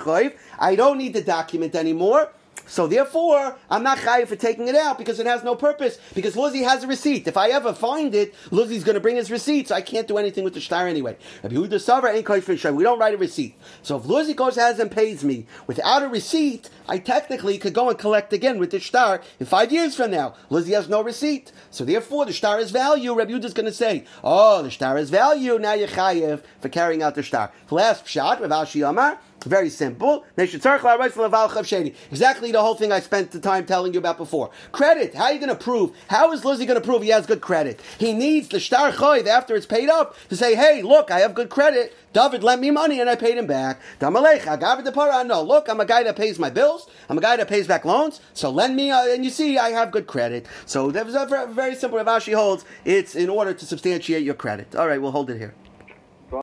I 0.59 0.75
don't 0.75 0.97
need 0.97 1.13
the 1.13 1.23
document 1.23 1.75
anymore. 1.75 2.29
So 2.67 2.86
therefore, 2.86 3.58
I'm 3.69 3.84
not 3.84 3.97
chayiv 3.97 4.27
for 4.27 4.36
taking 4.36 4.67
it 4.67 4.75
out 4.75 4.97
because 4.97 5.19
it 5.19 5.25
has 5.25 5.43
no 5.43 5.56
purpose. 5.56 5.97
Because 6.13 6.36
Luzi 6.36 6.63
has 6.63 6.84
a 6.84 6.88
receipt. 6.88 7.27
If 7.27 7.38
I 7.38 7.49
ever 7.49 7.73
find 7.73 8.13
it, 8.13 8.36
Luzi's 8.51 8.84
going 8.84 8.95
to 8.95 8.99
bring 8.99 9.15
his 9.15 9.32
receipt, 9.32 9.69
so 9.69 9.75
I 9.75 9.82
can't 9.82 10.08
do 10.08 10.17
anything 10.17 10.43
with 10.43 10.53
the 10.53 10.60
shtar 10.60 10.88
anyway. 10.88 11.17
We 11.43 11.49
don't 11.49 12.99
write 12.99 13.13
a 13.13 13.17
receipt. 13.17 13.56
So 13.82 13.97
if 13.97 14.03
Luzi 14.03 14.36
goes 14.36 14.58
ahead 14.58 14.80
and 14.80 14.91
pays 14.91 15.23
me 15.23 15.45
without 15.65 16.03
a 16.03 16.08
receipt, 16.08 16.69
I 16.89 16.99
technically 16.99 17.58
could 17.58 17.73
go 17.73 17.89
and 17.89 17.97
collect 17.97 18.34
again 18.34 18.60
with 18.60 18.71
the 18.71 18.80
shtar 18.80 19.21
in 19.39 19.45
five 19.45 19.71
years 19.71 19.95
from 19.95 20.12
now. 20.12 20.36
Luzi 20.51 20.73
has 20.73 20.89
no 20.89 21.01
receipt. 21.01 21.51
So 21.71 21.86
therefore, 21.86 22.25
the 22.25 22.34
shtar 22.34 22.60
is 22.60 22.71
value. 22.71 23.13
Rabbi 23.13 23.32
Yehuda 23.32 23.45
is 23.45 23.53
going 23.53 23.65
to 23.65 23.73
say, 23.73 24.06
oh, 24.23 24.62
the 24.63 24.69
shtar 24.69 24.97
is 24.97 25.10
value. 25.10 25.58
Now 25.58 25.73
you're 25.73 25.88
chayiv 25.88 26.43
for 26.60 26.69
carrying 26.69 27.01
out 27.01 27.15
the 27.15 27.23
shtar. 27.23 27.51
Last 27.71 28.06
pshat, 28.06 28.39
Rav 28.41 28.49
Ashi 28.49 28.88
Amar, 28.88 29.19
very 29.47 29.69
simple. 29.69 30.25
Exactly 30.38 32.51
the 32.51 32.62
whole 32.62 32.75
thing 32.75 32.91
I 32.91 32.99
spent 32.99 33.31
the 33.31 33.39
time 33.39 33.65
telling 33.65 33.93
you 33.93 33.99
about 33.99 34.17
before. 34.17 34.51
Credit. 34.71 35.15
How 35.15 35.25
are 35.25 35.33
you 35.33 35.39
going 35.39 35.49
to 35.49 35.55
prove? 35.55 35.95
How 36.07 36.31
is 36.31 36.45
Lizzie 36.45 36.65
going 36.65 36.79
to 36.79 36.86
prove 36.86 37.01
he 37.01 37.10
has 37.10 37.25
good 37.25 37.41
credit? 37.41 37.81
He 37.97 38.13
needs 38.13 38.49
the 38.49 38.60
shtar 38.60 38.91
choiv 38.91 39.27
after 39.27 39.55
it's 39.55 39.65
paid 39.65 39.89
up 39.89 40.15
to 40.29 40.36
say, 40.36 40.55
hey, 40.55 40.81
look, 40.81 41.12
I 41.12 41.19
have 41.19 41.33
good 41.33 41.49
credit. 41.49 41.95
David 42.13 42.43
lent 42.43 42.62
me 42.62 42.71
money 42.71 42.99
and 42.99 43.10
I 43.10 43.15
paid 43.15 43.38
him 43.38 43.47
back. 43.47 43.79
No, 44.01 44.10
look, 44.10 45.69
I'm 45.69 45.79
a 45.79 45.86
guy 45.86 46.03
that 46.03 46.15
pays 46.15 46.39
my 46.39 46.49
bills. 46.49 46.89
I'm 47.10 47.17
a 47.17 47.21
guy 47.21 47.38
that 47.38 47.47
pays 47.47 47.67
back 47.67 47.86
loans. 47.86 48.21
So 48.33 48.49
lend 48.49 48.75
me, 48.75 48.91
uh, 48.91 49.07
and 49.07 49.23
you 49.23 49.29
see, 49.29 49.57
I 49.57 49.69
have 49.69 49.91
good 49.91 50.07
credit. 50.07 50.45
So 50.65 50.91
that 50.91 51.05
was 51.05 51.15
a 51.15 51.47
very 51.51 51.75
simple. 51.75 51.97
Rav 51.97 52.07
Ashi 52.07 52.33
holds 52.33 52.65
it's 52.86 53.15
in 53.15 53.29
order 53.29 53.53
to 53.53 53.65
substantiate 53.65 54.23
your 54.23 54.36
credit. 54.36 54.75
All 54.75 54.88
right, 54.88 55.01
we'll 55.01 55.12
hold 55.12 55.29
it 55.29 55.38
here. 55.38 55.53